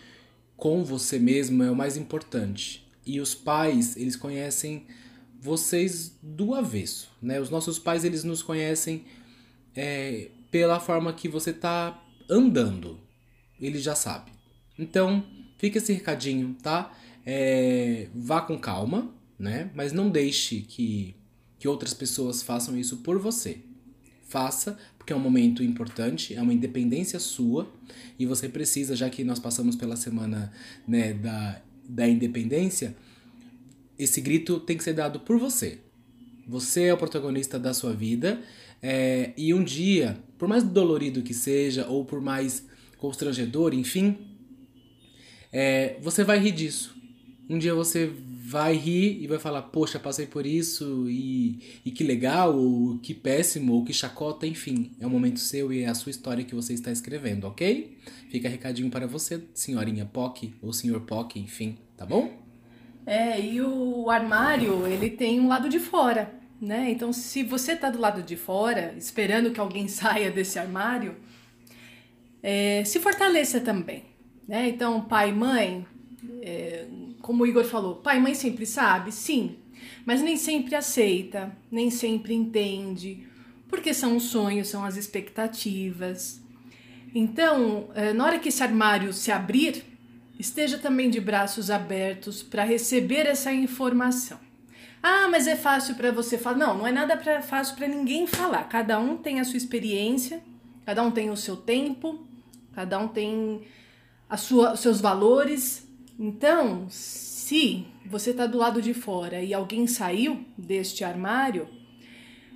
com 0.57 0.85
você 0.85 1.19
mesmo 1.19 1.63
é 1.63 1.71
o 1.71 1.77
mais 1.77 1.97
importante. 1.97 2.87
E 3.05 3.21
os 3.21 3.35
pais, 3.35 3.97
eles 3.97 4.17
conhecem 4.17 4.87
vocês 5.41 6.17
do 6.23 6.55
avesso, 6.55 7.11
né? 7.23 7.41
Os 7.41 7.51
nossos 7.51 7.79
pais, 7.79 8.05
eles 8.05 8.25
nos 8.25 8.43
conhecem 8.43 9.05
é, 9.75 10.31
pela 10.51 10.81
forma 10.81 11.13
que 11.13 11.29
você 11.29 11.53
tá 11.53 12.03
andando. 12.29 12.99
Ele 13.61 13.79
já 13.79 13.95
sabe. 13.95 14.33
Então, 14.79 15.25
fica 15.59 15.79
esse 15.79 15.93
recadinho, 15.93 16.57
tá? 16.63 16.93
É, 17.25 18.09
vá 18.15 18.41
com 18.41 18.59
calma, 18.59 19.15
né? 19.39 19.71
Mas 19.75 19.93
não 19.93 20.11
deixe 20.11 20.61
que, 20.63 21.15
que 21.59 21.69
outras 21.69 21.95
pessoas 21.95 22.43
façam 22.43 22.77
isso 22.77 22.99
por 22.99 23.19
você. 23.19 23.61
Faça, 24.27 24.79
porque 25.07 25.13
é 25.13 25.17
um 25.17 25.21
momento 25.21 25.63
importante, 25.63 26.35
é 26.35 26.43
uma 26.43 26.53
independência 26.53 27.21
sua, 27.21 27.73
e 28.19 28.27
você 28.27 28.49
precisa, 28.49 28.97
já 28.97 29.09
que 29.09 29.23
nós 29.23 29.39
passamos 29.39 29.77
pela 29.77 29.95
semana 29.95 30.53
né, 30.87 31.13
da, 31.15 31.63
da 31.89 32.09
independência, 32.09 32.97
esse 33.97 34.21
grito 34.21 34.59
tem 34.59 34.77
que 34.77 34.83
ser 34.83 34.95
dado 34.95 35.21
por 35.21 35.39
você. 35.39 35.79
Você 36.45 36.87
é 36.87 36.93
o 36.93 36.97
protagonista 36.97 37.57
da 37.57 37.73
sua 37.73 37.93
vida, 37.93 38.43
é, 38.83 39.33
e 39.37 39.55
um 39.55 39.63
dia, 39.63 40.19
por 40.37 40.49
mais 40.49 40.65
dolorido 40.65 41.23
que 41.23 41.33
seja, 41.33 41.87
ou 41.87 42.05
por 42.05 42.21
mais 42.21 42.67
constrangedor, 42.99 43.75
enfim, 43.75 44.19
é, 45.53 46.01
você 46.03 46.25
vai 46.25 46.41
rir 46.41 46.51
disso. 46.51 46.97
Um 47.49 47.59
dia 47.59 47.73
você 47.77 48.11
vai 48.49 48.75
rir 48.75 49.21
e 49.21 49.27
vai 49.27 49.41
falar, 49.41 49.63
poxa, 49.63 49.99
passei 49.99 50.25
por 50.25 50.47
isso 50.47 51.11
e, 51.11 51.81
e 51.85 51.91
que 51.91 52.05
legal, 52.05 52.57
ou 52.57 52.97
que 52.99 53.13
péssimo, 53.13 53.73
ou 53.73 53.85
que 53.85 53.93
chacota, 53.93 54.47
enfim. 54.47 54.93
É 55.01 55.07
o 55.07 55.11
momento 55.11 55.41
seu 55.41 55.73
e 55.73 55.83
é 55.83 55.89
a 55.89 55.95
sua 55.95 56.11
história 56.11 56.45
que 56.45 56.55
você 56.55 56.73
está 56.73 56.93
escrevendo, 56.93 57.49
ok? 57.49 57.99
Fica 58.31 58.49
recadinho 58.49 58.89
para 58.89 59.05
você, 59.05 59.43
senhorinha 59.53 60.07
POC 60.07 60.55
ou 60.63 60.73
senhor 60.73 61.01
POC, 61.01 61.41
enfim, 61.41 61.77
tá 61.97 62.07
bom? 62.07 62.41
É, 63.05 63.41
e 63.41 63.61
o 63.61 64.09
armário, 64.11 64.87
ele 64.87 65.11
tem 65.11 65.41
um 65.41 65.49
lado 65.49 65.69
de 65.69 65.81
fora, 65.81 66.33
né? 66.61 66.89
Então, 66.89 67.13
se 67.13 67.43
você 67.43 67.75
tá 67.75 67.91
do 67.91 67.99
lado 67.99 68.23
de 68.23 68.37
fora, 68.37 68.95
esperando 68.97 69.51
que 69.51 69.59
alguém 69.59 69.89
saia 69.89 70.31
desse 70.31 70.57
armário, 70.57 71.17
é, 72.41 72.85
se 72.85 73.01
fortaleça 73.01 73.59
também, 73.61 74.05
né? 74.47 74.69
Então, 74.69 75.01
pai 75.01 75.33
mãe, 75.33 75.85
é, 76.43 76.87
como 77.27 77.43
o 77.43 77.47
Igor 77.47 77.65
falou, 77.65 77.97
pai 77.97 78.19
e 78.19 78.21
mãe 78.21 78.35
sempre 78.35 78.65
sabe, 78.65 79.11
sim, 79.11 79.57
mas 80.05 80.23
nem 80.23 80.37
sempre 80.37 80.77
aceita, 80.77 81.51
nem 81.69 81.91
sempre 81.91 82.33
entende, 82.33 83.27
porque 83.69 83.93
são 83.93 84.17
os 84.17 84.23
sonhos, 84.23 84.69
são 84.69 84.85
as 84.85 84.97
expectativas. 84.97 86.41
Então, 87.13 87.89
é, 87.97 88.13
na 88.13 88.25
hora 88.25 88.39
que 88.39 88.49
esse 88.49 88.63
armário 88.63 89.13
se 89.13 89.33
abrir, 89.33 89.85
esteja 90.39 90.79
também 90.79 91.11
de 91.11 91.21
braços 91.21 91.69
abertos 91.69 92.45
para 92.45 92.63
receber 92.63 93.27
essa 93.27 93.53
informação. 93.53 94.39
Ah, 95.03 95.27
mas 95.29 95.49
é 95.49 95.57
fácil 95.57 95.97
para 95.97 96.13
você 96.13 96.39
falar. 96.39 96.57
Não, 96.57 96.79
não 96.79 96.87
é 96.87 96.93
nada 96.93 97.17
pra, 97.17 97.43
fácil 97.43 97.75
para 97.75 97.89
ninguém 97.89 98.29
falar. 98.29 98.69
Cada 98.69 99.01
um 99.01 99.17
tem 99.17 99.41
a 99.41 99.45
sua 99.45 99.57
experiência, 99.57 100.41
cada 100.85 101.03
um 101.03 101.11
tem 101.11 101.29
o 101.29 101.37
seu 101.37 101.57
tempo, 101.57 102.25
cada 102.73 103.01
um 103.01 103.09
tem 103.09 103.63
a 104.31 104.37
sua, 104.37 104.75
os 104.75 104.81
seus 104.81 105.01
valores, 105.01 105.86
então, 106.19 106.87
se 106.89 107.87
você 108.07 108.31
está 108.31 108.47
do 108.47 108.59
lado 108.59 108.81
de 108.81 108.95
fora 108.95 109.43
e 109.43 109.53
alguém 109.53 109.87
saiu 109.87 110.45
deste 110.57 111.05
armário, 111.05 111.69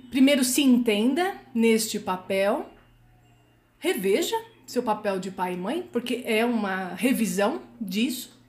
primeiro 0.09 0.43
se 0.43 0.61
entenda 0.61 1.35
neste 1.53 1.99
papel, 1.99 2.69
reveja 3.77 4.35
seu 4.65 4.81
papel 4.81 5.19
de 5.19 5.29
pai 5.29 5.53
e 5.53 5.57
mãe, 5.57 5.87
porque 5.91 6.23
é 6.25 6.45
uma 6.45 6.93
revisão 6.93 7.61
disso. 7.79 8.39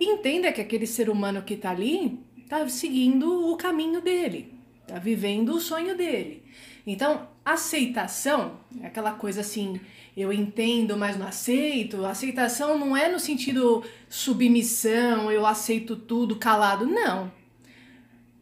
E 0.00 0.06
entenda 0.06 0.52
que 0.52 0.60
aquele 0.60 0.86
ser 0.86 1.10
humano 1.10 1.42
que 1.42 1.54
está 1.54 1.70
ali 1.70 2.18
está 2.38 2.66
seguindo 2.68 3.50
o 3.50 3.56
caminho 3.56 4.00
dele, 4.00 4.54
está 4.82 4.98
vivendo 4.98 5.50
o 5.50 5.60
sonho 5.60 5.96
dele. 5.96 6.42
Então, 6.86 7.28
aceitação 7.44 8.58
é 8.80 8.86
aquela 8.86 9.12
coisa 9.12 9.40
assim, 9.40 9.80
eu 10.16 10.32
entendo, 10.32 10.96
mas 10.96 11.18
não 11.18 11.26
aceito. 11.26 12.06
Aceitação 12.06 12.78
não 12.78 12.96
é 12.96 13.08
no 13.08 13.20
sentido 13.20 13.84
submissão, 14.08 15.30
eu 15.30 15.44
aceito 15.44 15.94
tudo 15.94 16.36
calado. 16.36 16.86
Não. 16.86 17.30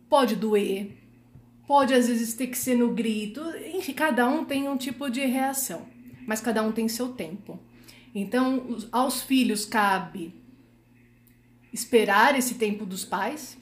Pode 0.08 0.36
doer, 0.36 0.96
pode 1.66 1.92
às 1.92 2.06
vezes 2.06 2.34
ter 2.34 2.46
que 2.46 2.56
ser 2.56 2.76
no 2.76 2.94
grito. 2.94 3.40
Enfim, 3.74 3.92
cada 3.92 4.28
um 4.28 4.44
tem 4.44 4.68
um 4.68 4.76
tipo 4.76 5.10
de 5.10 5.24
reação, 5.26 5.86
mas 6.26 6.40
cada 6.40 6.62
um 6.62 6.70
tem 6.70 6.86
seu 6.86 7.08
tempo. 7.08 7.58
Então, 8.14 8.78
aos 8.92 9.22
filhos 9.22 9.64
cabe 9.66 10.32
esperar 11.72 12.38
esse 12.38 12.54
tempo 12.54 12.86
dos 12.86 13.04
pais 13.04 13.58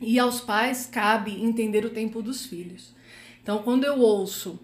e 0.00 0.18
aos 0.18 0.40
pais 0.40 0.86
cabe 0.86 1.44
entender 1.44 1.84
o 1.84 1.90
tempo 1.90 2.22
dos 2.22 2.46
filhos. 2.46 2.94
Então, 3.42 3.62
quando 3.62 3.84
eu 3.84 3.98
ouço 3.98 4.58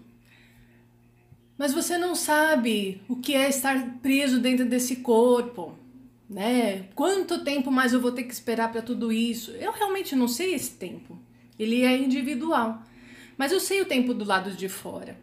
mas 1.57 1.73
você 1.73 1.97
não 1.97 2.15
sabe 2.15 3.01
o 3.07 3.15
que 3.15 3.35
é 3.35 3.47
estar 3.47 3.99
preso 4.01 4.39
dentro 4.39 4.65
desse 4.65 4.97
corpo, 4.97 5.77
né? 6.29 6.87
Quanto 6.95 7.43
tempo 7.43 7.71
mais 7.71 7.93
eu 7.93 8.01
vou 8.01 8.11
ter 8.11 8.23
que 8.23 8.33
esperar 8.33 8.71
para 8.71 8.81
tudo 8.81 9.11
isso? 9.11 9.51
Eu 9.51 9.71
realmente 9.71 10.15
não 10.15 10.27
sei 10.27 10.53
esse 10.53 10.71
tempo. 10.71 11.17
Ele 11.59 11.83
é 11.83 11.95
individual. 11.95 12.81
Mas 13.37 13.51
eu 13.51 13.59
sei 13.59 13.81
o 13.81 13.85
tempo 13.85 14.13
do 14.13 14.25
lado 14.25 14.51
de 14.51 14.67
fora. 14.67 15.17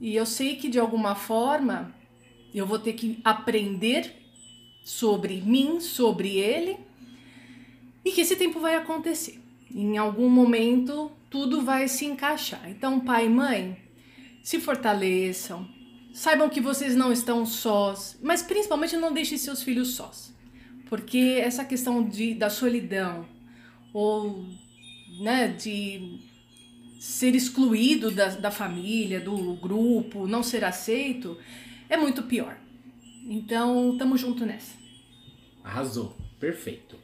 E 0.00 0.14
eu 0.14 0.26
sei 0.26 0.56
que 0.56 0.68
de 0.68 0.78
alguma 0.78 1.14
forma 1.14 1.94
eu 2.54 2.66
vou 2.66 2.78
ter 2.78 2.94
que 2.94 3.20
aprender 3.24 4.16
sobre 4.84 5.40
mim, 5.40 5.80
sobre 5.80 6.38
ele, 6.38 6.78
e 8.04 8.10
que 8.10 8.22
esse 8.22 8.36
tempo 8.36 8.60
vai 8.60 8.74
acontecer. 8.74 9.40
Em 9.72 9.96
algum 9.98 10.28
momento 10.28 11.12
tudo 11.28 11.62
vai 11.62 11.86
se 11.86 12.04
encaixar. 12.04 12.68
Então, 12.68 13.00
pai 13.00 13.26
e 13.26 13.30
mãe, 13.30 13.78
se 14.42 14.60
fortaleçam, 14.60 15.68
saibam 16.12 16.48
que 16.48 16.60
vocês 16.60 16.94
não 16.96 17.12
estão 17.12 17.44
sós, 17.46 18.18
mas 18.22 18.42
principalmente 18.42 18.96
não 18.96 19.12
deixem 19.12 19.38
seus 19.38 19.62
filhos 19.62 19.94
sós, 19.94 20.34
porque 20.88 21.40
essa 21.42 21.64
questão 21.64 22.06
de, 22.08 22.34
da 22.34 22.50
solidão 22.50 23.26
ou 23.92 24.44
né, 25.20 25.48
de 25.48 26.20
ser 27.00 27.34
excluído 27.34 28.10
da, 28.10 28.28
da 28.28 28.50
família, 28.50 29.20
do 29.20 29.54
grupo, 29.54 30.26
não 30.26 30.42
ser 30.42 30.64
aceito, 30.64 31.36
é 31.88 31.96
muito 31.96 32.22
pior. 32.24 32.58
Então, 33.26 33.96
tamo 33.96 34.16
junto 34.16 34.44
nessa. 34.44 34.76
Arrasou, 35.64 36.16
perfeito. 36.38 36.96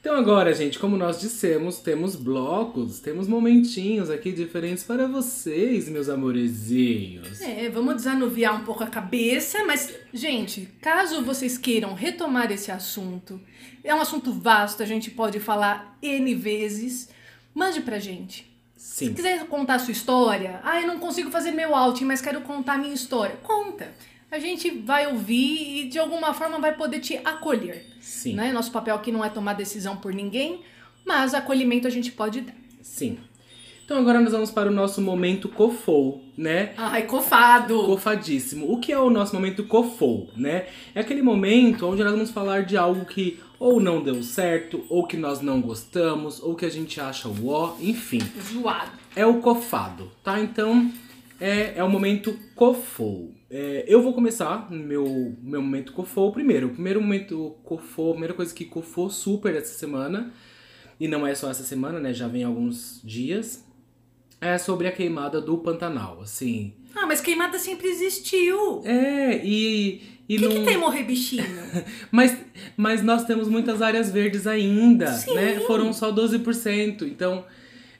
Então 0.00 0.16
agora, 0.16 0.54
gente, 0.54 0.78
como 0.78 0.96
nós 0.96 1.20
dissemos, 1.20 1.76
temos 1.76 2.16
blocos, 2.16 3.00
temos 3.00 3.28
momentinhos 3.28 4.08
aqui 4.08 4.32
diferentes 4.32 4.82
para 4.82 5.06
vocês, 5.06 5.90
meus 5.90 6.08
amorezinhos. 6.08 7.38
É, 7.42 7.68
vamos 7.68 7.96
desanuviar 7.96 8.58
um 8.58 8.64
pouco 8.64 8.82
a 8.82 8.86
cabeça, 8.86 9.62
mas, 9.66 9.94
gente, 10.10 10.66
caso 10.80 11.22
vocês 11.22 11.58
queiram 11.58 11.92
retomar 11.92 12.50
esse 12.50 12.70
assunto, 12.70 13.38
é 13.84 13.94
um 13.94 14.00
assunto 14.00 14.32
vasto, 14.32 14.82
a 14.82 14.86
gente 14.86 15.10
pode 15.10 15.38
falar 15.38 15.98
N 16.00 16.34
vezes, 16.34 17.10
mande 17.54 17.82
pra 17.82 17.98
gente. 17.98 18.50
Sim. 18.74 19.08
Se 19.08 19.12
quiser 19.12 19.46
contar 19.48 19.74
a 19.74 19.78
sua 19.80 19.92
história, 19.92 20.60
ah, 20.64 20.80
eu 20.80 20.86
não 20.86 20.98
consigo 20.98 21.30
fazer 21.30 21.50
meu 21.50 21.76
outing, 21.76 22.06
mas 22.06 22.22
quero 22.22 22.40
contar 22.40 22.76
a 22.76 22.78
minha 22.78 22.94
história, 22.94 23.36
conta 23.42 23.92
a 24.30 24.38
gente 24.38 24.70
vai 24.70 25.06
ouvir 25.06 25.80
e 25.80 25.88
de 25.88 25.98
alguma 25.98 26.32
forma 26.32 26.58
vai 26.58 26.74
poder 26.74 27.00
te 27.00 27.20
acolher. 27.24 27.86
Sim. 28.00 28.34
Né? 28.34 28.52
Nosso 28.52 28.70
papel 28.70 28.94
aqui 28.94 29.10
não 29.10 29.24
é 29.24 29.28
tomar 29.28 29.54
decisão 29.54 29.96
por 29.96 30.14
ninguém, 30.14 30.60
mas 31.04 31.34
acolhimento 31.34 31.86
a 31.86 31.90
gente 31.90 32.12
pode 32.12 32.42
dar. 32.42 32.54
Sim. 32.80 33.18
Então 33.84 33.98
agora 33.98 34.20
nós 34.20 34.30
vamos 34.30 34.52
para 34.52 34.70
o 34.70 34.72
nosso 34.72 35.00
momento 35.00 35.48
cofou, 35.48 36.24
né? 36.38 36.74
Ai, 36.76 37.06
cofado! 37.06 37.82
Cofadíssimo. 37.86 38.72
O 38.72 38.78
que 38.78 38.92
é 38.92 38.98
o 38.98 39.10
nosso 39.10 39.34
momento 39.34 39.64
cofou, 39.64 40.30
né? 40.36 40.66
É 40.94 41.00
aquele 41.00 41.22
momento 41.22 41.88
onde 41.88 42.04
nós 42.04 42.12
vamos 42.12 42.30
falar 42.30 42.62
de 42.62 42.76
algo 42.76 43.04
que 43.04 43.40
ou 43.58 43.80
não 43.80 44.00
deu 44.00 44.22
certo, 44.22 44.84
ou 44.88 45.04
que 45.04 45.16
nós 45.16 45.40
não 45.40 45.60
gostamos, 45.60 46.40
ou 46.40 46.54
que 46.54 46.64
a 46.64 46.70
gente 46.70 47.00
acha 47.00 47.28
o 47.28 47.48
ó, 47.48 47.74
enfim. 47.80 48.20
Zoado. 48.40 48.92
É 49.16 49.26
o 49.26 49.40
cofado, 49.40 50.12
tá? 50.22 50.38
Então 50.38 50.88
é, 51.40 51.72
é 51.76 51.82
o 51.82 51.90
momento 51.90 52.38
cofou. 52.54 53.39
É, 53.50 53.84
eu 53.88 54.00
vou 54.00 54.14
começar 54.14 54.70
meu, 54.70 55.36
meu 55.42 55.60
momento 55.60 55.92
cofou 55.92 56.30
primeiro. 56.32 56.68
O 56.68 56.70
primeiro 56.70 57.00
momento 57.00 57.56
cofou, 57.64 58.10
a 58.10 58.12
primeira 58.12 58.34
coisa 58.34 58.54
que 58.54 58.64
cofou 58.64 59.10
super 59.10 59.56
essa 59.56 59.76
semana, 59.76 60.32
e 61.00 61.08
não 61.08 61.26
é 61.26 61.34
só 61.34 61.50
essa 61.50 61.64
semana, 61.64 61.98
né? 61.98 62.14
Já 62.14 62.28
vem 62.28 62.44
alguns 62.44 63.00
dias, 63.02 63.66
é 64.40 64.56
sobre 64.56 64.86
a 64.86 64.92
queimada 64.92 65.40
do 65.40 65.58
Pantanal, 65.58 66.20
assim. 66.20 66.74
Ah, 66.94 67.06
mas 67.06 67.20
queimada 67.20 67.58
sempre 67.58 67.88
existiu. 67.88 68.82
É, 68.84 69.44
e. 69.44 70.00
e 70.28 70.36
O 70.36 70.38
que, 70.38 70.46
não... 70.46 70.54
que 70.54 70.64
tem 70.64 70.78
morrer 70.78 71.02
bichinho? 71.02 71.44
mas, 72.12 72.36
mas 72.76 73.02
nós 73.02 73.24
temos 73.24 73.48
muitas 73.48 73.82
áreas 73.82 74.10
verdes 74.10 74.46
ainda, 74.46 75.12
Sim. 75.12 75.34
né? 75.34 75.60
Foram 75.66 75.92
só 75.92 76.12
12%. 76.12 77.02
Então, 77.02 77.44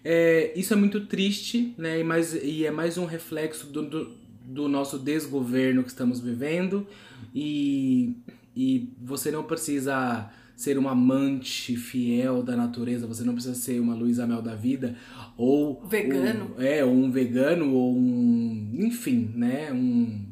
é, 0.04 0.52
isso 0.54 0.72
é 0.72 0.76
muito 0.76 1.06
triste, 1.06 1.74
né? 1.76 1.98
E, 1.98 2.04
mais, 2.04 2.34
e 2.34 2.64
é 2.64 2.70
mais 2.70 2.96
um 2.96 3.04
reflexo 3.04 3.66
do, 3.66 3.82
do, 3.82 4.19
do 4.50 4.68
nosso 4.68 4.98
desgoverno 4.98 5.82
que 5.82 5.90
estamos 5.90 6.20
vivendo. 6.20 6.86
E, 7.34 8.16
e 8.54 8.92
você 9.00 9.30
não 9.30 9.44
precisa 9.44 10.28
ser 10.56 10.78
um 10.78 10.88
amante 10.88 11.76
fiel 11.76 12.42
da 12.42 12.54
natureza, 12.54 13.06
você 13.06 13.24
não 13.24 13.32
precisa 13.32 13.54
ser 13.54 13.80
uma 13.80 13.94
Luísa 13.94 14.26
Mel 14.26 14.42
da 14.42 14.54
vida, 14.54 14.94
ou... 15.36 15.82
Vegano. 15.86 16.52
Ou, 16.54 16.62
é, 16.62 16.84
ou 16.84 16.92
um 16.92 17.10
vegano, 17.10 17.72
ou 17.72 17.96
um... 17.96 18.72
Enfim, 18.74 19.32
né? 19.34 19.72
Um, 19.72 20.26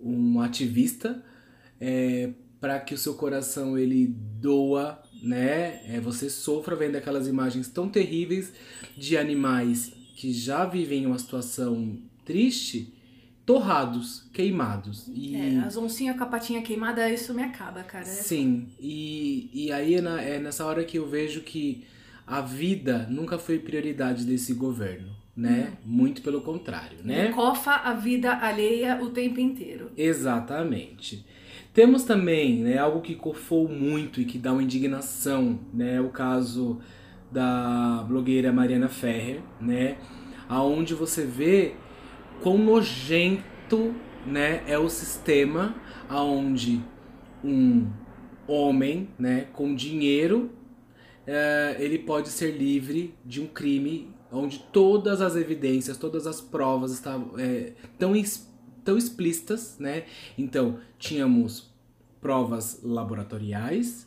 um 0.00 0.40
ativista 0.40 1.22
é, 1.78 2.30
para 2.60 2.80
que 2.80 2.94
o 2.94 2.98
seu 2.98 3.14
coração 3.14 3.76
ele 3.76 4.06
doa, 4.06 5.02
né? 5.22 5.82
É, 5.86 6.00
você 6.00 6.30
sofra 6.30 6.74
vendo 6.74 6.96
aquelas 6.96 7.26
imagens 7.26 7.68
tão 7.68 7.90
terríveis 7.90 8.52
de 8.96 9.18
animais 9.18 9.92
que 10.14 10.32
já 10.32 10.64
vivem 10.64 11.04
uma 11.04 11.18
situação 11.18 11.98
triste, 12.24 12.94
torrados, 13.50 14.30
queimados. 14.32 15.10
E... 15.12 15.34
É, 15.34 15.58
as 15.66 15.76
oncinhas 15.76 16.16
com 16.16 16.22
a 16.22 16.26
patinha 16.26 16.62
queimada, 16.62 17.10
isso 17.10 17.34
me 17.34 17.42
acaba, 17.42 17.82
cara. 17.82 18.04
Sim, 18.04 18.68
e, 18.78 19.50
e 19.52 19.72
aí 19.72 19.96
é, 19.96 20.00
na, 20.00 20.22
é 20.22 20.38
nessa 20.38 20.64
hora 20.64 20.84
que 20.84 20.96
eu 20.96 21.08
vejo 21.08 21.40
que 21.40 21.84
a 22.24 22.40
vida 22.40 23.08
nunca 23.10 23.40
foi 23.40 23.58
prioridade 23.58 24.24
desse 24.24 24.54
governo, 24.54 25.10
né? 25.36 25.72
Uhum. 25.84 25.96
Muito 25.96 26.22
pelo 26.22 26.42
contrário, 26.42 26.98
né? 27.02 27.32
Cofa 27.32 27.72
a 27.72 27.92
vida 27.92 28.32
alheia 28.34 29.02
o 29.02 29.10
tempo 29.10 29.40
inteiro. 29.40 29.90
Exatamente. 29.96 31.26
Temos 31.74 32.04
também, 32.04 32.60
né, 32.60 32.78
algo 32.78 33.00
que 33.00 33.16
cofou 33.16 33.68
muito 33.68 34.20
e 34.20 34.24
que 34.24 34.38
dá 34.38 34.52
uma 34.52 34.62
indignação, 34.62 35.58
né, 35.74 36.00
o 36.00 36.08
caso 36.08 36.80
da 37.32 38.04
blogueira 38.08 38.52
Mariana 38.52 38.88
Ferrer, 38.88 39.40
né, 39.60 39.96
aonde 40.48 40.94
você 40.94 41.24
vê 41.24 41.74
quão 42.42 42.58
nojento, 42.58 43.94
né, 44.26 44.62
é 44.66 44.78
o 44.78 44.88
sistema 44.88 45.74
aonde 46.08 46.82
um 47.42 47.88
homem, 48.46 49.08
né, 49.18 49.46
com 49.52 49.74
dinheiro, 49.74 50.50
é, 51.26 51.76
ele 51.78 51.98
pode 51.98 52.28
ser 52.28 52.50
livre 52.50 53.14
de 53.24 53.40
um 53.40 53.46
crime 53.46 54.12
onde 54.32 54.58
todas 54.72 55.20
as 55.20 55.36
evidências, 55.36 55.96
todas 55.96 56.26
as 56.26 56.40
provas 56.40 56.92
estavam 56.92 57.38
é, 57.38 57.72
tão 57.98 58.14
tão 58.84 58.96
explícitas, 58.96 59.78
né? 59.78 60.04
Então, 60.38 60.78
tínhamos 60.98 61.70
provas 62.20 62.80
laboratoriais, 62.82 64.06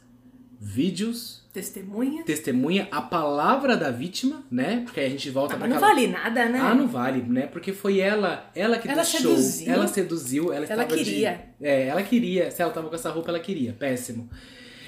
vídeos, 0.63 1.43
Testemunha. 1.51 2.23
testemunha, 2.23 2.87
a 2.89 3.01
palavra 3.01 3.75
da 3.75 3.91
vítima, 3.91 4.43
né? 4.49 4.81
Porque 4.85 4.99
aí 5.01 5.05
a 5.05 5.09
gente 5.09 5.29
volta 5.29 5.55
Ah, 5.55 5.57
pra 5.57 5.67
não 5.67 5.75
aquela... 5.75 5.93
vale 5.93 6.07
nada, 6.07 6.49
né? 6.49 6.59
Ah, 6.59 6.73
não 6.73 6.87
vale, 6.87 7.21
né? 7.21 7.45
Porque 7.47 7.73
foi 7.73 7.99
ela, 7.99 8.49
ela 8.55 8.77
que 8.79 8.87
Ela 8.87 9.03
deixou, 9.03 9.19
seduziu. 9.35 9.71
ela 9.73 9.87
seduziu, 9.87 10.43
ela, 10.53 10.65
Ela 10.65 10.83
estava 10.83 10.97
de- 10.97 11.03
queria. 11.03 11.49
é, 11.61 11.87
ela 11.87 12.01
queria. 12.01 12.49
Se 12.49 12.61
ela 12.61 12.71
tava 12.71 12.87
com 12.89 12.95
essa 12.95 13.09
roupa, 13.11 13.29
ela 13.29 13.39
queria. 13.39 13.73
Péssimo. 13.73 14.29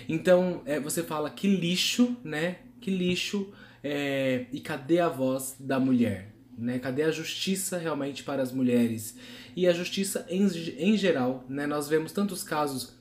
Então, 0.07 0.61
é, 0.65 0.79
você 0.79 1.03
fala 1.03 1.29
que 1.29 1.47
lixo, 1.47 2.15
né? 2.23 2.55
Que 2.79 2.89
lixo. 2.89 3.51
é, 3.83 4.45
e 4.51 4.59
cadê 4.61 4.99
a 4.99 5.07
voz 5.09 5.55
da 5.59 5.79
mulher? 5.79 6.31
Né? 6.57 6.79
Cadê 6.79 7.03
a 7.03 7.11
justiça 7.11 7.77
realmente 7.77 8.23
para 8.23 8.41
as 8.41 8.51
mulheres? 8.51 9.15
E 9.55 9.67
a 9.67 9.73
justiça 9.73 10.25
em, 10.29 10.47
em 10.79 10.97
geral, 10.97 11.43
né? 11.47 11.67
Nós 11.67 11.87
vemos 11.87 12.11
tantos 12.11 12.41
casos. 12.43 12.95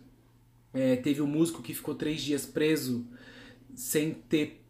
É, 0.74 0.96
teve 0.96 1.22
um 1.22 1.26
músico 1.26 1.62
que 1.62 1.72
ficou 1.72 1.94
três 1.94 2.20
dias 2.20 2.44
preso 2.44 3.06
sem 3.74 4.12
ter 4.12 4.64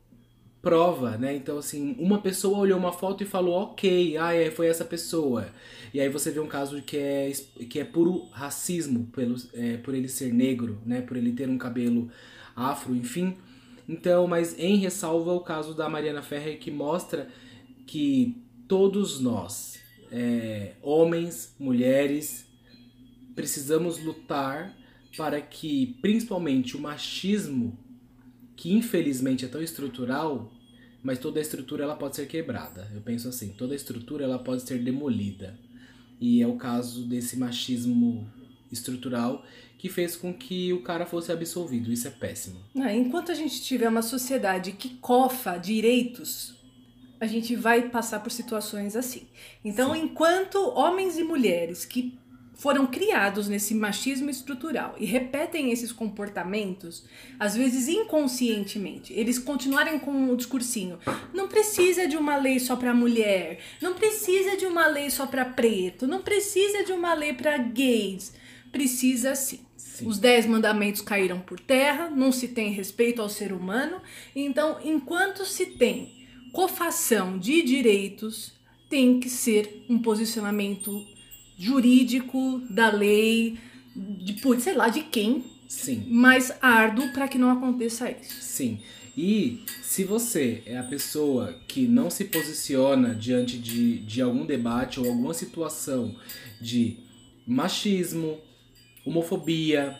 prova, 0.61 1.18
né? 1.18 1.36
Então, 1.36 1.59
assim, 1.59 1.94
uma 1.98 2.20
pessoa 2.20 2.59
olhou 2.59 2.78
uma 2.78 2.92
foto 2.92 3.22
e 3.22 3.26
falou, 3.26 3.55
ok, 3.55 4.16
ah, 4.16 4.32
é, 4.34 4.50
foi 4.50 4.66
essa 4.66 4.84
pessoa. 4.84 5.48
E 5.92 6.00
aí 6.00 6.09
você 6.09 6.30
vê 6.30 6.40
um 6.40 6.46
caso 6.46 6.80
que 6.82 6.96
é, 6.96 7.32
que 7.68 7.78
é 7.78 7.84
puro 7.84 8.28
racismo, 8.30 9.07
pelo, 9.12 9.36
é, 9.52 9.76
por 9.76 9.94
ele 9.94 10.09
ser 10.09 10.32
negro, 10.32 10.80
né? 10.84 11.02
Por 11.02 11.16
ele 11.16 11.32
ter 11.32 11.48
um 11.48 11.59
cabelo 11.59 12.11
afro, 12.57 12.94
enfim. 12.94 13.36
Então, 13.88 14.26
mas 14.26 14.59
em 14.59 14.76
ressalva 14.76 15.32
o 15.32 15.40
caso 15.40 15.74
da 15.74 15.88
Mariana 15.88 16.22
Ferrer, 16.22 16.59
que 16.59 16.70
mostra 16.70 17.28
que 17.86 18.42
todos 18.66 19.20
nós, 19.20 19.78
é, 20.11 20.72
homens, 20.80 21.55
mulheres, 21.59 22.46
precisamos 23.34 24.02
lutar 24.02 24.74
para 25.17 25.41
que, 25.41 25.97
principalmente, 26.01 26.77
o 26.77 26.81
machismo 26.81 27.79
que 28.57 28.73
infelizmente 28.73 29.45
é 29.45 29.49
tão 29.49 29.62
estrutural, 29.62 30.53
mas 31.03 31.19
toda 31.19 31.39
a 31.39 31.43
estrutura 31.43 31.85
ela 31.85 31.97
pode 31.97 32.17
ser 32.17 32.27
quebrada. 32.27 32.91
Eu 32.95 33.01
penso 33.01 33.29
assim, 33.29 33.49
toda 33.49 33.75
a 33.75 33.77
estrutura 33.77 34.25
ela 34.25 34.39
pode 34.39 34.62
ser 34.62 34.79
demolida. 34.79 35.59
E 36.21 36.41
é 36.41 36.47
o 36.47 36.57
caso 36.57 37.05
desse 37.05 37.37
machismo 37.37 38.27
estrutural 38.73 39.45
que 39.77 39.89
fez 39.89 40.17
com 40.17 40.33
que 40.33 40.73
o 40.73 40.83
cara 40.83 41.05
fosse 41.05 41.31
absolvido. 41.31 41.93
Isso 41.93 42.09
é 42.09 42.11
péssimo. 42.11 42.61
Não, 42.75 42.89
enquanto 42.89 43.31
a 43.31 43.35
gente 43.35 43.62
tiver 43.62 43.89
uma 43.89 44.03
sociedade 44.03 44.73
que 44.73 44.91
cofa 44.97 45.59
direitos, 45.59 46.55
a 47.21 47.27
gente 47.27 47.55
vai 47.55 47.91
passar 47.91 48.21
por 48.21 48.31
situações 48.31 48.97
assim. 48.97 49.27
Então, 49.65 49.95
enquanto 49.95 50.57
homens 50.71 51.19
e 51.19 51.25
mulheres 51.25 51.85
que 51.85 52.19
foram 52.55 52.86
criados 52.86 53.48
nesse 53.48 53.74
machismo 53.74 54.30
estrutural 54.30 54.94
e 54.98 55.05
repetem 55.05 55.70
esses 55.70 55.92
comportamentos, 55.92 57.05
às 57.38 57.57
vezes 57.57 57.88
inconscientemente, 57.88 59.12
eles 59.12 59.38
continuarem 59.38 59.98
com 59.98 60.30
o 60.30 60.36
discursinho: 60.36 60.98
não 61.32 61.48
precisa 61.48 62.07
de 62.07 62.16
uma 62.16 62.36
lei 62.36 62.59
só 62.59 62.76
para 62.76 62.94
mulher, 62.94 63.59
não 63.82 63.94
precisa 63.94 64.57
de 64.57 64.66
uma 64.66 64.86
lei 64.86 65.11
só 65.11 65.26
para 65.26 65.44
preto, 65.44 66.07
não 66.07 66.22
precisa 66.22 66.84
de 66.84 66.92
uma 66.92 67.12
lei 67.14 67.32
para 67.32 67.59
gays, 67.59 68.32
precisa 68.70 69.34
sim. 69.34 69.61
Sim. 69.76 70.09
Os 70.09 70.18
dez 70.18 70.44
mandamentos 70.44 71.00
caíram 71.00 71.38
por 71.38 71.61
terra, 71.61 72.11
não 72.11 72.32
se 72.32 72.48
tem 72.48 72.72
respeito 72.72 73.22
ao 73.22 73.28
ser 73.28 73.52
humano. 73.52 74.02
Então, 74.34 74.80
enquanto 74.82 75.44
se 75.44 75.66
tem 75.66 76.26
cofação 76.52 77.38
de 77.38 77.62
direitos, 77.62 78.52
tem 78.90 79.20
que 79.20 79.30
ser 79.30 79.84
um 79.88 80.00
posicionamento 80.00 81.07
jurídico 81.59 82.62
da 82.70 82.90
lei, 82.90 83.59
de, 83.94 84.34
por- 84.34 84.61
sei 84.61 84.74
lá, 84.74 84.88
de 84.88 85.02
quem, 85.02 85.44
Sim. 85.68 86.05
mais 86.09 86.52
árduo 86.61 87.12
para 87.12 87.28
que 87.28 87.38
não 87.38 87.50
aconteça 87.50 88.11
isso. 88.11 88.40
Sim. 88.40 88.80
E 89.16 89.62
se 89.82 90.02
você 90.02 90.62
é 90.66 90.76
a 90.76 90.82
pessoa 90.82 91.52
que 91.68 91.86
não 91.86 92.11
se 92.11 92.24
posiciona 92.24 93.14
diante 93.14 93.57
de, 93.57 93.98
de 94.00 94.20
algum 94.20 94.44
debate 94.44 94.98
ou 94.98 95.07
alguma 95.07 95.32
situação 95.32 96.16
de 96.61 96.96
machismo, 97.46 98.38
homofobia, 99.07 99.96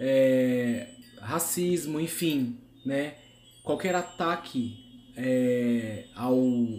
é, 0.00 0.88
racismo, 1.20 2.00
enfim, 2.00 2.56
né? 2.86 3.14
Qualquer 3.62 3.94
ataque 3.94 4.76
é, 5.14 6.04
ao, 6.14 6.38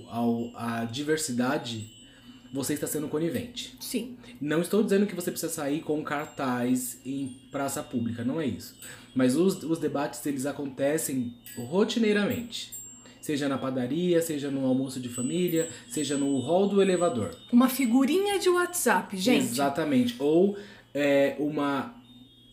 ao, 0.10 0.51
à 0.55 0.86
diversidade, 0.86 1.88
você 2.52 2.74
está 2.74 2.88
sendo 2.88 3.08
conivente. 3.08 3.76
Sim. 3.80 4.18
Não 4.41 4.62
estou 4.62 4.84
dizendo 4.84 5.06
que 5.06 5.16
você 5.16 5.32
precisa 5.32 5.52
sair 5.52 5.82
com 5.82 6.04
cartaz 6.04 7.00
em 7.06 7.39
praça 7.52 7.84
pública, 7.84 8.24
não 8.24 8.41
é 8.41 8.45
isso. 8.45 8.76
Mas 9.16 9.36
os, 9.36 9.64
os 9.64 9.80
debates 9.80 10.26
eles 10.26 10.45
acontecem 10.45 11.36
rotineiramente. 11.56 12.74
Seja 13.22 13.50
na 13.50 13.58
padaria, 13.58 14.22
seja 14.22 14.50
no 14.50 14.66
almoço 14.66 15.00
de 15.00 15.10
família, 15.10 15.70
seja 15.89 16.18
no 16.18 16.39
hall 16.39 16.68
do 16.68 16.82
elevador. 16.82 17.36
Uma 17.52 17.68
figurinha 17.68 18.39
de 18.39 18.50
WhatsApp, 18.50 19.16
gente. 19.18 19.43
Exatamente. 19.43 20.16
Ou 20.20 20.58
é, 20.93 21.36
uma, 21.38 21.93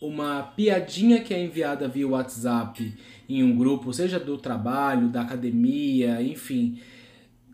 uma 0.01 0.42
piadinha 0.42 1.20
que 1.20 1.32
é 1.32 1.42
enviada 1.42 1.88
via 1.88 2.07
WhatsApp 2.07 2.94
em 3.28 3.42
um 3.42 3.57
grupo, 3.57 3.92
seja 3.92 4.18
do 4.18 4.36
trabalho, 4.36 5.09
da 5.09 5.22
academia, 5.22 6.20
enfim. 6.20 6.80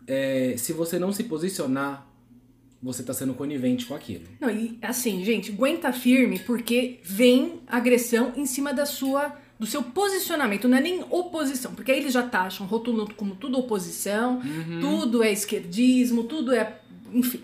É, 0.07 0.55
se 0.57 0.73
você 0.73 0.99
não 0.99 1.13
se 1.13 1.23
posicionar, 1.23 2.12
você 2.83 3.01
está 3.01 3.13
sendo 3.13 3.33
conivente 3.33 3.85
com 3.85 3.95
aquilo. 3.95 4.25
Não, 4.39 4.49
e 4.49 4.77
assim, 4.81 5.23
gente, 5.23 5.51
aguenta 5.51 5.93
firme 5.93 6.39
porque 6.39 6.99
vem 7.03 7.61
agressão 7.65 8.33
em 8.35 8.45
cima 8.45 8.73
da 8.73 8.85
sua 8.85 9.37
do 9.59 9.67
seu 9.67 9.81
posicionamento, 9.81 10.67
não 10.67 10.77
é 10.77 10.81
nem 10.81 11.05
oposição, 11.09 11.73
porque 11.73 11.91
aí 11.91 11.99
eles 11.99 12.11
já 12.11 12.23
taxam, 12.23 12.65
rotulam 12.65 13.07
como 13.15 13.35
tudo 13.35 13.57
oposição, 13.59 14.41
tudo 14.81 15.23
é 15.23 15.31
esquerdismo, 15.31 16.23
tudo 16.23 16.53
é, 16.53 16.79
enfim. 17.13 17.41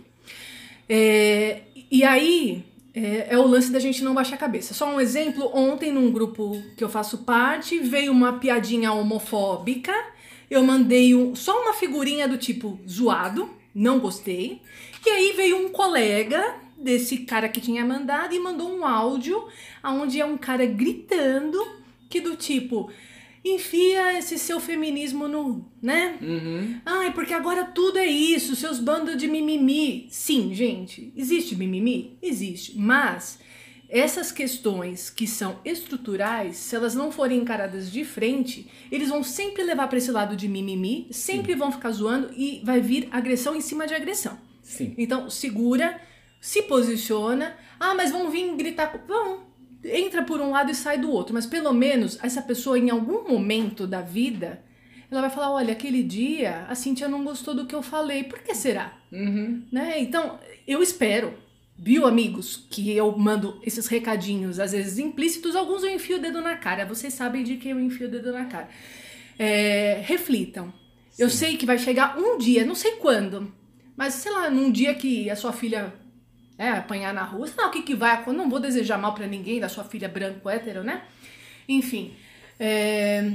É, 0.89 1.61
e 1.89 2.03
aí 2.03 2.65
é, 2.93 3.27
é 3.29 3.37
o 3.37 3.47
lance 3.47 3.71
da 3.71 3.79
gente 3.79 4.03
não 4.03 4.13
baixar 4.13 4.35
a 4.35 4.39
cabeça. 4.39 4.73
Só 4.73 4.93
um 4.93 4.99
exemplo, 4.99 5.49
ontem 5.53 5.93
num 5.93 6.11
grupo 6.11 6.61
que 6.75 6.83
eu 6.83 6.89
faço 6.89 7.19
parte, 7.19 7.79
veio 7.79 8.11
uma 8.11 8.33
piadinha 8.33 8.91
homofóbica, 8.91 9.93
eu 10.49 10.63
mandei 10.63 11.15
um, 11.15 11.35
só 11.35 11.61
uma 11.61 11.73
figurinha 11.73 12.27
do 12.27 12.37
tipo 12.37 12.79
zoado, 12.87 13.49
não 13.73 13.99
gostei. 13.99 14.61
E 15.05 15.09
aí 15.09 15.33
veio 15.35 15.57
um 15.65 15.69
colega 15.69 16.55
desse 16.77 17.19
cara 17.19 17.49
que 17.49 17.61
tinha 17.61 17.85
mandado 17.85 18.33
e 18.33 18.39
mandou 18.39 18.69
um 18.69 18.85
áudio 18.85 19.47
onde 19.83 20.19
é 20.19 20.25
um 20.25 20.37
cara 20.37 20.65
gritando 20.65 21.59
que 22.09 22.21
do 22.21 22.35
tipo 22.35 22.89
enfia 23.43 24.17
esse 24.17 24.37
seu 24.37 24.59
feminismo 24.59 25.27
no, 25.27 25.65
né? 25.81 26.17
Uhum. 26.21 26.79
Ai, 26.85 27.13
porque 27.13 27.33
agora 27.33 27.63
tudo 27.65 27.97
é 27.97 28.05
isso, 28.05 28.55
seus 28.55 28.79
bandos 28.79 29.15
de 29.17 29.27
mimimi. 29.27 30.07
Sim, 30.09 30.53
gente, 30.53 31.13
existe 31.15 31.55
mimimi? 31.55 32.17
Existe, 32.21 32.77
mas 32.77 33.39
essas 33.87 34.31
questões 34.31 35.09
que 35.09 35.25
são 35.25 35.57
estruturais, 35.65 36.57
se 36.57 36.75
elas 36.75 36.93
não 36.93 37.11
forem 37.11 37.39
encaradas 37.39 37.91
de 37.91 38.03
frente, 38.03 38.69
eles 38.91 39.09
vão 39.09 39.23
sempre 39.23 39.63
levar 39.63 39.87
para 39.87 39.97
esse 39.97 40.11
lado 40.11 40.35
de 40.35 40.47
mimimi, 40.47 41.07
sempre 41.09 41.55
vão 41.55 41.71
ficar 41.71 41.91
zoando 41.91 42.31
e 42.35 42.61
vai 42.63 42.81
vir 42.81 43.07
agressão 43.09 43.55
em 43.55 43.61
cima 43.61 43.87
de 43.87 43.95
agressão. 43.95 44.48
Sim. 44.69 44.93
Então, 44.99 45.29
segura, 45.31 45.99
se 46.39 46.61
posiciona. 46.61 47.55
Ah, 47.79 47.95
mas 47.95 48.11
vão 48.11 48.29
vir 48.29 48.55
gritar. 48.55 49.03
Vão. 49.07 49.47
entra 49.83 50.21
por 50.23 50.39
um 50.39 50.51
lado 50.51 50.69
e 50.69 50.75
sai 50.75 50.99
do 50.99 51.11
outro, 51.11 51.33
mas 51.33 51.47
pelo 51.47 51.73
menos 51.73 52.19
essa 52.21 52.41
pessoa 52.41 52.77
em 52.77 52.91
algum 52.91 53.27
momento 53.27 53.87
da 53.87 54.01
vida, 54.01 54.63
ela 55.09 55.21
vai 55.21 55.29
falar, 55.31 55.51
olha, 55.51 55.73
aquele 55.73 56.03
dia 56.03 56.67
a 56.69 56.75
Cintia 56.75 57.07
não 57.07 57.23
gostou 57.23 57.55
do 57.55 57.65
que 57.65 57.73
eu 57.73 57.81
falei, 57.81 58.23
por 58.23 58.39
que 58.39 58.53
será? 58.53 58.93
Uhum. 59.11 59.63
Né? 59.71 59.99
Então, 59.99 60.39
eu 60.67 60.83
espero, 60.83 61.33
viu, 61.75 62.05
amigos, 62.05 62.67
que 62.69 62.91
eu 62.91 63.17
mando 63.17 63.59
esses 63.63 63.87
recadinhos, 63.87 64.59
às 64.59 64.71
vezes 64.71 64.99
implícitos, 64.99 65.55
alguns 65.55 65.83
eu 65.83 65.89
enfio 65.89 66.17
o 66.17 66.21
dedo 66.21 66.41
na 66.41 66.57
cara, 66.57 66.85
vocês 66.85 67.11
sabem 67.11 67.43
de 67.43 67.57
que 67.57 67.69
eu 67.69 67.79
enfio 67.79 68.07
o 68.07 68.11
dedo 68.11 68.31
na 68.31 68.45
cara. 68.45 68.69
É, 69.39 69.99
reflitam. 70.03 70.71
Eu 71.17 71.29
Sim. 71.29 71.37
sei 71.37 71.57
que 71.57 71.65
vai 71.65 71.79
chegar 71.79 72.19
um 72.19 72.37
dia, 72.37 72.63
não 72.63 72.75
sei 72.75 72.91
quando, 72.97 73.51
mas 73.99 74.13
sei 74.13 74.31
lá, 74.31 74.49
num 74.49 74.71
dia 74.71 74.95
que 74.95 75.29
a 75.29 75.35
sua 75.35 75.51
filha 75.51 75.93
é, 76.57 76.69
apanhar 76.69 77.13
na 77.13 77.25
rua, 77.25 77.45
sei 77.45 77.61
lá 77.61 77.67
o 77.67 77.71
que, 77.71 77.81
que 77.81 77.93
vai 77.93 78.11
acontecer. 78.11 78.37
Não 78.37 78.49
vou 78.49 78.57
desejar 78.57 78.97
mal 78.97 79.13
pra 79.13 79.27
ninguém, 79.27 79.59
da 79.59 79.67
sua 79.67 79.83
filha 79.83 80.07
branco 80.07 80.49
hétero, 80.49 80.85
né? 80.85 81.03
Enfim, 81.67 82.13
é, 82.57 83.33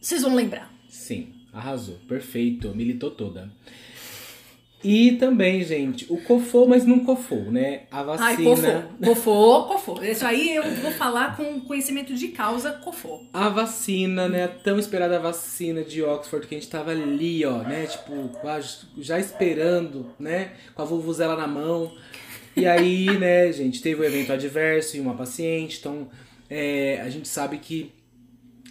vocês 0.00 0.22
vão 0.22 0.34
lembrar. 0.34 0.72
Sim, 0.88 1.34
arrasou. 1.52 1.98
Perfeito, 2.08 2.74
militou 2.74 3.10
toda. 3.10 3.52
E 4.82 5.12
também, 5.12 5.62
gente, 5.62 6.06
o 6.08 6.16
cofô, 6.22 6.66
mas 6.66 6.86
não 6.86 7.00
cofô, 7.00 7.36
né? 7.36 7.82
A 7.90 7.98
Ai, 7.98 8.36
vacina. 8.36 8.90
cofô, 9.02 9.06
cofô, 9.06 9.64
cofô. 9.64 10.02
Isso 10.02 10.24
aí 10.24 10.56
eu 10.56 10.62
vou 10.76 10.90
falar 10.90 11.36
com 11.36 11.60
conhecimento 11.60 12.14
de 12.14 12.28
causa, 12.28 12.72
cofô. 12.72 13.20
A 13.32 13.50
vacina, 13.50 14.28
né? 14.28 14.44
A 14.44 14.48
tão 14.48 14.78
esperada 14.78 15.18
vacina 15.20 15.82
de 15.84 16.02
Oxford, 16.02 16.46
que 16.46 16.54
a 16.54 16.58
gente 16.58 16.70
tava 16.70 16.92
ali, 16.92 17.44
ó, 17.44 17.58
né? 17.58 17.86
Tipo, 17.86 18.30
já 18.98 19.18
esperando, 19.18 20.06
né? 20.18 20.52
Com 20.74 20.80
a 20.80 20.84
vuvuzela 20.86 21.36
na 21.36 21.46
mão. 21.46 21.92
E 22.56 22.66
aí, 22.66 23.06
né, 23.18 23.52
gente, 23.52 23.80
teve 23.80 24.00
um 24.00 24.04
evento 24.04 24.32
adverso 24.32 24.96
em 24.96 25.00
uma 25.00 25.14
paciente, 25.14 25.78
então 25.78 26.08
é, 26.48 27.00
a 27.00 27.08
gente 27.08 27.28
sabe 27.28 27.58
que 27.58 27.92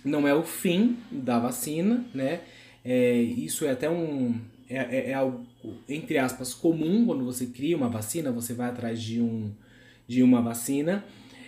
não 0.04 0.28
é 0.28 0.34
o 0.34 0.44
fim 0.44 0.98
da 1.12 1.40
vacina, 1.40 2.06
né? 2.14 2.42
É, 2.84 3.14
isso 3.14 3.66
é 3.66 3.72
até 3.72 3.90
um. 3.90 4.36
É, 4.70 4.78
é, 4.78 5.10
é 5.10 5.14
algo, 5.14 5.46
entre 5.88 6.18
aspas, 6.18 6.54
comum 6.54 7.06
quando 7.06 7.26
você 7.26 7.48
cria 7.48 7.76
uma 7.76 7.90
vacina, 7.90 8.32
você 8.32 8.54
vai 8.54 8.70
atrás 8.70 9.02
de, 9.02 9.20
um, 9.20 9.52
de 10.08 10.22
uma 10.22 10.42
vacina. 10.42 11.04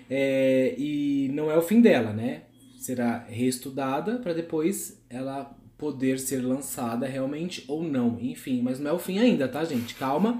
É, 0.09 0.75
e 0.77 1.29
não 1.33 1.51
é 1.51 1.57
o 1.57 1.61
fim 1.61 1.79
dela, 1.79 2.11
né? 2.11 2.43
Será 2.77 3.19
reestudada 3.29 4.17
para 4.17 4.33
depois 4.33 5.01
ela 5.09 5.55
poder 5.81 6.19
ser 6.19 6.41
lançada 6.41 7.07
realmente 7.07 7.65
ou 7.67 7.83
não. 7.83 8.19
Enfim, 8.21 8.61
mas 8.61 8.79
não 8.79 8.91
é 8.91 8.93
o 8.93 8.99
fim 8.99 9.17
ainda, 9.17 9.47
tá, 9.47 9.63
gente? 9.65 9.95
Calma. 9.95 10.39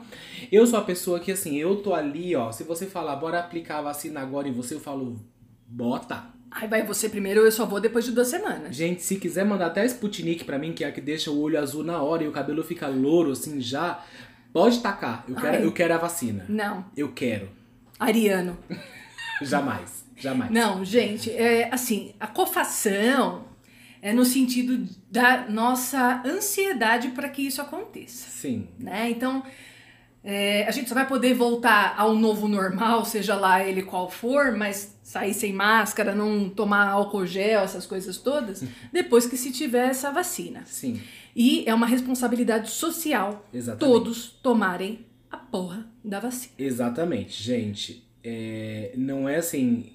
Eu 0.52 0.68
sou 0.68 0.78
a 0.78 0.84
pessoa 0.84 1.20
que, 1.20 1.32
assim, 1.32 1.58
eu 1.58 1.78
tô 1.78 1.96
ali, 1.96 2.36
ó. 2.36 2.52
Se 2.52 2.64
você 2.64 2.86
falar, 2.86 3.16
bora 3.16 3.40
aplicar 3.40 3.80
a 3.80 3.82
vacina 3.82 4.20
agora 4.20 4.48
em 4.48 4.52
você, 4.52 4.76
eu 4.76 4.80
falo, 4.80 5.20
bota. 5.68 6.31
Aí 6.52 6.68
vai 6.68 6.84
você 6.84 7.08
primeiro, 7.08 7.40
eu 7.42 7.52
só 7.52 7.66
vou 7.66 7.80
depois 7.80 8.04
de 8.04 8.12
duas 8.12 8.28
semanas. 8.28 8.76
Gente, 8.76 9.02
se 9.02 9.16
quiser 9.16 9.46
mandar 9.46 9.68
até 9.68 9.82
a 9.82 9.86
Sputnik 9.86 10.44
pra 10.44 10.60
mim, 10.60 10.74
que 10.74 10.84
é 10.84 10.88
a 10.88 10.92
que 10.92 11.00
deixa 11.00 11.32
o 11.32 11.40
olho 11.40 11.58
azul 11.58 11.84
na 11.84 12.02
hora 12.02 12.24
e 12.24 12.28
o 12.28 12.32
cabelo 12.32 12.62
fica 12.62 12.88
louro, 12.88 13.32
assim, 13.32 13.62
já, 13.62 14.04
pode 14.52 14.80
tacar. 14.82 15.24
Eu 15.28 15.36
quero, 15.36 15.58
Ai. 15.58 15.66
eu 15.66 15.72
quero 15.72 15.94
a 15.94 15.98
vacina. 15.98 16.46
Não, 16.50 16.86
Eu 16.96 17.14
quero. 17.14 17.50
Ariano. 17.98 18.58
Jamais. 19.42 20.04
Jamais. 20.18 20.52
Não, 20.52 20.84
gente, 20.86 21.32
é 21.32 21.70
assim, 21.74 22.14
a 22.20 22.28
cofação 22.28 23.46
é 24.02 24.14
no 24.14 24.26
sentido 24.26 24.88
da 25.10 25.48
nossa 25.50 26.22
ansiedade 26.26 27.10
para 27.10 27.30
que 27.30 27.44
isso 27.44 27.62
aconteça, 27.62 28.30
Sim. 28.30 28.68
né? 28.78 29.10
Então, 29.10 29.44
é, 30.24 30.68
a 30.68 30.72
gente 30.72 30.90
só 30.90 30.96
vai 30.96 31.08
poder 31.08 31.34
voltar 31.34 31.96
ao 31.98 32.14
novo 32.14 32.48
normal, 32.48 33.04
seja 33.06 33.36
lá 33.36 33.64
ele 33.64 33.82
qual 33.82 34.10
for, 34.10 34.56
mas 34.56 34.96
sair 35.12 35.34
sem 35.34 35.52
máscara, 35.52 36.16
não 36.16 36.50
tomar 36.50 36.88
álcool 36.88 37.26
gel, 37.26 37.60
essas 37.60 37.86
coisas 37.86 38.18
todas, 38.18 38.64
depois 38.94 39.26
que 39.26 39.36
se 39.36 39.52
tiver 39.52 39.90
essa 39.90 40.10
vacina. 40.10 40.64
Sim. 40.66 41.02
E 41.36 41.66
é 41.68 41.74
uma 41.74 41.86
responsabilidade 41.86 42.70
social 42.70 43.46
Exatamente. 43.54 43.94
todos 43.94 44.30
tomarem 44.42 45.06
a 45.30 45.36
porra 45.36 45.86
da 46.02 46.22
vacina. 46.22 46.54
Exatamente, 46.58 47.44
gente. 47.44 48.08
É, 48.24 48.94
não 48.96 49.28
é 49.28 49.36
assim, 49.36 49.92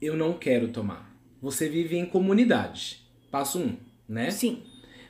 eu 0.00 0.16
não 0.16 0.34
quero 0.34 0.68
tomar. 0.68 1.12
Você 1.42 1.68
vive 1.68 1.96
em 1.96 2.06
comunidade. 2.06 3.00
Passo 3.32 3.58
um, 3.58 3.76
né? 4.08 4.30
Sim, 4.30 4.62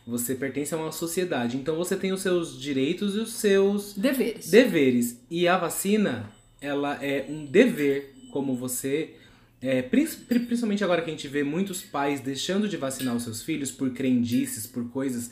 Você 0.06 0.34
pertence 0.34 0.72
a 0.74 0.78
uma 0.78 0.90
sociedade. 0.90 1.58
Então 1.58 1.76
você 1.76 1.96
tem 1.96 2.12
os 2.12 2.22
seus 2.22 2.58
direitos 2.58 3.14
e 3.14 3.18
os 3.18 3.34
seus 3.34 3.92
deveres. 3.92 4.50
deveres. 4.50 5.20
E 5.30 5.46
a 5.46 5.58
vacina, 5.58 6.30
ela 6.62 6.94
é 7.04 7.26
um 7.28 7.44
dever, 7.44 8.14
como 8.32 8.56
você. 8.56 9.16
É, 9.64 9.82
prin- 9.82 10.06
pri- 10.28 10.40
principalmente 10.40 10.84
agora 10.84 11.02
que 11.02 11.10
a 11.10 11.14
gente 11.14 11.26
vê 11.28 11.42
muitos 11.42 11.82
pais 11.82 12.20
deixando 12.20 12.68
de 12.68 12.76
vacinar 12.76 13.16
os 13.16 13.22
seus 13.24 13.42
filhos 13.42 13.70
por 13.70 13.90
crendices, 13.92 14.66
por 14.66 14.88
coisas, 14.90 15.30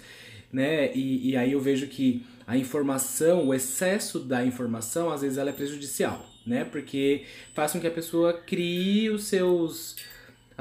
né? 0.53 0.93
E, 0.95 1.31
e 1.31 1.37
aí 1.37 1.53
eu 1.53 1.61
vejo 1.61 1.87
que 1.87 2.25
a 2.47 2.57
informação, 2.57 3.47
o 3.49 3.55
excesso 3.55 4.19
da 4.19 4.45
informação, 4.45 5.11
às 5.11 5.21
vezes 5.23 5.39
ela 5.39 5.51
é 5.51 5.53
prejudicial, 5.53 6.29
né? 6.47 6.65
Porque 6.65 7.25
faz 7.55 7.73
com 7.73 7.81
que 7.81 7.87
a 7.87 7.91
pessoa 7.91 8.33
crie 8.33 9.11
os 9.11 9.25
seus. 9.25 9.97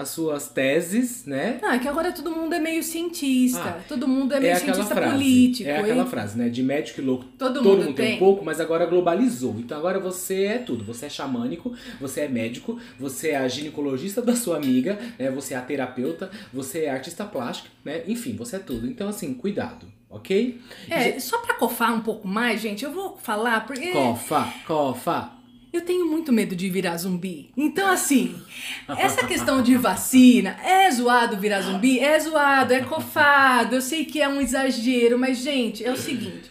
As 0.01 0.09
suas 0.09 0.49
teses, 0.49 1.25
né? 1.25 1.59
Ah, 1.63 1.75
é 1.75 1.79
que 1.79 1.87
agora 1.87 2.11
todo 2.11 2.31
mundo 2.31 2.53
é 2.53 2.59
meio 2.59 2.83
cientista, 2.83 3.61
Ah, 3.61 3.81
todo 3.87 4.07
mundo 4.07 4.33
é 4.33 4.37
É 4.37 4.39
meio 4.39 4.53
aquela 4.55 4.73
cientista 4.73 4.95
frase. 4.95 5.11
político. 5.13 5.69
é 5.69 5.77
aquela 5.77 6.03
hein? 6.03 6.07
frase, 6.09 6.37
né? 6.37 6.49
De 6.49 6.63
médico 6.63 7.01
e 7.01 7.03
louco 7.03 7.25
Todo, 7.37 7.53
Todo 7.61 7.63
mundo, 7.69 7.85
mundo 7.85 7.95
tem 7.95 8.05
tem. 8.07 8.15
um 8.15 8.19
pouco, 8.19 8.43
mas 8.43 8.59
agora 8.59 8.85
globalizou. 8.85 9.55
Então 9.59 9.77
agora 9.77 9.99
você 9.99 10.43
é 10.45 10.57
tudo. 10.57 10.83
Você 10.85 11.05
é 11.05 11.09
xamânico, 11.09 11.73
você 11.99 12.21
é 12.21 12.27
médico, 12.27 12.79
você 12.99 13.29
é 13.29 13.37
a 13.37 13.47
ginecologista 13.47 14.21
da 14.21 14.35
sua 14.35 14.57
amiga, 14.57 14.99
né? 15.17 15.29
Você 15.31 15.53
é 15.53 15.57
a 15.57 15.61
terapeuta, 15.61 16.29
você 16.53 16.85
é 16.85 16.89
artista 16.91 17.23
plástico, 17.25 17.69
né? 17.85 18.03
Enfim, 18.07 18.35
você 18.35 18.57
é 18.57 18.59
tudo. 18.59 18.87
Então 18.87 19.07
assim, 19.07 19.33
cuidado, 19.33 19.85
ok? 20.09 20.59
É, 20.89 21.19
só 21.19 21.37
pra 21.39 21.53
cofar 21.55 21.93
um 21.93 22.01
pouco 22.01 22.27
mais, 22.27 22.59
gente, 22.61 22.83
eu 22.83 22.91
vou 22.91 23.17
falar, 23.17 23.65
porque 23.67 23.91
Cofa, 23.91 24.53
cofa. 24.67 25.31
Eu 25.73 25.81
tenho 25.81 26.05
muito 26.05 26.33
medo 26.33 26.55
de 26.55 26.69
virar 26.69 26.97
zumbi. 26.97 27.51
Então, 27.55 27.89
assim, 27.89 28.35
essa 28.97 29.25
questão 29.25 29.61
de 29.61 29.75
vacina, 29.77 30.57
é 30.63 30.91
zoado 30.91 31.37
virar 31.37 31.61
zumbi? 31.61 31.99
É 31.99 32.19
zoado, 32.19 32.73
é 32.73 32.81
cofado, 32.81 33.75
eu 33.75 33.81
sei 33.81 34.03
que 34.03 34.21
é 34.21 34.27
um 34.27 34.41
exagero, 34.41 35.17
mas, 35.17 35.37
gente, 35.37 35.83
é 35.83 35.91
o 35.91 35.97
seguinte. 35.97 36.49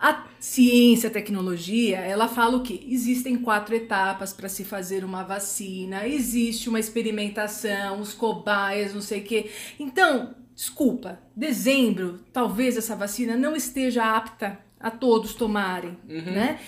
A 0.00 0.26
ciência, 0.38 1.08
a 1.08 1.12
tecnologia, 1.12 1.98
ela 1.98 2.28
fala 2.28 2.58
o 2.58 2.62
quê? 2.62 2.80
Existem 2.86 3.36
quatro 3.38 3.74
etapas 3.74 4.32
para 4.32 4.48
se 4.48 4.64
fazer 4.64 5.04
uma 5.04 5.24
vacina, 5.24 6.06
existe 6.06 6.68
uma 6.68 6.78
experimentação, 6.78 8.00
os 8.00 8.12
cobaias, 8.14 8.94
não 8.94 9.00
sei 9.00 9.20
o 9.20 9.24
quê. 9.24 9.50
Então, 9.80 10.34
desculpa, 10.54 11.18
dezembro, 11.34 12.20
talvez 12.32 12.76
essa 12.76 12.94
vacina 12.94 13.36
não 13.36 13.56
esteja 13.56 14.04
apta 14.04 14.60
a 14.78 14.90
todos 14.90 15.34
tomarem, 15.34 15.96
né? 16.06 16.60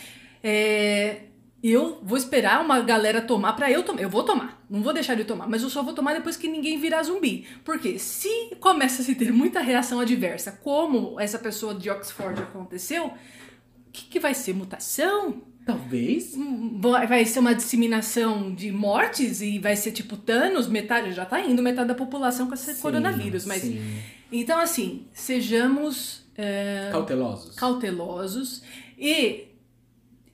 É, 0.42 1.20
eu 1.62 1.98
vou 2.02 2.16
esperar 2.16 2.64
uma 2.64 2.80
galera 2.80 3.20
tomar 3.20 3.52
para 3.52 3.70
eu 3.70 3.82
tomar. 3.82 4.00
Eu 4.00 4.08
vou 4.08 4.22
tomar, 4.24 4.64
não 4.68 4.82
vou 4.82 4.92
deixar 4.92 5.14
de 5.14 5.24
tomar, 5.24 5.48
mas 5.48 5.62
eu 5.62 5.68
só 5.70 5.82
vou 5.82 5.92
tomar 5.92 6.14
depois 6.14 6.36
que 6.36 6.48
ninguém 6.48 6.78
virar 6.78 7.02
zumbi. 7.02 7.46
Porque 7.64 7.98
se 7.98 8.54
começa 8.60 9.02
a 9.02 9.04
se 9.04 9.14
ter 9.14 9.32
muita 9.32 9.60
reação 9.60 10.00
adversa, 10.00 10.52
como 10.62 11.18
essa 11.20 11.38
pessoa 11.38 11.74
de 11.74 11.90
Oxford 11.90 12.40
aconteceu, 12.40 13.06
o 13.08 13.12
que, 13.92 14.04
que 14.06 14.20
vai 14.20 14.32
ser? 14.34 14.54
Mutação? 14.54 15.42
Talvez. 15.66 16.34
Hum, 16.34 16.78
Vai 16.80 17.06
vai 17.06 17.24
ser 17.26 17.38
uma 17.40 17.54
disseminação 17.54 18.54
de 18.54 18.72
mortes 18.72 19.42
e 19.42 19.58
vai 19.58 19.76
ser 19.76 19.92
tipo 19.92 20.16
Thanos, 20.16 20.66
metade, 20.66 21.12
já 21.12 21.26
tá 21.26 21.38
indo 21.40 21.62
metade 21.62 21.88
da 21.88 21.94
população 21.94 22.46
com 22.48 22.54
esse 22.54 22.72
Sim, 22.74 22.80
coronavírus. 22.80 23.44
Mas 23.44 23.60
sim. 23.62 23.80
então, 24.32 24.58
assim, 24.58 25.04
sejamos 25.12 26.22
é, 26.36 26.88
Cautelosos. 26.90 27.54
cautelosos 27.56 28.62
e 28.98 29.49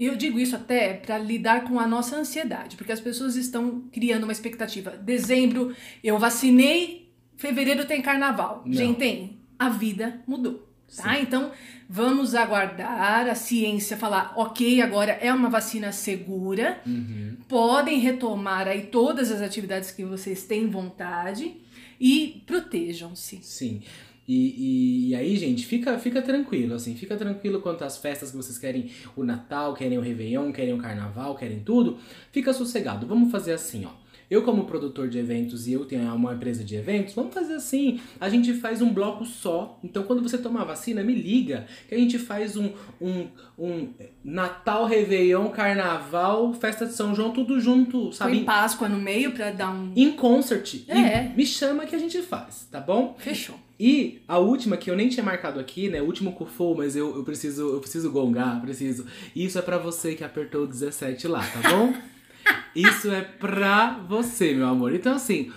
eu 0.05 0.16
digo 0.16 0.38
isso 0.38 0.55
até 0.55 0.92
para 0.94 1.16
lidar 1.18 1.64
com 1.64 1.80
a 1.80 1.86
nossa 1.86 2.16
ansiedade, 2.16 2.76
porque 2.76 2.92
as 2.92 3.01
pessoas 3.01 3.36
estão 3.36 3.84
criando 3.92 4.24
uma 4.24 4.32
expectativa. 4.32 4.90
Dezembro 4.90 5.74
eu 6.05 6.18
vacinei, 6.18 7.11
fevereiro 7.36 7.84
tem 7.86 8.03
carnaval. 8.03 8.62
Não. 8.66 8.72
Gente, 8.74 9.38
a 9.59 9.68
vida 9.68 10.20
mudou. 10.26 10.64
Tá? 10.97 11.18
Então, 11.18 11.51
vamos 11.88 12.34
aguardar 12.36 13.26
a 13.26 13.34
ciência 13.34 13.97
falar, 13.97 14.32
ok, 14.36 14.80
agora 14.80 15.12
é 15.20 15.32
uma 15.32 15.49
vacina 15.51 15.90
segura, 15.90 16.80
Uhum. 16.86 17.36
podem 17.49 17.99
retomar 17.99 18.68
aí 18.68 18.82
todas 18.82 19.32
as 19.32 19.42
atividades 19.42 19.90
que 19.90 20.05
vocês 20.05 20.44
têm 20.44 20.68
vontade 20.68 21.57
e 22.01 22.42
protejam-se. 22.47 23.40
Sim. 23.42 23.82
E, 24.29 24.35
e, 24.35 25.09
e 25.11 25.14
aí, 25.14 25.37
gente, 25.37 25.64
fica, 25.64 25.99
fica 25.99 26.20
tranquilo, 26.20 26.74
assim, 26.74 26.95
fica 26.97 27.16
tranquilo 27.16 27.61
quanto 27.61 27.85
às 27.85 27.97
festas 27.97 28.31
que 28.31 28.37
vocês 28.37 28.59
querem 28.59 28.91
o 29.14 29.22
Natal, 29.22 29.74
querem 29.74 29.99
o 29.99 30.01
Réveillon, 30.01 30.53
querem 30.53 30.74
o 30.74 30.79
Carnaval, 30.79 31.37
querem 31.37 31.61
tudo. 31.61 31.99
Fica 32.33 32.53
sossegado. 32.53 33.07
Vamos 33.07 33.31
fazer 33.31 33.53
assim, 33.53 33.85
ó. 33.85 34.07
Eu, 34.29 34.43
como 34.43 34.64
produtor 34.64 35.09
de 35.09 35.18
eventos 35.18 35.68
e 35.68 35.72
eu 35.72 35.85
tenho 35.85 36.12
uma 36.12 36.35
empresa 36.35 36.64
de 36.64 36.74
eventos, 36.74 37.14
vamos 37.14 37.33
fazer 37.33 37.55
assim. 37.55 38.01
A 38.20 38.29
gente 38.29 38.53
faz 38.55 38.83
um 38.83 38.93
bloco 38.93 39.24
só. 39.24 39.79
Então, 39.85 40.03
quando 40.03 40.20
você 40.20 40.37
tomar 40.37 40.64
vacina, 40.64 41.03
me 41.05 41.14
liga. 41.14 41.66
Que 41.89 41.95
a 41.95 41.99
gente 41.99 42.18
faz 42.18 42.57
um, 42.57 42.72
um, 43.01 43.29
um 43.57 43.89
Natal, 44.24 44.85
Réveillon, 44.85 45.49
Carnaval, 45.51 46.53
Festa 46.55 46.87
de 46.87 46.93
São 46.93 47.14
João, 47.14 47.31
tudo 47.31 47.61
junto, 47.61 48.12
sabe? 48.12 48.33
Põe 48.33 48.45
Páscoa 48.45 48.89
no 48.89 48.99
meio 48.99 49.31
pra 49.31 49.53
dar 49.53 49.70
um. 49.70 49.93
Em 49.95 50.11
concert. 50.11 50.83
É. 50.89 51.27
E 51.27 51.37
me 51.37 51.47
chama 51.47 51.87
que 51.87 51.95
a 51.95 51.99
gente 51.99 52.20
faz, 52.20 52.66
tá 52.68 52.81
bom? 52.81 53.14
Fechou. 53.18 53.66
E 53.79 54.22
a 54.27 54.39
última 54.39 54.77
que 54.77 54.91
eu 54.91 54.97
nem 54.97 55.09
tinha 55.09 55.24
marcado 55.24 55.61
aqui, 55.61 55.89
né? 55.89 56.01
O 56.01 56.07
último 56.07 56.33
cufou, 56.33 56.74
mas 56.77 56.97
eu, 56.97 57.14
eu 57.16 57.22
preciso 57.24 57.62
eu 57.74 57.81
preciso 57.81 58.11
gongar, 58.11 58.61
preciso. 58.62 59.07
Isso 59.35 59.59
é 59.59 59.62
pra 59.62 59.77
você 59.79 60.14
que 60.14 60.24
apertou 60.24 60.64
o 60.64 60.66
17 60.66 61.29
lá, 61.29 61.41
tá 61.47 61.70
bom? 61.70 61.95
Isso 62.74 63.11
é 63.11 63.22
pra 63.22 63.99
você, 64.09 64.55
meu 64.55 64.66
amor. 64.66 64.95
Então, 64.95 65.14
assim, 65.14 65.51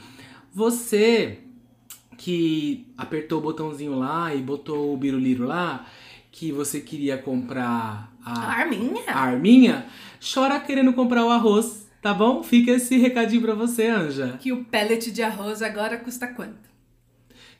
você 0.53 1.39
que 2.17 2.85
apertou 2.97 3.39
o 3.39 3.41
botãozinho 3.41 3.97
lá 3.97 4.33
e 4.35 4.41
botou 4.41 4.93
o 4.93 4.97
biruliro 4.97 5.45
lá, 5.45 5.85
que 6.31 6.51
você 6.51 6.81
queria 6.81 7.17
comprar 7.17 8.13
a, 8.23 8.39
A 8.41 8.53
Arminha? 8.61 9.03
a 9.07 9.19
arminha, 9.21 9.85
chora 10.33 10.59
querendo 10.59 10.91
comprar 10.93 11.25
o 11.25 11.29
arroz, 11.29 11.87
tá 12.01 12.13
bom? 12.13 12.43
Fica 12.43 12.71
esse 12.71 12.97
recadinho 12.97 13.41
pra 13.41 13.53
você, 13.53 13.87
Anja. 13.87 14.37
Que 14.39 14.51
o 14.51 14.65
pellet 14.65 15.11
de 15.11 15.21
arroz 15.23 15.61
agora 15.61 15.97
custa 15.97 16.27
quanto? 16.27 16.69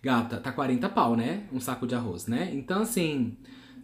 Gata, 0.01 0.37
tá 0.37 0.51
40 0.51 0.87
pau, 0.89 1.15
né? 1.15 1.43
Um 1.51 1.59
saco 1.59 1.85
de 1.85 1.93
arroz, 1.95 2.27
né? 2.27 2.49
Então, 2.53 2.81
assim, 2.81 3.35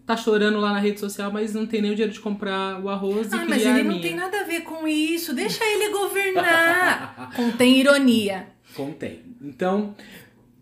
tá 0.06 0.16
chorando 0.16 0.60
lá 0.60 0.72
na 0.72 0.80
rede 0.80 1.00
social, 1.00 1.32
mas 1.32 1.54
não 1.54 1.66
tem 1.66 1.82
nem 1.82 1.92
o 1.92 1.96
dinheiro 1.96 2.14
de 2.14 2.20
comprar 2.20 2.82
o 2.82 2.90
arroz 2.90 3.32
e 3.32 3.36
Ah, 3.36 3.46
mas 3.48 3.64
queria 3.64 3.80
ele 3.80 3.90
não 3.90 4.00
tem 4.00 4.16
nada 4.16 4.42
a 4.42 4.44
ver 4.44 4.62
com 4.62 4.88
isso. 4.88 5.34
Deixa 5.34 5.64
ele 5.66 5.90
governar. 5.90 7.32
Contém 7.36 7.80
ironia. 7.80 8.48
Contém. 8.76 9.22
Então, 9.42 9.94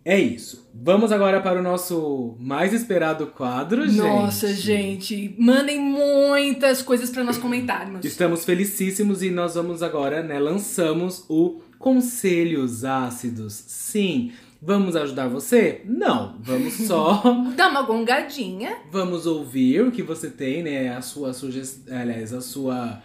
é 0.06 0.20
isso. 0.20 0.70
Vamos 0.74 1.12
agora 1.12 1.40
para 1.40 1.60
o 1.60 1.64
nosso 1.64 2.36
mais 2.40 2.74
esperado 2.74 3.28
quadro, 3.28 3.88
gente. 3.88 3.98
Nossa, 3.98 4.54
gente. 4.54 5.36
Mandem 5.38 5.80
muitas 5.80 6.82
coisas 6.82 7.10
pra 7.10 7.24
nós 7.24 7.38
comentarmos. 7.38 8.04
Estamos 8.04 8.44
felicíssimos 8.44 9.22
e 9.22 9.30
nós 9.30 9.56
vamos 9.56 9.84
agora, 9.84 10.24
né, 10.24 10.40
lançamos 10.40 11.26
o 11.30 11.62
Conselhos 11.78 12.84
Ácidos. 12.84 13.54
Sim, 13.68 14.32
vamos 14.64 14.96
ajudar 14.96 15.28
você? 15.28 15.82
Não, 15.86 16.38
vamos 16.40 16.74
só 16.74 17.22
Dá 17.56 17.68
uma 17.68 17.82
gongadinha. 17.82 18.78
Vamos 18.90 19.26
ouvir 19.26 19.82
o 19.82 19.92
que 19.92 20.02
você 20.02 20.30
tem, 20.30 20.64
né? 20.64 20.96
A 20.96 21.02
sua 21.02 21.34
sugestão, 21.34 21.96
aliás, 21.98 22.34
a 22.34 22.42
sua, 22.42 23.02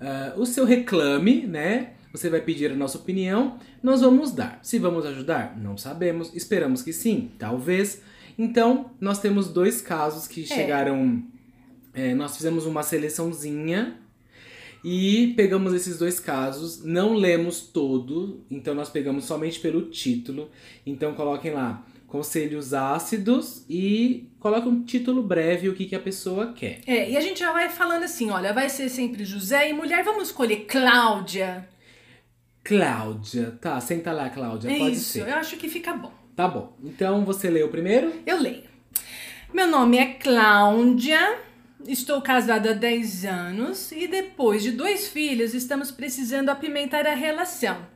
ah, 0.00 0.32
o 0.36 0.46
seu 0.46 0.64
reclame, 0.64 1.46
né? 1.46 1.90
Você 2.12 2.30
vai 2.30 2.40
pedir 2.40 2.70
a 2.70 2.74
nossa 2.74 2.96
opinião, 2.96 3.58
nós 3.82 4.00
vamos 4.00 4.32
dar. 4.32 4.60
Se 4.62 4.78
vamos 4.78 5.04
ajudar, 5.04 5.58
não 5.58 5.76
sabemos. 5.76 6.32
Esperamos 6.34 6.80
que 6.80 6.92
sim, 6.92 7.32
talvez. 7.38 8.02
Então, 8.38 8.90
nós 9.00 9.18
temos 9.18 9.48
dois 9.48 9.80
casos 9.80 10.26
que 10.26 10.46
chegaram. 10.46 11.22
é, 11.92 12.14
nós 12.14 12.36
fizemos 12.36 12.66
uma 12.66 12.82
seleçãozinha 12.82 13.98
e 14.84 15.32
pegamos 15.34 15.72
esses 15.72 15.98
dois 15.98 16.20
casos. 16.20 16.84
Não 16.84 17.14
lemos 17.14 17.62
todo, 17.62 18.44
então 18.50 18.74
nós 18.74 18.90
pegamos 18.90 19.24
somente 19.24 19.58
pelo 19.58 19.88
título. 19.88 20.50
Então, 20.84 21.14
coloquem 21.14 21.52
lá 21.52 21.84
conselhos 22.06 22.72
ácidos 22.72 23.64
e 23.68 24.28
coloca 24.38 24.68
um 24.68 24.84
título 24.84 25.20
breve 25.22 25.68
o 25.68 25.74
que, 25.74 25.86
que 25.86 25.96
a 25.96 26.00
pessoa 26.00 26.52
quer. 26.52 26.80
É, 26.86 27.10
e 27.10 27.16
a 27.16 27.20
gente 27.20 27.40
já 27.40 27.50
vai 27.50 27.68
falando 27.68 28.04
assim, 28.04 28.30
olha, 28.30 28.52
vai 28.52 28.68
ser 28.68 28.88
sempre 28.88 29.24
José 29.24 29.70
e 29.70 29.72
mulher. 29.72 30.04
Vamos 30.04 30.28
escolher 30.28 30.66
Cláudia. 30.66 31.68
Cláudia, 32.62 33.58
tá, 33.60 33.80
senta 33.80 34.12
lá, 34.12 34.30
Cláudia, 34.30 34.70
pode 34.78 34.96
Isso, 34.96 35.12
ser. 35.12 35.28
eu 35.28 35.34
acho 35.34 35.56
que 35.56 35.68
fica 35.68 35.92
bom. 35.92 36.12
Tá 36.36 36.46
bom. 36.46 36.76
Então 36.84 37.24
você 37.24 37.50
leu 37.50 37.68
primeiro? 37.68 38.12
Eu 38.24 38.40
leio. 38.40 38.64
Meu 39.52 39.66
nome 39.66 39.98
é 39.98 40.06
Cláudia, 40.14 41.38
estou 41.86 42.20
casada 42.22 42.70
há 42.70 42.74
10 42.74 43.24
anos 43.24 43.92
e 43.92 44.06
depois 44.06 44.62
de 44.62 44.72
dois 44.72 45.08
filhos 45.08 45.54
estamos 45.54 45.90
precisando 45.90 46.48
apimentar 46.48 47.06
a 47.06 47.14
relação. 47.14 47.86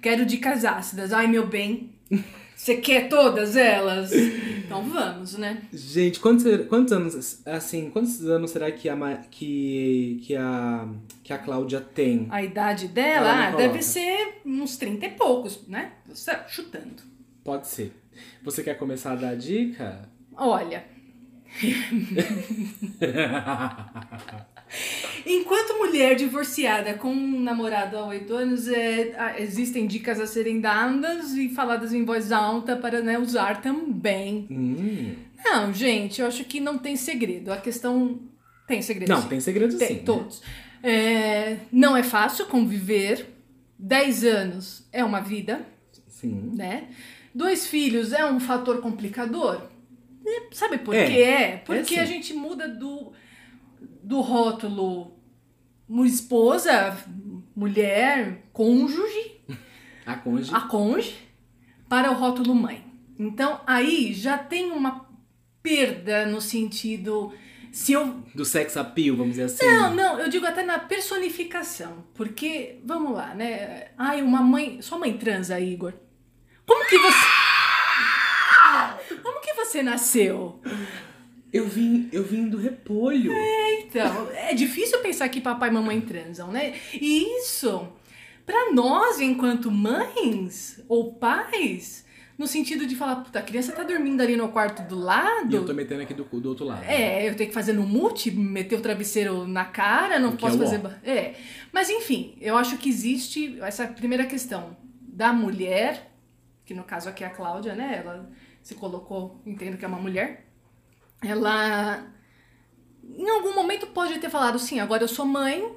Quero 0.00 0.24
dicas 0.24 0.64
ácidas. 0.64 1.12
Ai, 1.12 1.26
meu 1.26 1.46
bem, 1.46 1.90
você 2.54 2.76
quer 2.76 3.08
todas 3.08 3.56
elas? 3.56 4.12
Então 4.12 4.84
vamos, 4.84 5.36
né? 5.36 5.62
Gente, 5.72 6.20
quantos, 6.20 6.44
quantos 6.68 6.92
anos, 6.92 7.42
assim, 7.46 7.90
quantos 7.90 8.24
anos 8.26 8.50
será 8.50 8.70
que 8.70 8.88
a, 8.88 8.96
que, 9.30 10.20
que 10.24 10.36
a, 10.36 10.88
que 11.24 11.32
a 11.32 11.38
Cláudia 11.38 11.80
tem? 11.80 12.26
A 12.30 12.42
idade 12.42 12.84
Ela 12.86 12.92
dela 12.94 13.48
ah, 13.48 13.50
deve 13.56 13.82
ser 13.82 14.40
uns 14.44 14.76
30 14.76 15.06
e 15.06 15.10
poucos, 15.10 15.66
né? 15.66 15.92
Você- 16.06 16.38
Chutando. 16.48 17.02
Pode 17.42 17.66
ser. 17.66 17.92
Você 18.42 18.62
quer 18.62 18.74
começar 18.74 19.12
a 19.12 19.16
dar 19.16 19.36
dica? 19.36 20.08
Olha, 20.36 20.84
enquanto 25.26 25.78
mulher 25.78 26.14
divorciada 26.14 26.94
com 26.94 27.10
um 27.10 27.40
namorado 27.40 27.96
há 27.96 28.06
oito 28.06 28.34
anos, 28.34 28.68
é, 28.68 29.36
existem 29.38 29.86
dicas 29.86 30.20
a 30.20 30.26
serem 30.26 30.60
dadas 30.60 31.34
e 31.34 31.48
faladas 31.48 31.92
em 31.92 32.04
voz 32.04 32.32
alta 32.32 32.76
para 32.76 33.00
né, 33.00 33.18
usar 33.18 33.60
também. 33.60 34.46
Hum. 34.50 35.14
Não, 35.44 35.72
gente, 35.72 36.20
eu 36.20 36.26
acho 36.26 36.44
que 36.44 36.60
não 36.60 36.78
tem 36.78 36.96
segredo. 36.96 37.52
A 37.52 37.56
questão. 37.56 38.20
Tem 38.66 38.82
segredo. 38.82 39.08
Não, 39.08 39.22
sim. 39.22 39.28
tem 39.28 39.40
segredo 39.40 39.78
Tem, 39.78 39.88
sim. 39.88 39.94
né? 39.94 40.00
todos. 40.04 40.42
É, 40.82 41.56
não 41.72 41.96
é 41.96 42.02
fácil 42.02 42.46
conviver. 42.46 43.34
Dez 43.80 44.24
anos 44.24 44.88
é 44.92 45.04
uma 45.04 45.20
vida, 45.20 45.64
Sim. 46.08 46.50
né? 46.52 46.88
Dois 47.32 47.68
filhos 47.68 48.12
é 48.12 48.26
um 48.26 48.40
fator 48.40 48.80
complicador? 48.80 49.62
É, 50.28 50.54
Sabe 50.54 50.78
por 50.78 50.94
É. 50.94 51.06
quê? 51.06 51.20
É 51.22 51.56
porque 51.58 51.94
sim. 51.94 52.00
a 52.00 52.04
gente 52.04 52.34
muda 52.34 52.68
do, 52.68 53.12
do 54.02 54.20
rótulo 54.20 55.16
esposa, 56.04 56.96
mulher, 57.56 58.42
cônjuge, 58.52 59.40
A 60.06 60.14
cônjuge. 60.16 60.54
a 60.54 60.60
cônjuge, 60.62 61.16
para 61.88 62.10
o 62.10 62.14
rótulo 62.14 62.54
mãe. 62.54 62.84
Então 63.18 63.60
aí 63.66 64.12
já 64.14 64.38
tem 64.38 64.70
uma 64.70 65.06
perda 65.62 66.24
no 66.26 66.40
sentido. 66.40 67.32
Se 67.72 67.92
eu 67.92 68.22
Do 68.34 68.44
sex 68.44 68.76
appeal, 68.76 69.14
vamos 69.16 69.32
dizer 69.32 69.44
assim. 69.44 69.66
não, 69.66 69.94
não, 69.94 70.18
eu 70.20 70.28
digo 70.28 70.46
até 70.46 70.62
na 70.62 70.78
personificação. 70.78 72.04
Porque, 72.14 72.80
vamos 72.84 73.12
lá, 73.12 73.34
né? 73.34 73.88
Ai, 73.98 74.22
uma 74.22 74.40
mãe. 74.40 74.80
Sua 74.80 74.98
mãe 74.98 75.16
transa, 75.18 75.60
Igor. 75.60 75.92
Como 76.66 76.86
que 76.88 76.96
você. 76.98 77.16
Você 79.68 79.82
nasceu? 79.82 80.58
Eu 81.52 81.66
vim, 81.68 82.08
eu 82.10 82.24
vim 82.24 82.48
do 82.48 82.56
repolho. 82.56 83.30
Então, 83.80 84.30
é 84.32 84.54
difícil 84.54 84.98
pensar 85.00 85.28
que 85.28 85.42
papai 85.42 85.68
e 85.68 85.72
mamãe 85.72 86.00
transam, 86.00 86.50
né? 86.50 86.74
E 86.94 87.38
isso, 87.38 87.86
pra 88.46 88.72
nós, 88.72 89.20
enquanto 89.20 89.70
mães 89.70 90.82
ou 90.88 91.12
pais, 91.12 92.06
no 92.38 92.46
sentido 92.46 92.86
de 92.86 92.96
falar, 92.96 93.16
puta, 93.16 93.40
a 93.40 93.42
criança 93.42 93.72
tá 93.72 93.82
dormindo 93.82 94.22
ali 94.22 94.36
no 94.36 94.48
quarto 94.48 94.88
do 94.88 94.98
lado. 94.98 95.52
E 95.52 95.56
eu 95.56 95.66
tô 95.66 95.74
metendo 95.74 96.00
aqui 96.00 96.14
do, 96.14 96.24
do 96.24 96.48
outro 96.48 96.64
lado. 96.64 96.84
É, 96.84 97.28
eu 97.28 97.36
tenho 97.36 97.50
que 97.50 97.54
fazer 97.54 97.74
no 97.74 97.86
mute, 97.86 98.30
meter 98.30 98.78
o 98.78 98.80
travesseiro 98.80 99.46
na 99.46 99.66
cara, 99.66 100.18
não 100.18 100.32
que 100.32 100.38
posso 100.38 100.56
é 100.56 100.66
fazer. 100.66 100.80
ó. 100.82 100.90
É. 101.06 101.34
Mas 101.70 101.90
enfim, 101.90 102.38
eu 102.40 102.56
acho 102.56 102.78
que 102.78 102.88
existe 102.88 103.58
essa 103.60 103.86
primeira 103.86 104.24
questão 104.24 104.74
da 105.02 105.30
mulher, 105.30 106.10
que 106.64 106.72
no 106.72 106.84
caso 106.84 107.10
aqui 107.10 107.22
é 107.22 107.26
a 107.26 107.30
Cláudia, 107.30 107.74
né? 107.74 108.02
Ela 108.02 108.30
se 108.68 108.74
colocou, 108.74 109.40
entendo 109.46 109.78
que 109.78 109.84
é 109.84 109.88
uma 109.88 109.98
mulher. 109.98 110.46
Ela 111.22 112.06
em 113.16 113.28
algum 113.28 113.54
momento 113.54 113.86
pode 113.86 114.18
ter 114.18 114.28
falado, 114.28 114.58
sim, 114.58 114.78
agora 114.78 115.02
eu 115.02 115.08
sou 115.08 115.24
mãe 115.24 115.74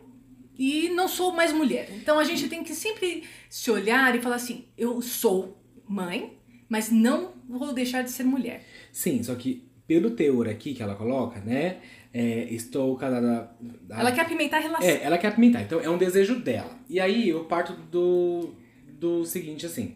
e 0.59 0.89
não 0.89 1.07
sou 1.07 1.31
mais 1.31 1.53
mulher. 1.53 1.89
Então 1.95 2.19
a 2.19 2.25
gente 2.25 2.49
tem 2.49 2.63
que 2.63 2.75
sempre 2.75 3.23
se 3.49 3.71
olhar 3.71 4.13
e 4.13 4.21
falar 4.21 4.35
assim, 4.35 4.65
eu 4.77 5.01
sou 5.01 5.57
mãe, 5.87 6.37
mas 6.67 6.91
não 6.91 7.33
vou 7.47 7.71
deixar 7.73 8.01
de 8.01 8.11
ser 8.11 8.25
mulher. 8.25 8.65
Sim, 8.91 9.23
só 9.23 9.35
que 9.35 9.71
pelo 9.87 10.11
teor 10.11 10.49
aqui 10.49 10.73
que 10.73 10.83
ela 10.83 10.95
coloca, 10.95 11.39
né? 11.39 11.79
é, 12.13 12.43
estou 12.53 12.95
casada. 12.97 13.51
Ela 13.89 14.11
quer 14.11 14.21
apimentar 14.21 14.57
a 14.57 14.61
relação. 14.61 14.87
É, 14.87 15.03
ela 15.03 15.17
quer 15.17 15.27
apimentar. 15.29 15.61
Então 15.61 15.79
é 15.79 15.89
um 15.89 15.97
desejo 15.97 16.39
dela. 16.39 16.77
E 16.89 16.99
aí 16.99 17.29
eu 17.29 17.45
parto 17.45 17.73
do, 17.73 18.53
do 18.87 19.25
seguinte 19.25 19.65
assim. 19.65 19.95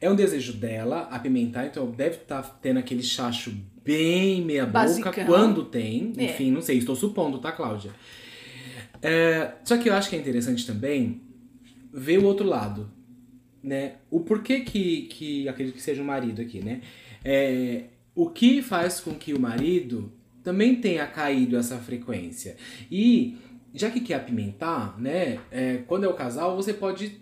É 0.00 0.10
um 0.10 0.14
desejo 0.14 0.52
dela 0.54 1.08
apimentar, 1.10 1.66
então 1.66 1.90
deve 1.90 2.16
estar 2.16 2.42
tendo 2.60 2.78
aquele 2.78 3.02
chacho 3.02 3.52
bem 3.84 4.44
meia 4.44 4.66
boca 4.66 4.78
Basicão. 4.78 5.26
quando 5.26 5.64
tem. 5.64 6.12
É. 6.16 6.24
Enfim, 6.24 6.50
não 6.50 6.62
sei, 6.62 6.78
estou 6.78 6.94
supondo, 6.94 7.38
tá, 7.38 7.52
Cláudia? 7.52 7.90
É, 9.02 9.52
só 9.64 9.76
que 9.76 9.88
eu 9.88 9.94
acho 9.94 10.10
que 10.10 10.16
é 10.16 10.18
interessante 10.18 10.66
também 10.66 11.22
ver 11.92 12.18
o 12.18 12.24
outro 12.24 12.46
lado, 12.46 12.90
né? 13.62 13.94
O 14.10 14.20
porquê 14.20 14.60
que, 14.60 15.02
que 15.02 15.48
acredito 15.48 15.74
que 15.74 15.82
seja 15.82 16.02
o 16.02 16.04
marido 16.04 16.42
aqui, 16.42 16.62
né? 16.62 16.80
É, 17.24 17.84
o 18.14 18.30
que 18.30 18.62
faz 18.62 19.00
com 19.00 19.14
que 19.14 19.32
o 19.32 19.40
marido 19.40 20.12
também 20.42 20.76
tenha 20.76 21.06
caído 21.06 21.56
essa 21.56 21.78
frequência. 21.78 22.56
E 22.90 23.36
já 23.74 23.90
que 23.90 24.00
quer 24.00 24.14
apimentar, 24.14 24.98
né? 24.98 25.38
é, 25.50 25.78
quando 25.86 26.04
é 26.04 26.08
o 26.08 26.14
casal, 26.14 26.56
você 26.56 26.72
pode 26.72 27.20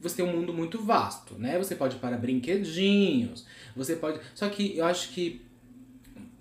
você 0.00 0.16
tem 0.16 0.24
um 0.24 0.36
mundo 0.36 0.52
muito 0.52 0.80
vasto, 0.82 1.34
né? 1.38 1.58
Você 1.58 1.74
pode 1.74 1.96
ir 1.96 1.98
para 1.98 2.16
brinquedinhos, 2.16 3.46
você 3.76 3.96
pode. 3.96 4.20
Só 4.34 4.48
que 4.48 4.76
eu 4.76 4.84
acho 4.86 5.10
que 5.10 5.42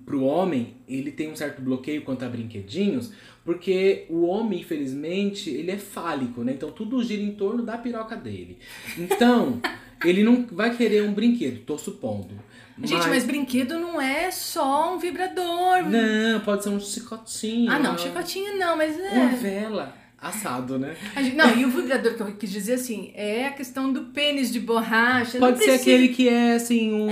pro 0.05 0.23
homem, 0.23 0.73
ele 0.87 1.11
tem 1.11 1.31
um 1.31 1.35
certo 1.35 1.61
bloqueio 1.61 2.01
quanto 2.01 2.25
a 2.25 2.29
brinquedinhos, 2.29 3.11
porque 3.45 4.05
o 4.09 4.23
homem, 4.25 4.61
infelizmente, 4.61 5.49
ele 5.51 5.69
é 5.71 5.77
fálico, 5.77 6.43
né? 6.43 6.53
Então 6.53 6.71
tudo 6.71 7.03
gira 7.03 7.21
em 7.21 7.33
torno 7.33 7.61
da 7.63 7.77
piroca 7.77 8.15
dele. 8.15 8.57
Então, 8.97 9.61
ele 10.03 10.23
não 10.23 10.47
vai 10.51 10.75
querer 10.75 11.03
um 11.03 11.13
brinquedo, 11.13 11.59
tô 11.65 11.77
supondo. 11.77 12.33
Gente, 12.81 13.07
mas 13.09 13.25
brinquedo 13.25 13.77
não 13.77 13.99
é 13.99 14.31
só 14.31 14.95
um 14.95 14.99
vibrador. 14.99 15.83
Não, 15.85 16.39
pode 16.39 16.63
ser 16.63 16.69
um 16.69 16.79
chicotinho. 16.79 17.69
Ah, 17.69 17.77
não, 17.77 17.91
uma- 17.91 17.97
chicotinho 17.97 18.57
não, 18.57 18.77
mas 18.77 18.97
é. 18.97 19.09
Uma 19.11 19.29
vela. 19.35 19.93
Assado, 20.21 20.77
né? 20.77 20.95
Gente- 21.15 21.35
Não, 21.35 21.55
e 21.57 21.63
o 21.65 21.69
vibrador 21.71 22.13
que 22.15 22.21
eu 22.21 22.35
quis 22.35 22.49
dizer 22.51 22.73
assim, 22.73 23.11
é 23.15 23.47
a 23.47 23.51
questão 23.51 23.91
do 23.93 24.05
pênis 24.05 24.51
de 24.51 24.59
borracha. 24.59 25.39
Pode 25.39 25.51
não 25.53 25.57
ser 25.59 25.65
precisa- 25.65 25.81
aquele 25.81 26.07
que 26.09 26.27
é 26.27 26.53
assim 26.55 26.93
um. 26.93 27.09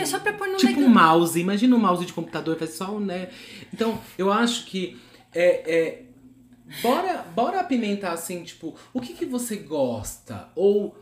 É, 0.00 0.04
só 0.04 0.18
pra 0.20 0.32
pôr 0.34 0.46
no 0.48 0.56
Tipo 0.58 0.80
um 0.80 0.88
mouse. 0.88 1.40
Imagina 1.40 1.74
um 1.74 1.78
mouse 1.78 2.04
de 2.04 2.12
computador, 2.12 2.56
faz 2.58 2.72
só 2.74 2.94
um, 2.94 3.00
né? 3.00 3.28
Então, 3.72 3.98
eu 4.18 4.30
acho 4.30 4.66
que 4.66 4.98
é, 5.34 5.62
é, 5.74 6.02
bora, 6.82 7.24
bora 7.34 7.60
apimentar 7.60 8.12
assim, 8.12 8.42
tipo, 8.44 8.74
o 8.92 9.00
que, 9.00 9.14
que 9.14 9.24
você 9.24 9.56
gosta? 9.56 10.48
Ou, 10.54 10.94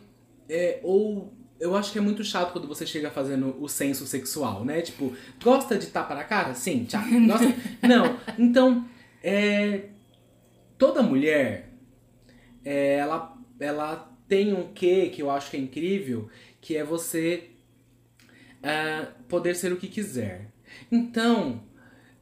é, 0.49 0.79
ou 0.85 1.33
eu 1.59 1.75
acho 1.77 1.91
que 1.91 1.99
é 1.99 2.01
muito 2.01 2.23
chato 2.23 2.53
quando 2.53 2.69
você 2.69 2.87
chega 2.87 3.11
fazendo 3.11 3.57
o 3.61 3.69
senso 3.69 4.07
sexual, 4.07 4.65
né? 4.65 4.81
Tipo, 4.81 5.13
gosta 5.43 5.77
de 5.77 5.87
tapa 5.89 6.15
na 6.15 6.23
cara? 6.23 6.55
Sim, 6.55 6.85
tchau. 6.85 7.03
Gosta? 7.27 7.53
Não. 7.83 8.17
Então, 8.39 8.85
é, 9.25 9.87
toda 10.79 11.03
mulher, 11.03 11.75
é, 12.65 12.95
ela, 12.95 13.37
ela 13.59 14.17
tem 14.29 14.53
um 14.53 14.73
quê 14.73 15.11
que 15.13 15.21
eu 15.21 15.31
acho 15.31 15.51
que 15.51 15.57
é 15.57 15.61
incrível, 15.61 16.31
que 16.61 16.77
é 16.77 16.85
você 16.85 17.51
ah, 18.63 19.09
poder 19.29 19.55
ser 19.57 19.73
o 19.73 19.77
que 19.77 19.89
quiser. 19.89 20.53
Então, 20.91 21.65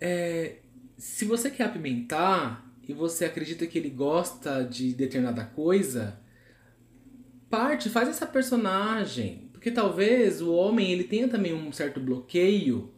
é, 0.01 0.57
se 0.97 1.25
você 1.25 1.51
quer 1.51 1.65
apimentar 1.65 2.67
e 2.89 2.93
você 2.93 3.25
acredita 3.25 3.67
que 3.67 3.79
ele 3.79 3.91
gosta 3.91 4.63
de 4.63 4.93
determinada 4.95 5.45
coisa, 5.45 6.19
parte, 7.51 7.89
faz 7.89 8.09
essa 8.09 8.27
personagem. 8.27 9.51
Porque 9.53 9.71
talvez 9.71 10.41
o 10.41 10.53
homem 10.53 10.93
ele 10.93 11.05
tenha 11.05 11.29
também 11.29 11.53
um 11.53 11.73
certo 11.73 11.99
bloqueio. 11.99 12.93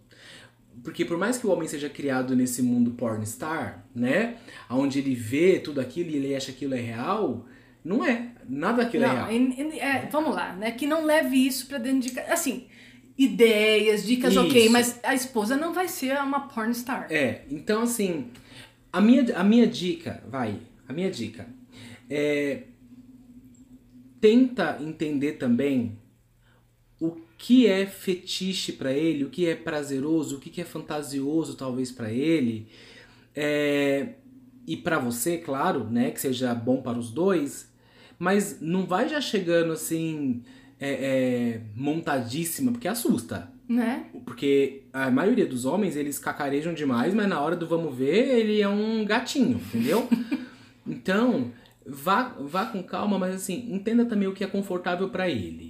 Porque 0.84 1.04
por 1.04 1.18
mais 1.18 1.38
que 1.38 1.46
o 1.46 1.50
homem 1.50 1.66
seja 1.68 1.88
criado 1.88 2.34
nesse 2.36 2.62
mundo 2.62 2.92
pornstar, 2.92 3.84
né? 3.94 4.36
Onde 4.70 4.98
ele 4.98 5.14
vê 5.14 5.58
tudo 5.58 5.80
aquilo 5.80 6.10
e 6.10 6.16
ele 6.16 6.34
acha 6.34 6.46
que 6.52 6.58
aquilo 6.64 6.74
é 6.74 6.80
real, 6.80 7.46
não 7.84 8.04
é. 8.04 8.32
Nada 8.48 8.82
daquilo 8.84 9.04
é 9.04 9.08
Não, 9.08 9.14
real. 9.14 9.32
em- 9.32 9.60
em- 9.60 9.78
é, 9.80 10.08
vamos 10.10 10.34
lá, 10.34 10.54
né? 10.54 10.70
Que 10.70 10.86
não 10.86 11.04
leve 11.04 11.36
isso 11.36 11.66
pra 11.66 11.78
dentro 11.78 12.00
de 12.00 12.10
casa. 12.12 12.32
Assim, 12.32 12.66
ideias, 13.16 14.04
dicas, 14.06 14.36
ok, 14.36 14.64
Isso. 14.64 14.72
mas 14.72 15.00
a 15.02 15.14
esposa 15.14 15.56
não 15.56 15.74
vai 15.74 15.88
ser 15.88 16.16
uma 16.22 16.48
pornstar. 16.48 17.06
É, 17.10 17.42
então 17.50 17.82
assim, 17.82 18.28
a 18.92 19.00
minha, 19.00 19.36
a 19.36 19.42
minha 19.44 19.66
dica, 19.66 20.22
vai, 20.30 20.56
a 20.88 20.92
minha 20.92 21.10
dica 21.10 21.46
é 22.08 22.62
tenta 24.20 24.78
entender 24.80 25.32
também 25.34 25.98
que 27.38 27.68
é 27.68 27.86
fetiche 27.86 28.72
pra 28.72 28.92
ele, 28.92 29.24
o 29.24 29.30
que 29.30 29.46
é 29.46 29.54
prazeroso, 29.54 30.36
o 30.36 30.40
que 30.40 30.60
é 30.60 30.64
fantasioso 30.64 31.56
talvez 31.56 31.92
pra 31.92 32.10
ele, 32.10 32.66
é, 33.34 34.14
e 34.66 34.76
pra 34.76 34.98
você, 34.98 35.38
claro, 35.38 35.84
né, 35.88 36.10
que 36.10 36.20
seja 36.20 36.52
bom 36.52 36.82
para 36.82 36.98
os 36.98 37.10
dois, 37.10 37.72
mas 38.18 38.58
não 38.60 38.84
vai 38.84 39.08
já 39.08 39.20
chegando 39.20 39.72
assim 39.72 40.42
é, 40.80 40.90
é, 40.90 41.60
montadíssima, 41.74 42.72
porque 42.72 42.88
assusta. 42.88 43.50
Né? 43.68 44.06
Porque 44.24 44.84
a 44.92 45.10
maioria 45.10 45.46
dos 45.46 45.66
homens, 45.66 45.94
eles 45.94 46.18
cacarejam 46.18 46.72
demais, 46.72 47.12
mas 47.12 47.28
na 47.28 47.40
hora 47.40 47.54
do 47.54 47.66
vamos 47.66 47.94
ver, 47.94 48.38
ele 48.38 48.60
é 48.60 48.68
um 48.68 49.04
gatinho, 49.04 49.58
entendeu? 49.58 50.08
então, 50.86 51.52
vá, 51.86 52.34
vá 52.40 52.64
com 52.66 52.82
calma, 52.82 53.18
mas 53.18 53.34
assim, 53.34 53.72
entenda 53.72 54.06
também 54.06 54.26
o 54.26 54.32
que 54.32 54.42
é 54.42 54.46
confortável 54.46 55.10
pra 55.10 55.28
ele. 55.28 55.67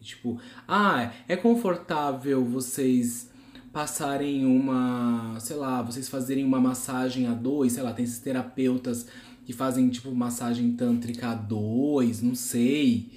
Tipo, 0.00 0.40
ah, 0.66 1.12
é 1.28 1.36
confortável 1.36 2.44
vocês 2.44 3.30
passarem 3.72 4.44
uma, 4.44 5.38
sei 5.38 5.56
lá, 5.56 5.82
vocês 5.82 6.08
fazerem 6.08 6.44
uma 6.44 6.58
massagem 6.58 7.26
a 7.26 7.34
dois, 7.34 7.72
sei 7.72 7.82
lá, 7.82 7.92
tem 7.92 8.04
esses 8.04 8.18
terapeutas 8.18 9.06
que 9.44 9.52
fazem 9.52 9.88
tipo 9.88 10.12
massagem 10.12 10.72
tântrica 10.72 11.28
a 11.28 11.34
dois, 11.34 12.22
não 12.22 12.34
sei, 12.34 13.10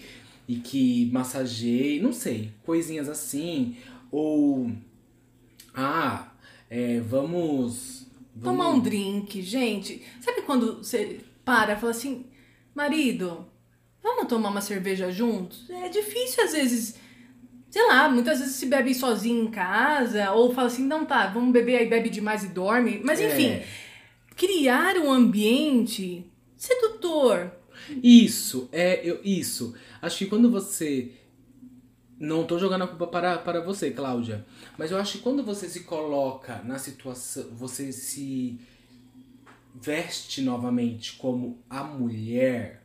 e 0.48 0.58
que 0.58 1.10
massageiem, 1.12 2.02
não 2.02 2.14
sei, 2.14 2.52
coisinhas 2.66 3.08
assim, 3.10 3.78
ou 4.12 4.72
ah, 5.74 6.32
é, 6.70 7.00
vamos, 7.00 8.06
vamos 8.36 8.58
Tomar 8.58 8.70
um 8.70 8.80
drink, 8.80 9.42
gente. 9.42 10.04
Sabe 10.22 10.44
quando 10.44 10.78
você 10.78 11.22
para 11.44 11.74
e 11.74 11.76
fala 11.76 11.92
assim, 11.92 12.26
marido, 12.76 13.46
vamos 14.04 14.28
tomar 14.28 14.50
uma 14.50 14.62
cerveja 14.62 15.10
juntos? 15.12 15.70
É 15.70 15.90
difícil 15.90 16.44
às 16.44 16.52
vezes. 16.52 16.96
Sei 17.72 17.88
lá, 17.88 18.08
muitas 18.08 18.38
vezes 18.40 18.56
se 18.56 18.68
bebe 18.68 18.94
sozinho 18.94 19.46
em 19.46 19.50
casa, 19.50 20.32
ou 20.32 20.54
fala 20.54 20.68
assim, 20.68 20.86
não 20.86 21.06
tá, 21.06 21.26
vamos 21.26 21.52
beber 21.52 21.78
aí, 21.78 21.88
bebe 21.90 22.08
demais 22.10 22.44
e 22.44 22.50
dorme. 22.50 23.02
Mas 23.04 23.20
enfim, 23.20 23.48
É. 23.48 23.66
criar 24.36 24.96
um 24.98 25.12
ambiente 25.12 26.24
sedutor. 26.56 27.52
Isso, 28.04 28.70
é, 28.72 29.02
eu, 29.04 29.20
isso. 29.24 29.74
Acho 30.02 30.20
que 30.20 30.26
quando 30.28 30.52
você. 30.52 31.12
Não 32.20 32.46
tô 32.46 32.58
jogando 32.60 32.84
a 32.84 32.88
culpa 32.88 33.08
para, 33.08 33.38
para 33.40 33.60
você, 33.60 33.90
Cláudia. 33.92 34.46
Mas 34.78 34.92
eu 34.92 34.98
acho 34.98 35.14
que 35.14 35.24
quando 35.24 35.44
você 35.44 35.68
se 35.68 35.82
coloca 35.82 36.62
na 36.64 36.78
situação. 36.78 37.50
Você 37.54 37.92
se 37.92 38.60
veste 39.76 40.42
novamente 40.42 41.14
como 41.14 41.58
a 41.70 41.84
mulher, 41.84 42.83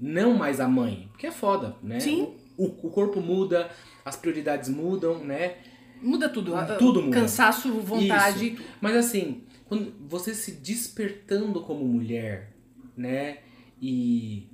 não 0.00 0.34
mais 0.34 0.60
a 0.60 0.68
mãe. 0.68 1.08
Porque 1.12 1.26
é 1.26 1.30
foda, 1.30 1.76
né? 1.82 2.00
Sim. 2.00 2.34
O, 2.56 2.66
o 2.66 2.90
corpo 2.90 3.20
muda, 3.20 3.70
as 4.04 4.16
prioridades 4.16 4.68
mudam, 4.68 5.24
né? 5.24 5.56
Muda 6.02 6.28
tudo. 6.28 6.52
Tudo 6.78 7.02
muda. 7.02 7.20
Cansaço, 7.20 7.72
vontade. 7.80 8.54
Isso. 8.54 8.62
Mas 8.80 8.96
assim, 8.96 9.42
quando 9.66 9.92
você 10.08 10.34
se 10.34 10.52
despertando 10.52 11.60
como 11.62 11.84
mulher, 11.84 12.52
né? 12.96 13.38
E 13.80 14.48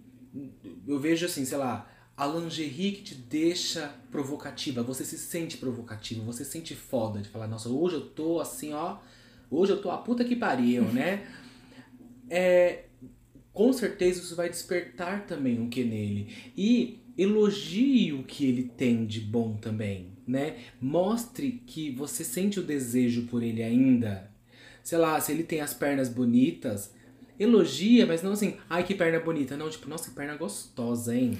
eu 0.86 0.98
vejo 0.98 1.26
assim, 1.26 1.44
sei 1.44 1.58
lá, 1.58 1.88
a 2.16 2.26
lingerie 2.26 2.92
que 2.92 3.02
te 3.02 3.14
deixa 3.14 3.94
provocativa, 4.10 4.82
você 4.82 5.04
se 5.04 5.18
sente 5.18 5.56
provocativa, 5.56 6.24
você 6.24 6.44
se 6.44 6.52
sente 6.52 6.74
foda 6.74 7.20
de 7.20 7.28
falar, 7.28 7.46
nossa, 7.46 7.68
hoje 7.68 7.96
eu 7.96 8.00
tô 8.02 8.40
assim, 8.40 8.72
ó, 8.72 8.98
hoje 9.50 9.72
eu 9.72 9.80
tô 9.80 9.90
a 9.90 9.98
puta 9.98 10.24
que 10.24 10.36
pariu, 10.36 10.84
né? 10.84 11.26
É, 12.28 12.85
com 13.56 13.72
certeza 13.72 14.20
isso 14.20 14.36
vai 14.36 14.50
despertar 14.50 15.26
também 15.26 15.58
um 15.58 15.70
que 15.70 15.82
nele. 15.82 16.28
E 16.54 17.00
elogie 17.16 18.12
o 18.12 18.22
que 18.22 18.44
ele 18.44 18.64
tem 18.64 19.06
de 19.06 19.18
bom 19.18 19.56
também, 19.56 20.08
né? 20.28 20.58
Mostre 20.78 21.62
que 21.66 21.90
você 21.90 22.22
sente 22.22 22.60
o 22.60 22.62
desejo 22.62 23.22
por 23.22 23.42
ele 23.42 23.62
ainda. 23.62 24.30
Sei 24.84 24.98
lá, 24.98 25.18
se 25.22 25.32
ele 25.32 25.42
tem 25.42 25.62
as 25.62 25.72
pernas 25.72 26.10
bonitas, 26.10 26.92
elogia, 27.40 28.04
mas 28.04 28.22
não 28.22 28.32
assim, 28.32 28.58
ai 28.68 28.84
que 28.84 28.94
perna 28.94 29.18
bonita. 29.20 29.56
Não, 29.56 29.70
tipo, 29.70 29.88
nossa, 29.88 30.10
que 30.10 30.14
perna 30.14 30.36
gostosa, 30.36 31.16
hein? 31.16 31.38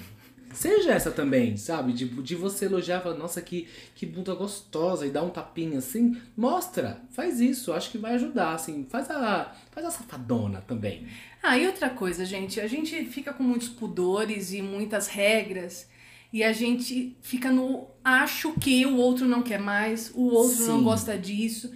Seja 0.53 0.93
essa 0.93 1.11
também, 1.11 1.55
sabe? 1.57 1.93
De, 1.93 2.05
de 2.05 2.35
você 2.35 2.65
elogiar, 2.65 3.01
falar, 3.01 3.17
nossa, 3.17 3.41
que, 3.41 3.67
que 3.93 4.05
bunda 4.05 4.33
gostosa 4.33 5.05
e 5.05 5.11
dar 5.11 5.23
um 5.23 5.29
tapinha 5.29 5.77
assim. 5.77 6.19
Mostra, 6.35 7.01
faz 7.11 7.39
isso, 7.39 7.73
acho 7.73 7.91
que 7.91 7.97
vai 7.97 8.15
ajudar, 8.15 8.53
assim. 8.53 8.85
Faz 8.89 9.11
a, 9.11 9.53
faz 9.71 9.85
a 9.85 9.91
safadona 9.91 10.61
também. 10.61 11.05
Ah, 11.49 11.57
e 11.57 11.65
outra 11.65 11.89
coisa, 11.89 12.25
gente, 12.25 12.59
a 12.59 12.67
gente 12.67 13.05
fica 13.05 13.31
com 13.31 13.41
muitos 13.41 13.69
pudores 13.69 14.51
e 14.51 14.61
muitas 14.61 15.07
regras 15.07 15.87
e 16.33 16.43
a 16.43 16.51
gente 16.51 17.15
fica 17.21 17.49
no 17.49 17.87
acho 18.03 18.51
que 18.59 18.85
o 18.85 18.97
outro 18.97 19.25
não 19.25 19.41
quer 19.41 19.57
mais, 19.57 20.11
o 20.13 20.25
outro 20.25 20.65
não 20.65 20.79
Sim. 20.79 20.83
gosta 20.83 21.17
disso. 21.17 21.71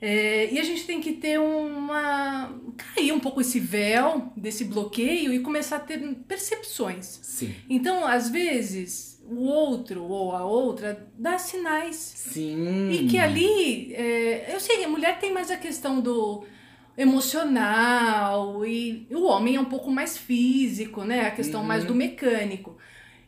É, 0.00 0.50
e 0.50 0.58
a 0.58 0.64
gente 0.64 0.84
tem 0.84 0.98
que 1.00 1.12
ter 1.12 1.38
uma. 1.38 2.58
cair 2.76 3.12
um 3.12 3.20
pouco 3.20 3.40
esse 3.40 3.60
véu 3.60 4.32
desse 4.36 4.64
bloqueio 4.64 5.32
e 5.32 5.40
começar 5.40 5.76
a 5.76 5.80
ter 5.80 6.00
percepções. 6.26 7.20
Sim. 7.22 7.54
Então, 7.68 8.04
às 8.04 8.30
vezes, 8.30 9.22
o 9.28 9.42
outro 9.42 10.02
ou 10.04 10.32
a 10.34 10.44
outra 10.44 11.06
dá 11.16 11.38
sinais 11.38 11.96
Sim. 11.96 12.90
e 12.90 13.06
que 13.06 13.18
ali, 13.18 13.94
é, 13.94 14.52
eu 14.52 14.58
sei, 14.58 14.82
a 14.84 14.88
mulher 14.88 15.20
tem 15.20 15.32
mais 15.32 15.50
a 15.50 15.56
questão 15.56 16.00
do 16.00 16.44
emocional 16.96 18.64
e 18.66 19.06
o 19.10 19.24
homem 19.24 19.56
é 19.56 19.60
um 19.60 19.66
pouco 19.66 19.90
mais 19.90 20.16
físico, 20.16 21.04
né? 21.04 21.26
A 21.26 21.30
questão 21.30 21.62
mais 21.64 21.84
do 21.84 21.94
mecânico. 21.94 22.76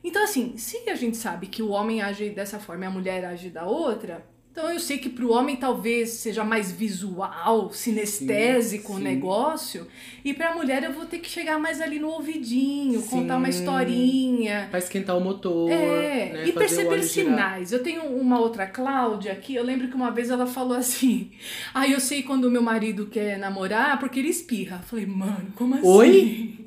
Então, 0.02 0.22
assim, 0.22 0.56
se 0.56 0.88
a 0.90 0.94
gente 0.94 1.16
sabe 1.16 1.46
que 1.46 1.62
o 1.62 1.70
homem 1.70 2.02
age 2.02 2.28
dessa 2.30 2.58
forma 2.58 2.84
e 2.84 2.88
a 2.88 2.90
mulher 2.90 3.24
age 3.24 3.48
da 3.48 3.64
outra, 3.64 4.24
Então 4.54 4.70
eu 4.70 4.78
sei 4.78 4.98
que 4.98 5.08
para 5.08 5.24
o 5.24 5.32
homem 5.32 5.56
talvez 5.56 6.10
seja 6.10 6.44
mais 6.44 6.70
visual, 6.70 7.72
sinestésico 7.72 8.86
Sim, 8.86 8.94
o 8.94 8.96
sim. 8.98 9.02
negócio, 9.02 9.86
e 10.24 10.32
para 10.32 10.50
a 10.50 10.54
mulher 10.54 10.84
eu 10.84 10.92
vou 10.92 11.06
ter 11.06 11.18
que 11.18 11.28
chegar 11.28 11.58
mais 11.58 11.80
ali 11.80 11.98
no 11.98 12.08
ouvidinho, 12.08 13.02
contar 13.02 13.36
uma 13.36 13.50
Sim. 13.50 13.58
historinha. 13.58 14.68
Pra 14.70 14.78
esquentar 14.78 15.18
o 15.18 15.20
motor. 15.20 15.68
É, 15.72 16.32
né? 16.34 16.44
e 16.46 16.46
Fazer 16.46 16.50
o 16.52 16.54
perceber 16.54 16.88
óleo 16.88 17.02
girar. 17.02 17.32
sinais. 17.34 17.72
Eu 17.72 17.82
tenho 17.82 18.04
uma 18.04 18.38
outra 18.38 18.64
Cláudia 18.64 19.32
aqui, 19.32 19.56
eu 19.56 19.64
lembro 19.64 19.88
que 19.88 19.96
uma 19.96 20.12
vez 20.12 20.30
ela 20.30 20.46
falou 20.46 20.76
assim: 20.76 21.32
Ah, 21.74 21.88
eu 21.88 21.98
sei 21.98 22.22
quando 22.22 22.44
o 22.44 22.50
meu 22.50 22.62
marido 22.62 23.06
quer 23.06 23.36
namorar 23.36 23.98
porque 23.98 24.20
ele 24.20 24.28
espirra. 24.28 24.76
Eu 24.82 24.86
falei, 24.86 25.04
mano, 25.06 25.48
como 25.56 25.74
assim? 25.74 25.84
Oi? 25.88 26.63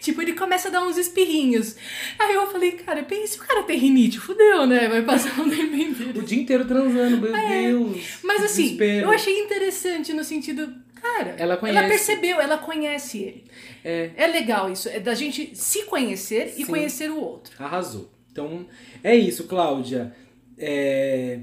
Tipo, 0.00 0.20
ele 0.22 0.32
começa 0.32 0.68
a 0.68 0.70
dar 0.70 0.84
uns 0.86 0.96
espirrinhos. 0.96 1.76
Aí 2.18 2.34
eu 2.34 2.46
falei, 2.50 2.72
cara, 2.72 3.02
bem, 3.02 3.26
se 3.26 3.38
o 3.38 3.42
cara 3.42 3.62
tem 3.62 3.78
rinite, 3.78 4.18
fudeu, 4.18 4.66
né? 4.66 4.88
Vai 4.88 5.02
passar 5.02 5.38
um 5.40 5.48
tempo 5.48 5.74
O 5.74 5.80
inteiro. 5.80 6.22
dia 6.22 6.40
inteiro 6.40 6.64
transando, 6.64 7.18
meu 7.18 7.32
Deus. 7.32 7.96
É, 7.96 8.16
Mas 8.24 8.38
que 8.38 8.44
assim, 8.44 8.62
desespero. 8.62 9.06
eu 9.06 9.10
achei 9.12 9.38
interessante 9.40 10.12
no 10.12 10.24
sentido, 10.24 10.72
cara, 10.94 11.34
Ela 11.38 11.56
conhece. 11.56 11.88
percebeu, 11.88 12.40
ela 12.40 12.58
conhece 12.58 13.18
ele. 13.18 13.44
É, 13.84 14.10
É 14.16 14.26
legal 14.26 14.70
isso, 14.70 14.88
é 14.88 14.98
da 15.00 15.14
gente 15.14 15.50
se 15.54 15.84
conhecer 15.84 16.54
e 16.56 16.64
Sim. 16.64 16.66
conhecer 16.66 17.10
o 17.10 17.18
outro. 17.20 17.52
arrasou. 17.62 18.10
Então, 18.32 18.66
é 19.02 19.14
isso, 19.16 19.44
Cláudia. 19.44 20.14
É... 20.56 21.40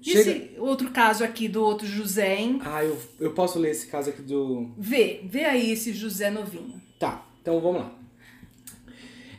E 0.00 0.10
Chega... 0.12 0.30
esse 0.30 0.50
outro 0.58 0.90
caso 0.90 1.22
aqui 1.24 1.48
do 1.48 1.62
outro 1.62 1.86
José, 1.86 2.36
hein? 2.36 2.60
Ah, 2.64 2.82
eu, 2.84 2.96
eu 3.20 3.32
posso 3.32 3.58
ler 3.58 3.70
esse 3.72 3.86
caso 3.88 4.10
aqui 4.10 4.22
do... 4.22 4.70
Vê, 4.78 5.20
vê 5.24 5.44
aí 5.44 5.70
esse 5.72 5.92
José 5.92 6.30
novinho. 6.30 6.80
Tá, 6.98 7.26
então 7.40 7.60
vamos 7.60 7.80
lá. 7.82 7.92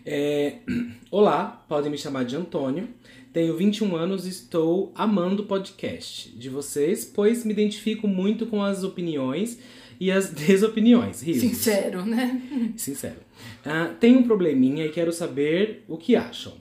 É, 0.06 0.58
Olá, 1.12 1.66
podem 1.68 1.92
me 1.92 1.98
chamar 1.98 2.24
de 2.26 2.36
Antônio. 2.36 2.88
Tenho 3.32 3.56
21 3.56 3.96
anos 3.96 4.26
e 4.26 4.30
estou 4.30 4.92
amando 4.96 5.44
o 5.44 5.46
podcast 5.46 6.30
de 6.32 6.50
vocês, 6.50 7.06
pois 7.06 7.46
me 7.46 7.52
identifico 7.54 8.08
muito 8.08 8.48
com 8.48 8.64
as 8.64 8.84
opiniões 8.84 9.60
e 10.00 10.12
as 10.12 10.30
desopiniões. 10.34 11.22
Risos. 11.22 11.50
Sincero, 11.50 12.06
né? 12.06 12.42
Sincero. 12.76 13.18
Ah, 13.64 13.94
tenho 14.00 14.20
um 14.20 14.24
probleminha 14.24 14.86
e 14.86 14.92
quero 14.92 15.12
saber 15.14 15.84
o 15.88 15.98
que 15.98 16.16
acham. 16.16 16.54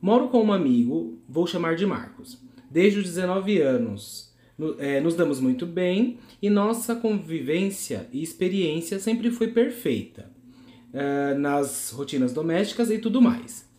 Moro 0.00 0.28
com 0.28 0.42
um 0.42 0.52
amigo, 0.52 1.18
vou 1.28 1.46
chamar 1.46 1.76
de 1.76 1.86
Marcos. 1.86 2.38
Desde 2.70 2.98
os 3.00 3.04
19 3.04 3.60
anos. 3.60 4.32
No- 4.58 4.76
eh, 4.78 5.00
nos 5.00 5.14
damos 5.14 5.40
muito 5.40 5.64
bem 5.66 6.18
e 6.40 6.48
nossa 6.50 6.94
convivência 6.94 8.06
e 8.12 8.22
experiência 8.22 8.98
sempre 8.98 9.30
foi 9.30 9.48
perfeita. 9.48 10.30
Ah, 10.94 11.34
nas 11.34 11.90
rotinas 11.90 12.32
domésticas 12.32 12.90
e 12.90 12.98
tudo 12.98 13.20
mais. 13.20 13.70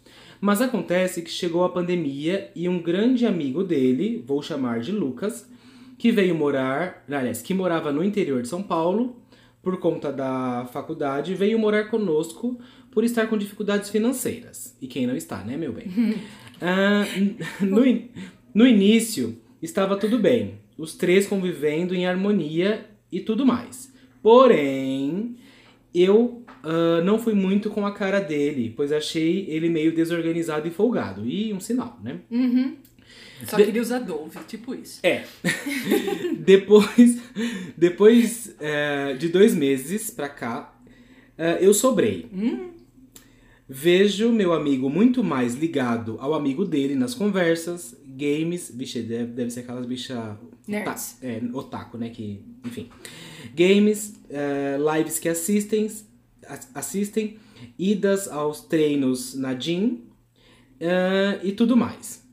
Mas 0.42 0.62
acontece 0.62 1.22
que 1.22 1.30
chegou 1.30 1.64
a 1.64 1.70
pandemia 1.70 2.52
e 2.56 2.68
um 2.68 2.82
grande 2.82 3.26
amigo 3.26 3.64
dele, 3.64 4.22
vou 4.28 4.42
chamar 4.42 4.82
de 4.82 4.92
Lucas, 4.92 5.50
que 5.98 6.12
veio 6.12 6.36
morar, 6.36 7.04
aliás, 7.10 7.42
que 7.42 7.54
morava 7.54 7.92
no 7.94 8.04
interior 8.04 8.42
de 8.42 8.48
São 8.50 8.62
Paulo, 8.62 9.22
por 9.62 9.78
conta 9.80 10.12
da 10.12 10.68
faculdade, 10.74 11.34
veio 11.34 11.58
morar 11.58 11.86
conosco 11.86 12.60
por 12.92 13.06
estar 13.06 13.28
com 13.28 13.38
dificuldades 13.38 13.90
financeiras. 13.90 14.76
E 14.82 14.88
quem 14.88 15.08
não 15.08 15.16
está, 15.16 15.38
né, 15.46 15.56
meu 15.56 15.72
bem? 15.72 15.86
N- 17.18 17.38
no, 17.66 17.86
in- 17.88 18.10
no 18.54 18.68
início, 18.68 19.38
estava 19.62 19.96
tudo 19.96 20.20
bem, 20.20 20.56
os 20.78 20.94
três 20.96 21.26
convivendo 21.26 21.96
em 21.96 22.06
harmonia 22.06 22.86
e 23.10 23.22
tudo 23.22 23.46
mais. 23.46 23.94
Porém, 24.22 25.38
eu 25.96 26.43
ah, 26.64 27.02
não 27.04 27.20
fui 27.20 27.34
muito 27.34 27.70
com 27.70 27.86
a 27.86 27.92
cara 27.94 28.20
dele, 28.20 28.74
pois 28.76 28.92
achei 28.92 29.46
ele 29.50 29.70
meio 29.70 29.94
desorganizado 29.94 30.68
e 30.68 30.72
folgado. 30.72 31.26
E 31.28 31.54
um 31.54 31.60
sinal, 31.60 32.00
né? 32.04 32.20
Uhum. 32.32 32.76
Só 33.46 33.58
De- 33.58 33.66
queria 33.66 33.82
usar 33.82 34.00
Dove, 34.00 34.40
tipo 34.48 34.74
isso. 34.74 35.00
É. 35.04 35.24
depois 36.40 37.18
depois 37.78 38.56
é, 38.60 39.14
de 39.16 39.28
dois 39.30 39.54
meses 39.54 40.10
pra 40.10 40.30
cá, 40.30 40.74
é, 41.38 41.58
eu 41.62 41.74
sobrei. 41.74 42.30
Vejo 43.68 44.32
meu 44.32 44.54
amigo 44.54 44.90
muito 44.90 45.24
mais 45.24 45.56
ligado 45.56 46.18
ao 46.20 46.34
amigo 46.34 46.66
dele 46.66 46.96
nas 46.96 47.14
conversas, 47.14 47.96
games, 48.06 48.72
vixe, 48.76 49.02
deve, 49.02 49.32
deve 49.32 49.50
ser 49.52 49.62
aquelas 49.62 49.86
bichas 49.86 50.36
Nerds. 50.68 51.18
é, 51.22 51.42
otaku, 51.54 51.98
né? 51.98 52.10
Que, 52.10 52.42
enfim. 52.66 52.90
Games, 53.56 54.20
é, 54.30 54.78
lives 54.98 55.18
que 55.18 55.30
assistem, 55.30 55.86
as- 55.86 56.06
assistem, 56.74 57.38
idas 57.78 58.28
aos 58.28 58.62
treinos 58.62 59.34
na 59.36 59.54
gym 59.54 60.04
é, 60.80 61.40
e 61.44 61.52
tudo 61.52 61.76
mais. 61.78 62.24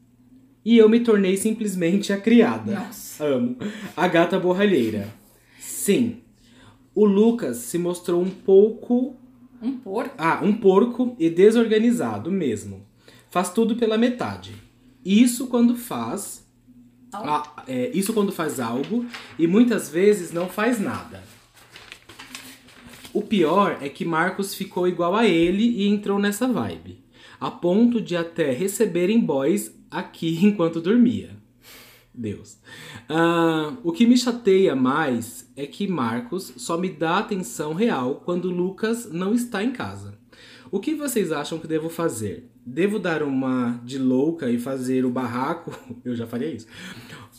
E 0.65 0.77
eu 0.77 0.89
me 0.89 1.01
tornei 1.01 1.37
simplesmente 1.37 2.13
a 2.13 2.21
criada. 2.21 2.73
Nossa. 2.73 3.25
Amo. 3.25 3.57
A 3.97 4.07
gata 4.09 4.39
borralheira. 4.39 5.09
Sim. 5.59 6.19
O 6.95 7.05
Lucas 7.07 7.57
se 7.59 7.79
mostrou 7.79 8.21
um 8.21 8.29
pouco 8.31 9.17
Um 9.63 9.79
porco. 9.79 10.15
ah, 10.19 10.41
um 10.43 10.53
porco 10.53 11.17
e 11.19 11.31
desorganizado 11.31 12.31
mesmo. 12.31 12.87
Faz 13.31 13.51
tudo 13.51 13.77
pela 13.77 13.97
metade. 13.97 14.55
Isso 15.05 15.47
quando 15.47 15.77
faz. 15.77 16.47
Ah, 17.13 17.65
é, 17.67 17.91
isso 17.95 18.13
quando 18.13 18.31
faz 18.31 18.61
algo 18.61 19.07
e 19.39 19.47
muitas 19.47 19.89
vezes 19.89 20.31
não 20.33 20.49
faz 20.49 20.79
nada. 20.79 21.23
O 23.13 23.23
pior 23.23 23.79
é 23.81 23.89
que 23.89 24.05
Marcos 24.05 24.55
ficou 24.55 24.87
igual 24.87 25.17
a 25.17 25.27
ele 25.27 25.65
e 25.65 25.89
entrou 25.89 26.19
nessa 26.19 26.47
vibe. 26.47 27.03
A 27.41 27.51
ponto 27.51 28.01
de 28.01 28.17
até 28.17 28.53
receberem 28.53 29.19
boys 29.19 29.75
aqui 29.91 30.39
enquanto 30.47 30.81
dormia. 30.81 31.31
Deus. 32.15 32.59
Ah, 33.09 33.77
o 33.83 33.93
que 33.93 34.07
me 34.07 34.17
chateia 34.17 34.77
mais 34.77 35.51
é 35.57 35.67
que 35.67 35.89
Marcos 35.89 36.53
só 36.57 36.77
me 36.77 36.89
dá 36.89 37.19
atenção 37.19 37.75
real 37.75 38.23
quando 38.25 38.51
Lucas 38.51 39.11
não 39.11 39.35
está 39.35 39.65
em 39.65 39.73
casa. 39.73 40.19
O 40.71 40.79
que 40.79 40.95
vocês 40.95 41.33
acham 41.33 41.59
que 41.59 41.67
devo 41.67 41.89
fazer? 41.89 42.49
Devo 42.65 43.01
dar 43.01 43.25
uma 43.25 43.81
de 43.85 43.99
louca 43.99 44.49
e 44.49 44.59
fazer 44.59 45.05
o 45.05 45.11
barraco? 45.11 45.77
Eu 46.05 46.15
já 46.15 46.29
faria 46.29 46.53
isso. 46.53 46.69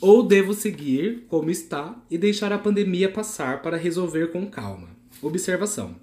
Ou 0.02 0.24
devo 0.24 0.54
seguir 0.54 1.26
como 1.30 1.50
está 1.50 1.96
e 2.10 2.18
deixar 2.18 2.52
a 2.52 2.58
pandemia 2.58 3.10
passar 3.10 3.62
para 3.62 3.78
resolver 3.78 4.32
com 4.32 4.46
calma? 4.48 4.91
Observação. 5.22 5.96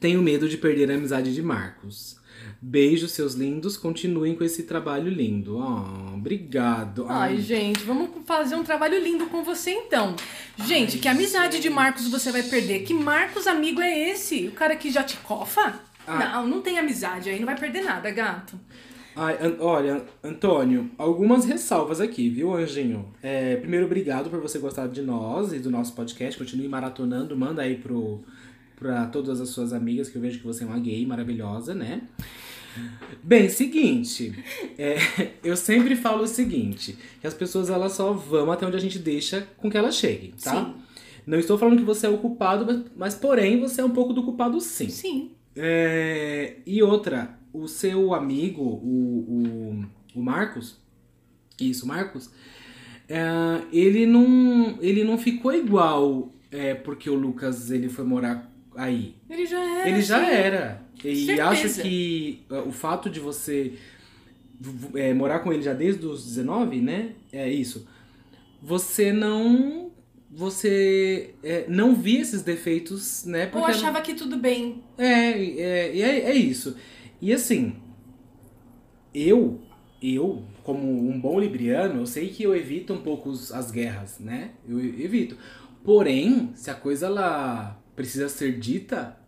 Tenho 0.00 0.22
medo 0.22 0.48
de 0.48 0.56
perder 0.56 0.90
a 0.90 0.94
amizade 0.94 1.34
de 1.34 1.42
Marcos. 1.42 2.16
Beijos, 2.60 3.12
seus 3.12 3.34
lindos. 3.34 3.76
Continuem 3.76 4.34
com 4.34 4.44
esse 4.44 4.62
trabalho 4.62 5.10
lindo. 5.10 5.58
Oh, 5.58 6.14
obrigado. 6.14 7.06
Ai, 7.08 7.38
gente, 7.38 7.80
vamos 7.84 8.10
fazer 8.24 8.54
um 8.54 8.64
trabalho 8.64 9.02
lindo 9.02 9.26
com 9.26 9.42
você 9.42 9.70
então. 9.70 10.16
Gente, 10.64 10.96
Ai, 10.96 11.00
que 11.00 11.08
amizade 11.08 11.56
de 11.56 11.64
gente. 11.64 11.72
Marcos 11.72 12.08
você 12.08 12.32
vai 12.32 12.42
perder? 12.42 12.84
Que 12.84 12.94
Marcos 12.94 13.46
amigo 13.46 13.80
é 13.80 14.10
esse? 14.10 14.48
O 14.48 14.52
cara 14.52 14.76
que 14.76 14.90
já 14.90 15.02
te 15.02 15.16
cofa? 15.18 15.80
Ah. 16.06 16.18
Não, 16.18 16.46
não 16.48 16.62
tem 16.62 16.78
amizade 16.78 17.28
aí, 17.28 17.38
não 17.38 17.46
vai 17.46 17.56
perder 17.56 17.82
nada, 17.82 18.10
gato. 18.10 18.58
Ai, 19.20 19.36
An- 19.44 19.56
olha, 19.58 20.04
Antônio, 20.22 20.90
algumas 20.96 21.44
ressalvas 21.44 22.00
aqui, 22.00 22.28
viu, 22.28 22.54
Anjinho? 22.54 23.12
É, 23.20 23.56
primeiro, 23.56 23.84
obrigado 23.86 24.30
por 24.30 24.40
você 24.40 24.60
gostar 24.60 24.86
de 24.86 25.02
nós 25.02 25.52
e 25.52 25.58
do 25.58 25.70
nosso 25.72 25.92
podcast. 25.92 26.38
Continue 26.38 26.68
maratonando, 26.68 27.36
manda 27.36 27.62
aí 27.62 27.76
pro, 27.76 28.20
pra 28.76 29.06
todas 29.06 29.40
as 29.40 29.48
suas 29.48 29.72
amigas, 29.72 30.08
que 30.08 30.14
eu 30.16 30.22
vejo 30.22 30.38
que 30.38 30.46
você 30.46 30.62
é 30.62 30.66
uma 30.68 30.78
gay 30.78 31.04
maravilhosa, 31.04 31.74
né? 31.74 32.02
Bem, 33.20 33.48
seguinte, 33.48 34.32
é, 34.78 34.98
eu 35.42 35.56
sempre 35.56 35.96
falo 35.96 36.22
o 36.22 36.28
seguinte, 36.28 36.96
que 37.20 37.26
as 37.26 37.34
pessoas 37.34 37.68
elas 37.70 37.92
só 37.94 38.12
vão 38.12 38.52
até 38.52 38.64
onde 38.66 38.76
a 38.76 38.80
gente 38.80 39.00
deixa 39.00 39.48
com 39.56 39.68
que 39.68 39.76
elas 39.76 39.96
cheguem, 39.96 40.32
tá? 40.40 40.64
Sim. 40.64 40.74
Não 41.26 41.38
estou 41.40 41.58
falando 41.58 41.76
que 41.78 41.84
você 41.84 42.06
é 42.06 42.08
o 42.08 42.18
culpado, 42.18 42.64
mas, 42.64 42.82
mas 42.96 43.14
porém 43.16 43.58
você 43.58 43.80
é 43.80 43.84
um 43.84 43.90
pouco 43.90 44.12
do 44.12 44.22
culpado 44.22 44.60
sim. 44.60 44.88
Sim. 44.88 45.32
É, 45.56 46.58
e 46.64 46.80
outra, 46.84 47.36
o 47.62 47.68
seu 47.68 48.14
amigo, 48.14 48.62
o, 48.62 49.84
o, 50.14 50.18
o 50.18 50.22
Marcos, 50.22 50.76
isso, 51.60 51.86
Marcos, 51.86 52.30
é, 53.08 53.20
ele 53.72 54.06
não 54.06 54.78
ele 54.80 55.02
não 55.02 55.16
ficou 55.18 55.52
igual 55.54 56.32
é, 56.50 56.74
porque 56.74 57.08
o 57.08 57.14
Lucas 57.14 57.70
ele 57.70 57.88
foi 57.88 58.04
morar 58.04 58.50
aí. 58.76 59.14
Ele 59.28 59.46
já 59.46 59.60
era. 59.80 59.88
Ele 59.88 60.02
já 60.02 60.18
sim. 60.24 60.30
era. 60.30 60.82
E 61.04 61.26
Certeza. 61.26 61.48
acho 61.48 61.82
que 61.82 62.44
é, 62.50 62.58
o 62.60 62.72
fato 62.72 63.08
de 63.08 63.20
você 63.20 63.74
é, 64.94 65.12
morar 65.14 65.40
com 65.40 65.52
ele 65.52 65.62
já 65.62 65.72
desde 65.72 66.04
os 66.06 66.24
19, 66.24 66.80
né? 66.80 67.12
É 67.32 67.48
isso. 67.50 67.86
Você 68.62 69.12
não. 69.12 69.90
Você 70.30 71.34
é, 71.42 71.64
não 71.68 71.94
via 71.94 72.20
esses 72.20 72.42
defeitos, 72.42 73.24
né? 73.24 73.44
Ou 73.46 73.60
porque- 73.60 73.70
achava 73.70 74.00
que 74.02 74.14
tudo 74.14 74.36
bem. 74.36 74.82
é, 74.98 75.30
é, 75.32 75.98
é, 75.98 76.20
é 76.30 76.34
isso. 76.34 76.76
E 77.20 77.32
assim, 77.32 77.76
eu, 79.14 79.60
eu, 80.02 80.44
como 80.62 81.08
um 81.08 81.20
bom 81.20 81.38
libriano, 81.40 82.00
eu 82.00 82.06
sei 82.06 82.28
que 82.28 82.42
eu 82.42 82.54
evito 82.54 82.92
um 82.92 83.00
pouco 83.00 83.30
as 83.30 83.70
guerras, 83.70 84.18
né? 84.18 84.52
Eu 84.68 84.78
evito. 84.78 85.36
Porém, 85.84 86.50
se 86.54 86.70
a 86.70 86.74
coisa 86.74 87.06
ela 87.06 87.80
precisa 87.96 88.28
ser 88.28 88.58
dita, 88.58 89.18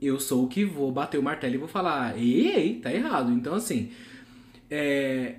eu 0.00 0.18
sou 0.18 0.44
o 0.44 0.48
que 0.48 0.64
vou 0.64 0.90
bater 0.92 1.18
o 1.18 1.22
martelo 1.22 1.54
e 1.54 1.58
vou 1.58 1.68
falar, 1.68 2.16
ei, 2.18 2.48
ei, 2.48 2.74
tá 2.80 2.92
errado. 2.92 3.32
Então, 3.32 3.54
assim, 3.54 3.90
é, 4.70 5.36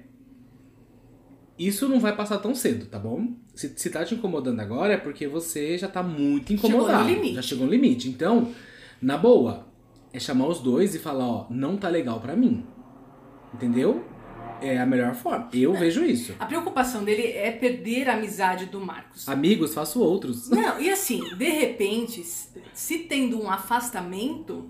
isso 1.58 1.90
não 1.90 2.00
vai 2.00 2.16
passar 2.16 2.38
tão 2.38 2.54
cedo, 2.54 2.86
tá 2.86 3.00
bom? 3.00 3.34
Se, 3.56 3.74
se 3.76 3.90
tá 3.90 4.06
te 4.06 4.14
incomodando 4.14 4.60
agora 4.60 4.94
é 4.94 4.98
porque 4.98 5.28
você 5.28 5.78
já 5.78 5.88
tá 5.88 6.04
muito 6.04 6.54
incomodado. 6.54 6.88
Chegou 6.88 7.04
no 7.04 7.10
limite. 7.10 7.36
Já 7.36 7.42
chegou 7.42 7.66
no 7.66 7.72
limite. 7.72 8.10
Então, 8.10 8.54
na 9.02 9.18
boa, 9.18 9.67
é 10.14 10.20
chamar 10.20 10.48
os 10.48 10.60
dois 10.60 10.96
e 10.96 11.00
falar, 11.00 11.26
ó, 11.26 11.46
não 11.50 11.78
tá 11.78 11.90
legal 11.90 12.20
pra 12.20 12.36
mim. 12.36 12.66
Entendeu? 13.54 14.04
É 14.62 14.80
a 14.80 14.86
melhor 14.86 15.14
forma. 15.14 15.50
Eu 15.54 15.74
vejo 15.74 16.04
isso. 16.04 16.36
A 16.40 16.46
preocupação 16.46 17.04
dele 17.04 17.28
é 17.28 17.52
perder 17.52 18.10
a 18.10 18.16
amizade 18.16 18.66
do 18.66 18.80
Marcos. 18.80 19.30
Amigos, 19.30 19.74
faço 19.74 20.02
outros. 20.02 20.50
Não, 20.50 20.80
e 20.80 20.90
assim, 20.90 21.22
de 21.36 21.50
repente, 21.50 22.24
se 22.74 23.00
tendo 23.00 23.40
um 23.40 23.50
afastamento, 23.50 24.70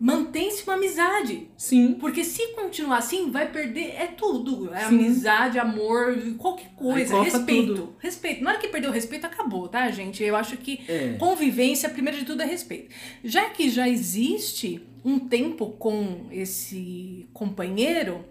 mantém-se 0.00 0.62
uma 0.64 0.74
amizade. 0.74 1.48
Sim. 1.58 1.94
Porque 2.00 2.24
se 2.24 2.54
continuar 2.54 2.96
assim, 2.98 3.30
vai 3.30 3.52
perder 3.52 3.90
é 3.96 4.06
tudo. 4.06 4.72
É 4.74 4.80
Sim. 4.88 4.94
amizade, 4.98 5.58
amor, 5.58 6.16
qualquer 6.38 6.70
coisa. 6.74 7.22
Respeito. 7.22 7.66
tudo. 7.74 7.96
Respeito. 7.98 8.42
Na 8.42 8.50
hora 8.52 8.58
que 8.58 8.68
perdeu 8.68 8.90
o 8.90 8.94
respeito, 8.94 9.26
acabou, 9.26 9.68
tá, 9.68 9.90
gente? 9.90 10.24
Eu 10.24 10.34
acho 10.34 10.56
que 10.56 10.80
É. 10.88 11.16
convivência, 11.18 11.88
primeiro 11.90 12.18
de 12.18 12.24
tudo, 12.24 12.40
é 12.42 12.46
respeito. 12.46 12.88
Já 13.22 13.50
que 13.50 13.68
já 13.68 13.86
existe 13.86 14.80
um 15.04 15.18
tempo 15.18 15.66
com 15.72 16.26
esse 16.30 17.28
companheiro, 17.34 18.24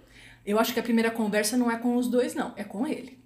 eu 0.43 0.57
acho 0.57 0.73
que 0.73 0.79
a 0.79 0.83
primeira 0.83 1.11
conversa 1.11 1.55
não 1.55 1.69
é 1.69 1.77
com 1.77 1.95
os 1.95 2.07
dois, 2.07 2.33
não. 2.33 2.51
É 2.57 2.63
com 2.63 2.87
ele. 2.87 3.18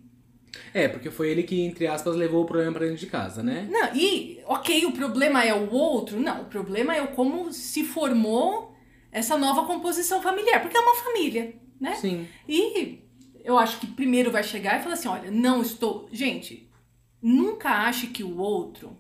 É, 0.74 0.88
porque 0.88 1.10
foi 1.10 1.30
ele 1.30 1.44
que, 1.44 1.62
entre 1.62 1.88
aspas, 1.88 2.16
levou 2.16 2.44
o 2.44 2.46
problema 2.46 2.74
pra 2.74 2.86
dentro 2.86 3.00
de 3.00 3.08
casa, 3.08 3.42
né? 3.42 3.68
Não, 3.70 3.96
e, 3.96 4.40
ok, 4.46 4.86
o 4.86 4.92
problema 4.92 5.44
é 5.44 5.54
o 5.54 5.72
outro. 5.72 6.20
Não, 6.20 6.42
o 6.44 6.46
problema 6.46 6.96
é 6.96 7.02
o 7.02 7.10
como 7.10 7.52
se 7.52 7.84
formou 7.84 8.76
essa 9.12 9.38
nova 9.38 9.66
composição 9.66 10.22
familiar. 10.22 10.62
Porque 10.62 10.78
é 10.78 10.80
uma 10.80 10.96
família, 10.96 11.56
né? 11.80 11.96
Sim. 11.96 12.28
E 12.48 13.00
eu 13.44 13.58
acho 13.58 13.80
que 13.80 13.88
primeiro 13.88 14.32
vai 14.32 14.44
chegar 14.44 14.80
e 14.80 14.84
falar 14.84 14.96
assim: 14.96 15.08
olha, 15.08 15.30
não 15.32 15.62
estou. 15.62 16.08
Gente, 16.12 16.70
nunca 17.22 17.70
ache 17.70 18.08
que 18.08 18.24
o 18.24 18.38
outro 18.38 18.98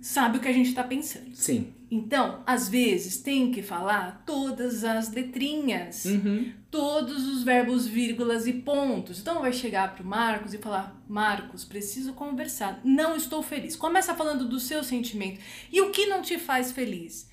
sabe 0.00 0.38
o 0.38 0.40
que 0.40 0.48
a 0.48 0.52
gente 0.52 0.68
está 0.68 0.84
pensando. 0.84 1.34
Sim. 1.34 1.72
Então, 1.90 2.42
às 2.46 2.68
vezes, 2.68 3.16
tem 3.18 3.50
que 3.50 3.62
falar 3.62 4.22
todas 4.26 4.84
as 4.84 5.10
letrinhas, 5.10 6.04
Uhum. 6.04 6.52
Todos 6.70 7.26
os 7.26 7.42
verbos, 7.42 7.86
vírgulas 7.86 8.46
e 8.46 8.52
pontos. 8.52 9.18
Então, 9.20 9.40
vai 9.40 9.52
chegar 9.52 9.94
pro 9.94 10.04
Marcos 10.04 10.54
e 10.54 10.58
falar: 10.58 10.96
Marcos, 11.08 11.64
preciso 11.64 12.12
conversar. 12.12 12.80
Não 12.84 13.16
estou 13.16 13.42
feliz. 13.42 13.76
Começa 13.76 14.14
falando 14.14 14.48
do 14.48 14.60
seu 14.60 14.82
sentimento. 14.84 15.40
E 15.72 15.80
o 15.80 15.90
que 15.90 16.06
não 16.06 16.22
te 16.22 16.38
faz 16.38 16.72
feliz? 16.72 17.28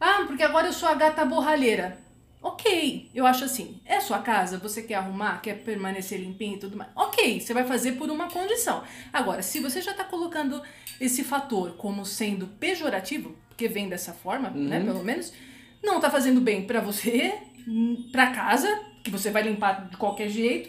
Ah, 0.00 0.24
porque 0.26 0.42
agora 0.42 0.66
eu 0.66 0.72
sou 0.72 0.88
a 0.88 0.94
gata 0.94 1.24
borralheira. 1.24 1.98
Ok, 2.42 3.10
eu 3.12 3.26
acho 3.26 3.44
assim. 3.44 3.80
É 3.84 3.98
sua 3.98 4.20
casa, 4.20 4.58
você 4.58 4.82
quer 4.82 4.94
arrumar, 4.94 5.40
quer 5.40 5.64
permanecer 5.64 6.20
limpinho 6.20 6.56
e 6.56 6.60
tudo 6.60 6.76
mais. 6.76 6.90
Ok, 6.94 7.40
você 7.40 7.52
vai 7.52 7.64
fazer 7.64 7.92
por 7.92 8.08
uma 8.08 8.30
condição. 8.30 8.84
Agora, 9.12 9.42
se 9.42 9.58
você 9.58 9.80
já 9.80 9.90
está 9.90 10.04
colocando 10.04 10.62
esse 11.00 11.24
fator 11.24 11.72
como 11.72 12.06
sendo 12.06 12.46
pejorativo, 12.46 13.34
porque 13.48 13.66
vem 13.66 13.88
dessa 13.88 14.12
forma, 14.12 14.50
né, 14.50 14.78
pelo 14.78 15.02
menos, 15.02 15.32
não 15.82 15.98
tá 15.98 16.08
fazendo 16.08 16.40
bem 16.40 16.66
pra 16.66 16.80
você, 16.80 17.34
pra 18.12 18.30
casa, 18.30 18.68
que 19.02 19.10
você 19.10 19.30
vai 19.30 19.42
limpar 19.42 19.88
de 19.88 19.96
qualquer 19.96 20.28
jeito, 20.28 20.68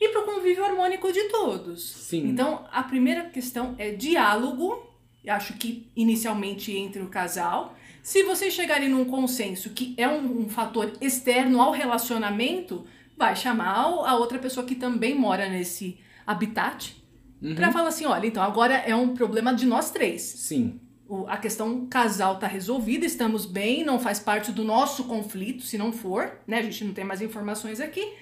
e 0.00 0.08
pro 0.10 0.24
convívio 0.24 0.64
harmônico 0.64 1.12
de 1.12 1.24
todos. 1.24 1.82
Sim. 1.82 2.28
Então, 2.28 2.64
a 2.70 2.82
primeira 2.82 3.24
questão 3.24 3.74
é 3.78 3.90
diálogo, 3.90 4.86
acho 5.26 5.54
que 5.54 5.90
inicialmente 5.96 6.72
entre 6.76 7.02
o 7.02 7.08
casal. 7.08 7.74
Se 8.02 8.22
vocês 8.22 8.54
chegarem 8.54 8.88
num 8.88 9.04
consenso 9.04 9.70
que 9.70 9.94
é 9.98 10.08
um, 10.08 10.42
um 10.42 10.48
fator 10.48 10.92
externo 11.00 11.60
ao 11.60 11.72
relacionamento, 11.72 12.86
vai 13.16 13.34
chamar 13.34 13.74
a 13.76 14.14
outra 14.16 14.38
pessoa 14.38 14.64
que 14.64 14.74
também 14.74 15.14
mora 15.14 15.48
nesse 15.48 15.98
habitat 16.26 16.96
Uhum. 17.40 17.54
pra 17.54 17.70
falar 17.70 17.88
assim, 17.88 18.04
olha, 18.04 18.26
então 18.26 18.42
agora 18.42 18.74
é 18.74 18.94
um 18.94 19.14
problema 19.14 19.54
de 19.54 19.64
nós 19.64 19.90
três. 19.92 20.22
Sim. 20.22 20.80
A 21.28 21.36
questão 21.38 21.86
casal 21.86 22.38
tá 22.38 22.46
resolvida, 22.46 23.06
estamos 23.06 23.46
bem, 23.46 23.82
não 23.84 23.98
faz 23.98 24.18
parte 24.20 24.52
do 24.52 24.62
nosso 24.64 25.04
conflito, 25.04 25.62
se 25.62 25.78
não 25.78 25.90
for, 25.92 26.38
né? 26.46 26.58
A 26.58 26.62
gente 26.62 26.84
não 26.84 26.92
tem 26.92 27.04
mais 27.04 27.22
informações 27.22 27.80
aqui, 27.80 28.12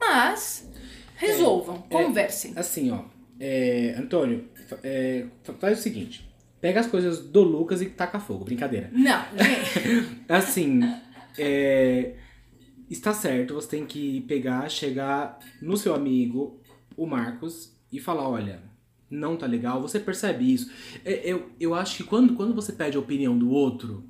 mas 0.00 0.68
resolvam, 1.16 1.84
É, 1.90 2.04
conversem. 2.04 2.52
Assim, 2.56 2.90
ó. 2.90 3.04
é, 3.38 3.94
Antônio, 3.98 4.48
é, 4.82 5.26
fa- 5.42 5.54
faz 5.54 5.78
o 5.78 5.82
seguinte. 5.82 6.28
Pega 6.60 6.80
as 6.80 6.86
coisas 6.86 7.20
do 7.20 7.42
Lucas 7.42 7.82
e 7.82 7.86
taca 7.86 8.18
fogo. 8.18 8.44
Brincadeira. 8.44 8.90
Não, 8.92 9.22
gente, 9.36 10.24
Assim, 10.28 10.80
é, 11.38 12.14
está 12.90 13.12
certo, 13.12 13.54
você 13.54 13.68
tem 13.68 13.86
que 13.86 14.22
pegar, 14.22 14.68
chegar 14.70 15.38
no 15.60 15.76
seu 15.76 15.94
amigo, 15.94 16.58
o 16.96 17.06
Marcos, 17.06 17.72
e 17.92 18.00
falar, 18.00 18.28
olha, 18.28 18.62
não 19.14 19.36
tá 19.36 19.46
legal, 19.46 19.80
você 19.80 19.98
percebe 20.00 20.52
isso. 20.52 20.70
É, 21.04 21.20
eu, 21.24 21.48
eu 21.60 21.74
acho 21.74 21.96
que 21.98 22.02
quando, 22.04 22.34
quando 22.34 22.54
você 22.54 22.72
pede 22.72 22.96
a 22.96 23.00
opinião 23.00 23.38
do 23.38 23.50
outro, 23.50 24.04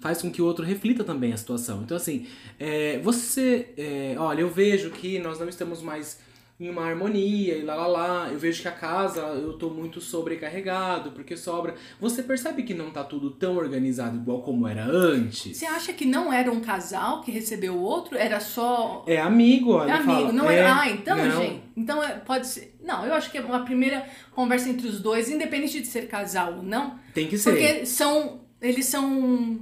faz 0.00 0.22
com 0.22 0.30
que 0.30 0.40
o 0.40 0.44
outro 0.46 0.64
reflita 0.64 1.02
também 1.04 1.32
a 1.32 1.36
situação. 1.36 1.82
Então, 1.82 1.96
assim, 1.96 2.26
é, 2.58 2.98
você, 3.00 3.70
é, 3.76 4.14
olha, 4.18 4.40
eu 4.42 4.48
vejo 4.48 4.90
que 4.90 5.18
nós 5.18 5.38
não 5.40 5.48
estamos 5.48 5.82
mais 5.82 6.20
em 6.60 6.68
uma 6.68 6.82
harmonia 6.84 7.56
e 7.56 7.62
lá 7.62 7.76
lá 7.76 7.86
lá, 7.86 8.28
eu 8.32 8.38
vejo 8.38 8.62
que 8.62 8.66
a 8.66 8.72
casa 8.72 9.20
eu 9.20 9.52
tô 9.52 9.70
muito 9.70 10.00
sobrecarregado, 10.00 11.12
porque 11.12 11.36
sobra. 11.36 11.76
Você 12.00 12.20
percebe 12.20 12.64
que 12.64 12.74
não 12.74 12.90
tá 12.90 13.04
tudo 13.04 13.30
tão 13.30 13.56
organizado 13.56 14.16
igual 14.16 14.42
como 14.42 14.66
era 14.66 14.84
antes? 14.84 15.56
você 15.56 15.66
acha 15.66 15.92
que 15.92 16.04
não 16.04 16.32
era 16.32 16.50
um 16.50 16.60
casal 16.60 17.20
que 17.22 17.30
recebeu 17.30 17.74
o 17.74 17.80
outro? 17.80 18.16
Era 18.18 18.40
só 18.40 19.04
É 19.06 19.20
amigo, 19.20 19.70
É 19.72 19.74
olha. 19.82 19.94
amigo, 19.96 20.12
fala, 20.12 20.32
não 20.32 20.50
é, 20.50 20.66
Ah, 20.66 20.90
então, 20.90 21.16
não. 21.16 21.42
gente. 21.42 21.62
Então 21.76 22.02
é- 22.02 22.14
pode 22.14 22.46
ser. 22.48 22.74
Não, 22.88 23.04
eu 23.06 23.12
acho 23.14 23.30
que 23.30 23.36
é 23.38 23.40
uma 23.42 23.64
primeira 23.64 24.04
conversa 24.32 24.68
entre 24.68 24.88
os 24.88 24.98
dois, 25.00 25.28
independente 25.30 25.78
de 25.80 25.86
ser 25.86 26.08
casal 26.08 26.54
ou 26.56 26.62
não, 26.62 26.98
Tem 27.14 27.28
que 27.28 27.36
ser. 27.38 27.50
porque 27.50 27.86
são. 27.86 28.40
Eles 28.60 28.86
são 28.86 29.60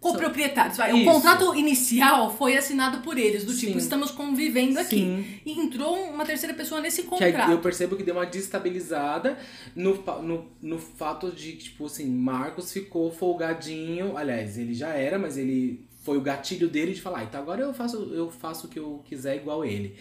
coproprietários. 0.00 0.76
Vai, 0.76 0.92
O 0.92 1.04
contrato 1.04 1.54
inicial 1.56 2.32
foi 2.34 2.56
assinado 2.56 2.98
por 3.02 3.18
eles, 3.18 3.44
do 3.44 3.52
tipo, 3.54 3.72
Sim. 3.72 3.78
estamos 3.78 4.10
convivendo 4.12 4.78
aqui. 4.78 4.96
Sim. 4.96 5.26
E 5.44 5.60
entrou 5.60 5.96
uma 6.04 6.24
terceira 6.24 6.54
pessoa 6.54 6.80
nesse 6.80 7.02
Que 7.02 7.08
contrato. 7.08 7.50
eu 7.50 7.58
percebo 7.58 7.96
que 7.96 8.04
deu 8.04 8.14
uma 8.14 8.24
destabilizada 8.24 9.36
no, 9.74 9.94
no, 10.22 10.46
no 10.62 10.78
fato 10.78 11.32
de, 11.32 11.56
tipo 11.56 11.86
assim, 11.86 12.06
Marcos 12.08 12.72
ficou 12.72 13.10
folgadinho. 13.10 14.16
Aliás, 14.16 14.56
ele 14.56 14.72
já 14.72 14.90
era, 14.90 15.18
mas 15.18 15.36
ele 15.36 15.84
foi 16.04 16.16
o 16.16 16.20
gatilho 16.22 16.68
dele 16.68 16.94
de 16.94 17.02
falar, 17.02 17.18
"Ah, 17.18 17.24
então 17.24 17.40
agora 17.40 17.60
eu 17.62 17.74
faço, 17.74 17.96
eu 18.14 18.30
faço 18.30 18.66
o 18.66 18.70
que 18.70 18.78
eu 18.78 19.02
quiser 19.04 19.36
igual 19.36 19.64
ele. 19.64 19.96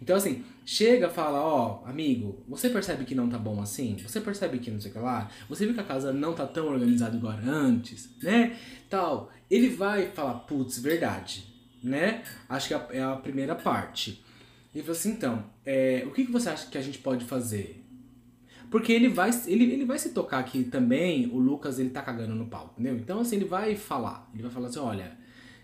Então, 0.00 0.16
assim, 0.16 0.44
chega, 0.64 1.08
fala, 1.08 1.40
ó, 1.40 1.82
amigo, 1.86 2.42
você 2.48 2.68
percebe 2.68 3.04
que 3.04 3.14
não 3.14 3.28
tá 3.28 3.38
bom 3.38 3.60
assim? 3.60 3.96
Você 3.98 4.20
percebe 4.20 4.58
que 4.58 4.70
não 4.70 4.80
sei 4.80 4.90
o 4.90 4.94
que 4.94 5.00
lá? 5.00 5.30
Você 5.48 5.64
viu 5.64 5.74
que 5.74 5.80
a 5.80 5.84
casa 5.84 6.12
não 6.12 6.34
tá 6.34 6.46
tão 6.46 6.66
organizada 6.68 7.16
igual 7.16 7.34
antes, 7.44 8.10
né? 8.22 8.56
Tal. 8.90 9.30
Ele 9.50 9.68
vai 9.70 10.08
falar, 10.10 10.34
putz, 10.40 10.78
verdade, 10.78 11.46
né? 11.82 12.22
Acho 12.48 12.68
que 12.68 12.74
é 12.74 13.02
a- 13.02 13.14
é 13.16 13.16
primeira 13.22 13.54
parte. 13.54 14.22
Ele 14.74 14.82
falou 14.84 14.98
assim, 14.98 15.12
então, 15.12 15.44
é, 15.64 16.04
o 16.06 16.10
que, 16.12 16.26
que 16.26 16.32
você 16.32 16.50
acha 16.50 16.66
que 16.68 16.76
a 16.76 16.82
gente 16.82 16.98
pode 16.98 17.24
fazer? 17.24 17.82
Porque 18.70 18.92
ele 18.92 19.08
vai, 19.08 19.30
ele, 19.46 19.64
ele 19.72 19.84
vai 19.84 19.98
se 19.98 20.10
tocar 20.10 20.42
que 20.42 20.64
também 20.64 21.26
o 21.28 21.38
Lucas 21.38 21.78
ele 21.78 21.90
tá 21.90 22.02
cagando 22.02 22.34
no 22.34 22.46
pau, 22.46 22.74
entendeu? 22.74 22.96
Então, 22.96 23.20
assim, 23.20 23.36
ele 23.36 23.44
vai 23.44 23.76
falar. 23.76 24.28
Ele 24.34 24.42
vai 24.42 24.50
falar 24.50 24.68
assim, 24.68 24.80
olha, 24.80 25.16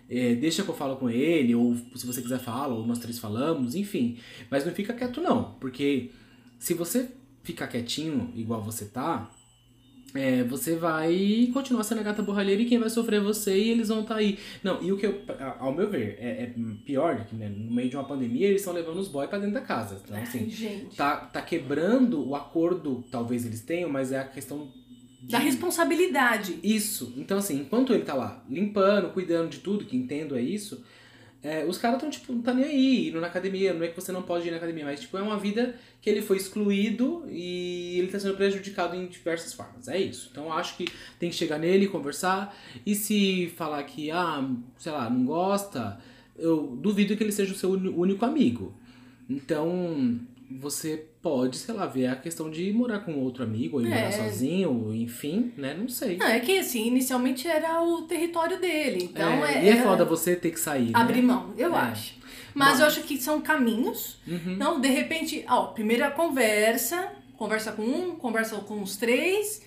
é, 0.09 0.35
deixa 0.35 0.62
que 0.62 0.69
eu 0.69 0.74
falo 0.74 0.97
com 0.97 1.09
ele, 1.09 1.55
ou 1.55 1.74
se 1.95 2.07
você 2.07 2.20
quiser 2.20 2.39
fala, 2.39 2.74
ou 2.74 2.87
nós 2.87 2.99
três 2.99 3.19
falamos, 3.19 3.74
enfim. 3.74 4.19
Mas 4.51 4.65
não 4.66 4.73
fica 4.73 4.93
quieto 4.93 5.20
não, 5.20 5.55
porque 5.61 6.11
se 6.59 6.74
você 6.74 7.09
ficar 7.43 7.66
quietinho, 7.66 8.33
igual 8.35 8.62
você 8.62 8.85
tá, 8.85 9.31
é, 10.15 10.45
você 10.45 10.77
vai 10.77 11.49
continuar 11.53 11.85
sendo 11.85 12.01
a 12.01 12.05
gata 12.05 12.23
borralheira 12.23 12.61
e 12.61 12.66
quem 12.66 12.79
vai 12.79 12.91
sofrer 12.91 13.16
é 13.16 13.20
você 13.20 13.57
e 13.57 13.70
eles 13.70 13.89
vão 13.89 14.03
estar 14.03 14.16
aí. 14.16 14.39
Não, 14.62 14.83
e 14.83 14.93
o 14.93 14.99
que 14.99 15.07
eu, 15.07 15.23
ao 15.59 15.73
meu 15.73 15.89
ver, 15.89 16.19
é, 16.20 16.43
é 16.43 16.55
pior 16.85 17.24
que 17.24 17.35
né, 17.35 17.49
no 17.49 17.73
meio 17.73 17.89
de 17.89 17.97
uma 17.97 18.05
pandemia 18.05 18.49
eles 18.49 18.61
estão 18.61 18.74
levando 18.74 18.99
os 18.99 19.09
boys 19.09 19.29
pra 19.29 19.39
dentro 19.39 19.55
da 19.55 19.62
casa. 19.62 20.01
Então, 20.05 20.16
Ai, 20.16 20.23
assim, 20.23 20.51
gente. 20.51 20.97
tá, 20.97 21.16
tá 21.16 21.41
quebrando 21.41 22.29
o 22.29 22.37
acordo, 22.37 23.03
talvez 23.11 23.47
eles 23.47 23.62
tenham, 23.62 23.89
mas 23.91 24.12
é 24.12 24.19
a 24.19 24.24
questão. 24.24 24.70
Da 25.23 25.39
responsabilidade. 25.39 26.59
Isso. 26.62 27.15
Então, 27.16 27.39
assim, 27.39 27.61
enquanto 27.61 27.93
ele 27.93 28.05
tá 28.05 28.15
lá 28.15 28.44
limpando, 28.49 29.12
cuidando 29.12 29.49
de 29.49 29.59
tudo, 29.59 29.85
que 29.85 29.97
entendo 29.97 30.36
é 30.36 30.43
isso, 30.43 30.85
é, 31.43 31.65
os 31.65 31.77
caras 31.77 32.01
tão, 32.01 32.09
tipo, 32.09 32.32
não 32.32 32.40
tá 32.40 32.55
nem 32.55 32.65
aí, 32.65 33.09
indo 33.09 33.20
na 33.20 33.27
academia. 33.27 33.74
Não 33.74 33.85
é 33.85 33.89
que 33.89 34.01
você 34.01 34.12
não 34.12 34.23
pode 34.23 34.47
ir 34.47 34.51
na 34.53 34.59
academia, 34.59 34.85
mas, 34.85 35.01
tipo, 35.01 35.16
é 35.19 35.23
uma 35.23 35.39
vida 35.39 35.74
que 36.01 36.09
ele 36.09 36.23
foi 36.23 36.36
excluído 36.36 37.24
e 37.28 37.99
ele 37.99 38.09
tá 38.09 38.19
sendo 38.19 38.36
prejudicado 38.36 38.94
em 38.94 39.07
diversas 39.07 39.53
formas. 39.53 39.89
É 39.89 40.01
isso. 40.01 40.28
Então, 40.31 40.44
eu 40.44 40.53
acho 40.53 40.77
que 40.77 40.86
tem 41.19 41.31
que 41.31 41.36
chegar 41.36 41.59
nele, 41.59 41.89
conversar. 41.89 42.57
E 42.86 42.94
se 42.94 43.53
falar 43.57 43.82
que, 43.85 44.11
ah, 44.11 44.49
sei 44.78 44.93
lá, 44.93 45.11
não 45.11 45.24
gosta, 45.24 45.99
eu 46.36 46.77
duvido 46.77 47.16
que 47.16 47.23
ele 47.24 47.32
seja 47.32 47.53
o 47.53 47.57
seu 47.57 47.70
único 47.70 48.24
amigo. 48.24 48.77
Então, 49.28 50.20
você 50.51 51.09
pode, 51.23 51.57
sei 51.57 51.74
lá, 51.74 51.86
ver 51.86 52.09
a 52.09 52.16
questão 52.16 52.51
de 52.51 52.73
morar 52.73 52.99
com 53.01 53.15
outro 53.20 53.44
amigo, 53.44 53.77
ou 53.77 53.82
ir 53.82 53.89
morar 53.89 54.01
É. 54.09 54.11
sozinho, 54.11 54.93
enfim, 54.93 55.53
né? 55.57 55.73
Não 55.73 55.89
sei. 55.89 56.16
Não, 56.16 56.27
é 56.27 56.40
que 56.40 56.59
assim, 56.59 56.86
inicialmente 56.89 57.47
era 57.47 57.81
o 57.81 58.03
território 58.03 58.61
dele. 58.61 59.05
Então 59.05 59.44
é, 59.44 59.55
é. 59.59 59.65
e 59.65 59.69
é 59.69 59.73
é 59.73 59.82
foda 59.82 60.05
você 60.05 60.35
ter 60.35 60.51
que 60.51 60.59
sair. 60.59 60.90
Abrir 60.93 61.23
né? 61.23 61.28
mão, 61.32 61.55
eu 61.57 61.73
É. 61.74 61.78
acho. 61.78 62.20
Mas 62.55 62.74
Bom. 62.77 62.81
eu 62.82 62.86
acho 62.89 63.03
que 63.03 63.16
são 63.19 63.40
caminhos. 63.40 64.19
Uhum. 64.27 64.57
Não, 64.57 64.81
de 64.81 64.89
repente, 64.89 65.44
ó, 65.49 65.66
primeira 65.69 66.11
conversa, 66.11 67.12
conversa 67.36 67.73
com 67.73 67.82
um, 67.82 68.16
conversa 68.16 68.57
com 68.57 68.82
os 68.82 68.97
três. 68.97 69.62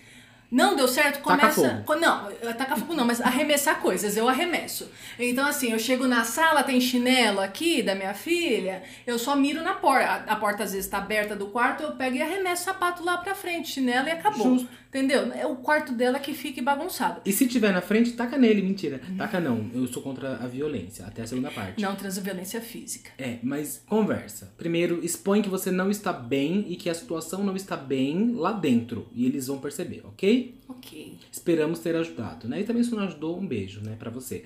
Não 0.55 0.75
deu 0.75 0.87
certo, 0.87 1.21
Taca 1.23 1.37
começa. 1.51 1.83
co- 1.85 1.95
Não, 1.95 2.31
tacar 2.57 2.77
fogo 2.79 2.93
não, 2.93 3.05
mas 3.05 3.19
arremessar 3.19 3.79
coisas, 3.81 4.15
eu 4.15 4.27
arremesso. 4.29 4.89
Então, 5.19 5.45
assim, 5.47 5.71
eu 5.71 5.79
chego 5.79 6.07
na 6.07 6.23
sala, 6.23 6.63
tem 6.63 6.79
chinelo 6.79 7.41
aqui 7.41 7.81
da 7.83 7.93
minha 7.93 8.13
filha, 8.13 8.81
eu 9.05 9.19
só 9.19 9.35
miro 9.35 9.61
na 9.61 9.73
porta. 9.73 10.05
A, 10.27 10.33
a 10.33 10.35
porta 10.35 10.63
às 10.63 10.71
vezes 10.73 10.89
tá 10.89 10.97
aberta 10.99 11.35
do 11.35 11.47
quarto, 11.47 11.83
eu 11.83 11.91
pego 11.93 12.15
e 12.15 12.21
arremesso 12.21 12.61
o 12.63 12.65
sapato 12.65 13.03
lá 13.03 13.17
pra 13.17 13.35
frente, 13.35 13.69
chinelo 13.71 14.07
e 14.07 14.11
acabou. 14.11 14.57
Justo. 14.59 14.69
Entendeu? 14.95 15.29
É 15.33 15.45
o 15.45 15.57
quarto 15.57 15.91
dela 15.91 16.19
que 16.19 16.33
fique 16.33 16.61
bagunçado. 16.61 17.19
E 17.25 17.33
se 17.33 17.45
tiver 17.47 17.73
na 17.73 17.81
frente, 17.81 18.13
taca 18.13 18.37
nele. 18.37 18.61
Mentira. 18.61 19.01
Taca 19.17 19.41
não. 19.41 19.69
Eu 19.73 19.85
sou 19.87 20.01
contra 20.01 20.37
a 20.37 20.47
violência. 20.47 21.05
Até 21.05 21.23
a 21.23 21.27
segunda 21.27 21.51
parte. 21.51 21.81
Não 21.81 21.93
transviolência 21.95 22.61
física. 22.61 23.11
É, 23.17 23.37
mas 23.43 23.83
conversa. 23.85 24.53
Primeiro, 24.57 25.03
expõe 25.03 25.41
que 25.41 25.49
você 25.49 25.69
não 25.69 25.91
está 25.91 26.13
bem 26.13 26.65
e 26.69 26.77
que 26.77 26.89
a 26.89 26.93
situação 26.93 27.43
não 27.43 27.57
está 27.57 27.75
bem 27.75 28.31
lá 28.35 28.53
dentro. 28.53 29.05
E 29.13 29.25
eles 29.25 29.47
vão 29.47 29.57
perceber, 29.57 30.01
ok? 30.05 30.55
Ok. 30.69 31.17
Esperamos 31.29 31.79
ter 31.79 31.93
ajudado, 31.97 32.47
né? 32.47 32.61
E 32.61 32.63
também 32.63 32.81
se 32.81 32.95
não 32.95 33.03
ajudou, 33.03 33.37
um 33.37 33.45
beijo, 33.45 33.81
né, 33.81 33.97
pra 33.99 34.09
você. 34.09 34.45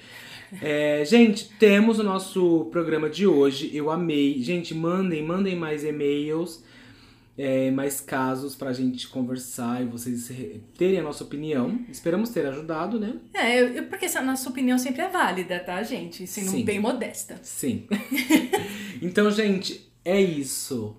É, 0.62 1.06
gente, 1.06 1.48
temos 1.60 2.00
o 2.00 2.04
nosso 2.04 2.66
programa 2.72 3.08
de 3.08 3.28
hoje. 3.28 3.70
Eu 3.72 3.92
amei. 3.92 4.42
Gente, 4.42 4.74
mandem, 4.74 5.24
mandem 5.24 5.56
mais 5.56 5.84
e-mails, 5.84 6.64
é, 7.42 7.72
mais 7.72 8.02
casos 8.02 8.54
pra 8.54 8.74
gente 8.74 9.08
conversar 9.08 9.82
e 9.82 9.86
vocês 9.86 10.28
re- 10.28 10.60
terem 10.78 11.00
a 11.00 11.04
nossa 11.04 11.24
opinião. 11.24 11.80
Esperamos 11.90 12.32
ter 12.32 12.46
ajudado, 12.46 13.00
né? 13.00 13.14
É, 13.34 13.80
eu- 13.80 13.86
porque 13.86 14.06
essa 14.06 14.22
nossa 14.22 14.50
opinião 14.50 14.78
sempre 14.78 15.04
é 15.04 15.08
válida, 15.10 15.58
tá, 15.60 15.82
gente? 15.82 16.28
Sendo 16.28 16.52
Sim. 16.52 16.66
bem 16.66 16.80
modesta. 16.82 17.40
Sim. 17.42 17.88
então, 19.02 19.32
gente, 19.32 19.90
é 20.04 20.20
isso. 20.20 20.96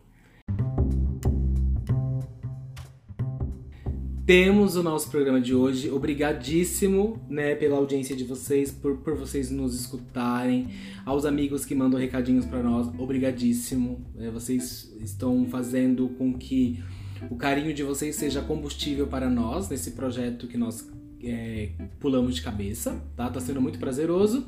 Temos 4.30 4.76
o 4.76 4.82
nosso 4.84 5.10
programa 5.10 5.40
de 5.40 5.56
hoje. 5.56 5.90
Obrigadíssimo, 5.90 7.20
né, 7.28 7.56
pela 7.56 7.76
audiência 7.76 8.14
de 8.14 8.22
vocês, 8.22 8.70
por, 8.70 8.98
por 8.98 9.16
vocês 9.16 9.50
nos 9.50 9.74
escutarem. 9.74 10.68
Aos 11.04 11.24
amigos 11.24 11.64
que 11.64 11.74
mandam 11.74 11.98
recadinhos 11.98 12.46
pra 12.46 12.62
nós, 12.62 12.86
obrigadíssimo. 12.96 14.06
É, 14.16 14.30
vocês 14.30 14.94
estão 15.00 15.44
fazendo 15.46 16.10
com 16.10 16.38
que 16.38 16.80
o 17.28 17.34
carinho 17.34 17.74
de 17.74 17.82
vocês 17.82 18.14
seja 18.14 18.40
combustível 18.40 19.08
para 19.08 19.28
nós 19.28 19.68
nesse 19.68 19.90
projeto 19.90 20.46
que 20.46 20.56
nós 20.56 20.88
é, 21.24 21.70
pulamos 21.98 22.36
de 22.36 22.42
cabeça, 22.42 23.02
tá? 23.16 23.28
Tá 23.28 23.40
sendo 23.40 23.60
muito 23.60 23.80
prazeroso. 23.80 24.46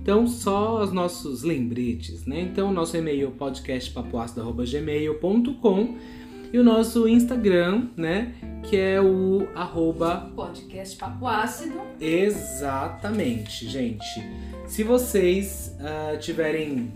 Então, 0.00 0.28
só 0.28 0.80
os 0.80 0.92
nossos 0.92 1.42
lembretes, 1.42 2.24
né? 2.24 2.40
Então, 2.40 2.72
nosso 2.72 2.96
e-mail 2.96 3.26
é 3.26 3.30
podcastpapoácido.gmail.com 3.32 6.23
e 6.54 6.58
o 6.58 6.62
nosso 6.62 7.08
Instagram, 7.08 7.88
né? 7.96 8.32
Que 8.62 8.76
é 8.76 9.00
o 9.00 9.48
arroba 9.56 10.30
Podcast 10.36 10.96
Papo 10.96 11.26
Ácido. 11.26 11.80
Exatamente, 12.00 13.68
gente. 13.68 14.24
Se 14.64 14.84
vocês 14.84 15.76
ah, 15.80 16.16
tiverem 16.16 16.92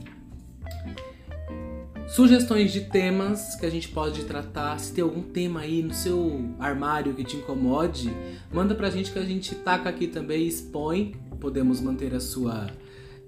sugestões 2.06 2.72
de 2.72 2.82
temas 2.82 3.56
que 3.56 3.66
a 3.66 3.70
gente 3.70 3.88
pode 3.88 4.26
tratar, 4.26 4.78
se 4.78 4.92
tem 4.92 5.02
algum 5.02 5.22
tema 5.22 5.62
aí 5.62 5.82
no 5.82 5.92
seu 5.92 6.54
armário 6.60 7.12
que 7.12 7.24
te 7.24 7.36
incomode, 7.36 8.14
manda 8.52 8.76
pra 8.76 8.90
gente 8.90 9.10
que 9.10 9.18
a 9.18 9.24
gente 9.24 9.56
taca 9.56 9.88
aqui 9.88 10.06
também 10.06 10.42
e 10.42 10.46
expõe. 10.46 11.16
Podemos 11.40 11.80
manter 11.80 12.14
a 12.14 12.20
sua 12.20 12.68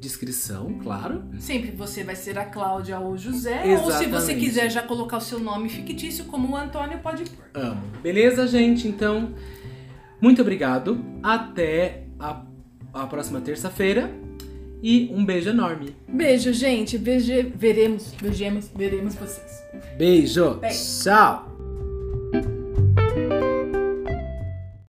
descrição, 0.00 0.78
claro. 0.82 1.22
Sempre 1.38 1.70
você 1.72 2.02
vai 2.02 2.16
ser 2.16 2.38
a 2.38 2.44
Cláudia 2.44 2.98
ou 2.98 3.12
o 3.12 3.18
José. 3.18 3.62
Ou 3.64 3.90
se 3.92 4.06
você 4.06 4.06
Exatamente. 4.06 4.40
quiser 4.40 4.70
já 4.70 4.82
colocar 4.82 5.18
o 5.18 5.20
seu 5.20 5.38
nome 5.38 5.68
fictício, 5.68 6.24
como 6.24 6.52
o 6.52 6.56
Antônio, 6.56 6.98
pode 7.00 7.24
pôr. 7.24 7.44
Amo. 7.54 7.82
Beleza, 8.02 8.46
gente? 8.46 8.88
Então, 8.88 9.34
muito 10.20 10.40
obrigado. 10.40 11.04
Até 11.22 12.04
a, 12.18 12.42
a 12.94 13.06
próxima 13.06 13.40
terça-feira. 13.40 14.10
E 14.82 15.10
um 15.14 15.26
beijo 15.26 15.50
enorme. 15.50 15.94
Beijo, 16.08 16.54
gente. 16.54 16.96
Veje... 16.96 17.42
Veremos, 17.42 18.14
vejemos, 18.18 18.70
veremos 18.74 19.14
vocês. 19.14 19.62
Beijo. 19.98 20.54
Beijo. 20.54 21.04
Tchau. 21.04 21.49